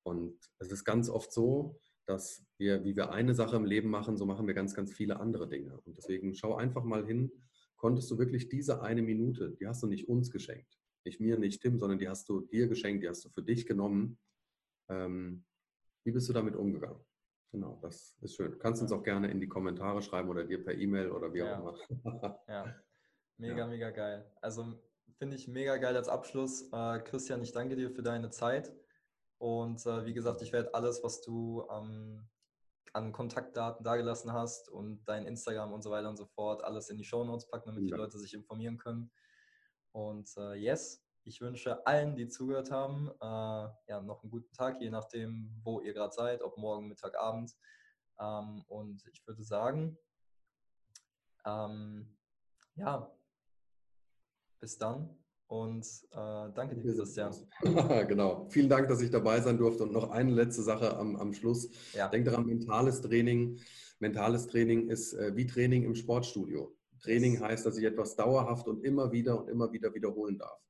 Und 0.04 0.40
es 0.60 0.72
ist 0.72 0.86
ganz 0.86 1.10
oft 1.10 1.32
so, 1.34 1.78
dass 2.06 2.46
wir, 2.58 2.84
wie 2.86 2.96
wir 2.96 3.12
eine 3.12 3.36
Sache 3.36 3.58
im 3.58 3.66
Leben 3.66 3.90
machen, 3.90 4.18
so 4.18 4.26
machen 4.26 4.48
wir 4.48 4.54
ganz, 4.54 4.74
ganz 4.74 4.94
viele 4.94 5.20
andere 5.20 5.48
Dinge. 5.48 5.80
Und 5.82 5.98
deswegen 5.98 6.34
schau 6.34 6.56
einfach 6.56 6.84
mal 6.84 7.06
hin, 7.06 7.32
konntest 7.80 8.12
du 8.12 8.18
wirklich 8.20 8.50
diese 8.50 8.82
eine 8.82 9.02
Minute, 9.02 9.56
die 9.60 9.66
hast 9.68 9.82
du 9.82 9.88
nicht 9.88 10.08
uns 10.08 10.30
geschenkt, 10.32 10.78
nicht 11.06 11.20
mir, 11.20 11.40
nicht 11.40 11.62
Tim, 11.62 11.80
sondern 11.80 11.98
die 11.98 12.10
hast 12.10 12.28
du 12.30 12.42
dir 12.42 12.68
geschenkt, 12.68 13.04
die 13.04 13.10
hast 13.10 13.24
du 13.26 13.30
für 13.30 13.42
dich 13.42 13.66
genommen. 13.66 14.20
Ähm, 14.90 15.46
wie 16.04 16.12
bist 16.12 16.28
du 16.30 16.34
damit 16.34 16.56
umgegangen? 16.56 17.00
Genau, 17.52 17.80
das 17.82 18.18
ist 18.22 18.36
schön. 18.36 18.52
Du 18.52 18.58
kannst 18.60 18.82
uns 18.82 18.92
auch 18.92 19.02
gerne 19.02 19.32
in 19.32 19.40
die 19.40 19.48
Kommentare 19.48 20.02
schreiben 20.02 20.30
oder 20.30 20.44
dir 20.44 20.64
per 20.64 20.76
E-Mail 20.78 21.10
oder 21.12 21.34
wie 21.34 21.42
auch 21.42 21.48
Ja. 21.48 21.60
immer. 21.60 21.78
Ja, 22.48 22.76
mega, 23.38 23.58
Ja. 23.58 23.68
mega 23.68 23.90
geil. 23.92 24.30
Also 24.42 24.80
finde 25.18 25.36
ich 25.38 25.48
mega 25.48 25.78
geil 25.78 25.96
als 25.96 26.10
Abschluss. 26.10 26.70
Äh, 26.72 27.00
Christian, 27.00 27.42
ich 27.42 27.54
danke 27.54 27.76
dir 27.76 27.90
für 27.92 28.04
deine 28.04 28.30
Zeit. 28.30 28.72
Und 29.40 29.86
äh, 29.86 30.06
wie 30.06 30.14
gesagt, 30.14 30.42
ich 30.42 30.52
werde 30.52 30.74
alles, 30.74 31.02
was 31.02 31.22
du 31.22 31.66
ähm, 31.72 32.28
an 32.94 33.12
Kontaktdaten 33.12 33.84
dagelassen 33.84 34.34
hast 34.34 34.70
und 34.70 35.04
dein 35.06 35.26
Instagram 35.26 35.74
und 35.74 35.82
so 35.82 35.92
weiter 35.92 36.10
und 36.10 36.18
so 36.18 36.26
fort, 36.26 36.64
alles 36.64 36.90
in 36.90 36.98
die 36.98 37.04
Shownotes 37.04 37.48
packen, 37.50 37.70
damit 37.70 37.86
die 37.86 37.92
Ja. 37.92 37.98
Leute 37.98 38.18
sich 38.18 38.34
informieren 38.34 38.78
können. 38.78 39.12
Und 39.92 40.30
äh, 40.38 40.56
yes, 40.56 41.04
ich 41.24 41.42
wünsche 41.42 41.86
allen, 41.86 42.16
die 42.16 42.28
zugehört 42.28 42.72
haben, 42.72 43.10
äh, 43.22 43.92
ja, 43.92 44.02
noch 44.02 44.24
einen 44.24 44.32
guten 44.32 44.54
Tag, 44.54 44.82
je 44.82 44.90
nachdem, 44.90 45.60
wo 45.64 45.82
ihr 45.82 45.94
gerade 45.94 46.14
seid, 46.14 46.42
ob 46.42 46.58
morgen, 46.58 46.88
Mittag, 46.88 47.18
Abend. 47.18 47.56
Ähm, 48.20 48.64
und 48.68 49.06
ich 49.08 49.26
würde 49.28 49.44
sagen, 49.44 49.98
ähm, 51.46 52.18
ja, 52.76 53.12
bis 54.60 54.78
dann 54.78 55.18
und 55.50 55.84
äh, 56.12 56.52
danke 56.54 56.76
dir, 56.76 56.94
Christian. 56.94 57.34
genau. 58.08 58.48
Vielen 58.52 58.70
Dank, 58.70 58.88
dass 58.88 59.02
ich 59.02 59.10
dabei 59.10 59.42
sein 59.42 59.58
durfte. 59.58 59.82
Und 59.82 59.92
noch 59.92 60.12
eine 60.12 60.32
letzte 60.32 60.62
Sache 60.62 60.96
am, 60.96 61.16
am 61.16 61.34
Schluss. 61.34 61.72
Ja, 61.94 62.08
Denk 62.08 62.26
daran, 62.26 62.46
mentales 62.46 63.02
Training. 63.02 63.60
Mentales 63.98 64.46
Training 64.46 64.90
ist 64.90 65.14
äh, 65.14 65.36
wie 65.36 65.48
Training 65.48 65.86
im 65.86 65.96
Sportstudio. 65.96 66.78
Training 67.02 67.40
heißt, 67.40 67.66
dass 67.66 67.80
ich 67.80 67.84
etwas 67.84 68.16
dauerhaft 68.16 68.68
und 68.68 68.86
immer 68.86 69.12
wieder 69.12 69.40
und 69.40 69.50
immer 69.50 69.72
wieder 69.74 69.92
wiederholen 69.96 70.38
darf. 70.38 70.62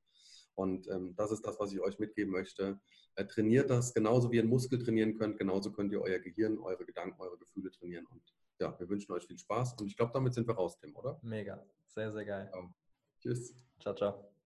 Und 0.55 0.87
ähm, 0.87 1.13
das 1.17 1.31
ist 1.31 1.45
das, 1.45 1.59
was 1.59 1.73
ich 1.73 1.81
euch 1.81 1.99
mitgeben 1.99 2.31
möchte. 2.31 2.79
Äh, 3.15 3.25
trainiert 3.25 3.69
das 3.69 3.93
genauso 3.93 4.31
wie 4.31 4.37
ihr 4.37 4.43
einen 4.43 4.49
Muskel 4.49 4.79
trainieren 4.79 5.17
könnt. 5.17 5.37
Genauso 5.37 5.73
könnt 5.73 5.91
ihr 5.91 6.01
euer 6.01 6.19
Gehirn, 6.19 6.57
eure 6.57 6.85
Gedanken, 6.85 7.19
eure 7.19 7.37
Gefühle 7.37 7.69
trainieren. 7.71 8.05
Und 8.05 8.21
ja, 8.61 8.79
wir 8.79 8.87
wünschen 8.87 9.11
euch 9.11 9.25
viel 9.27 9.37
Spaß. 9.37 9.73
Und 9.81 9.87
ich 9.87 9.97
glaube, 9.97 10.13
damit 10.13 10.33
sind 10.33 10.47
wir 10.47 10.55
raus, 10.55 10.77
Tim, 10.79 10.95
oder? 10.95 11.19
mega. 11.21 11.61
Sehr, 11.87 12.13
sehr 12.13 12.23
geil. 12.23 12.49
Tschüss. 13.19 13.53
Ciao, 13.81 13.93
ciao. 13.93 14.38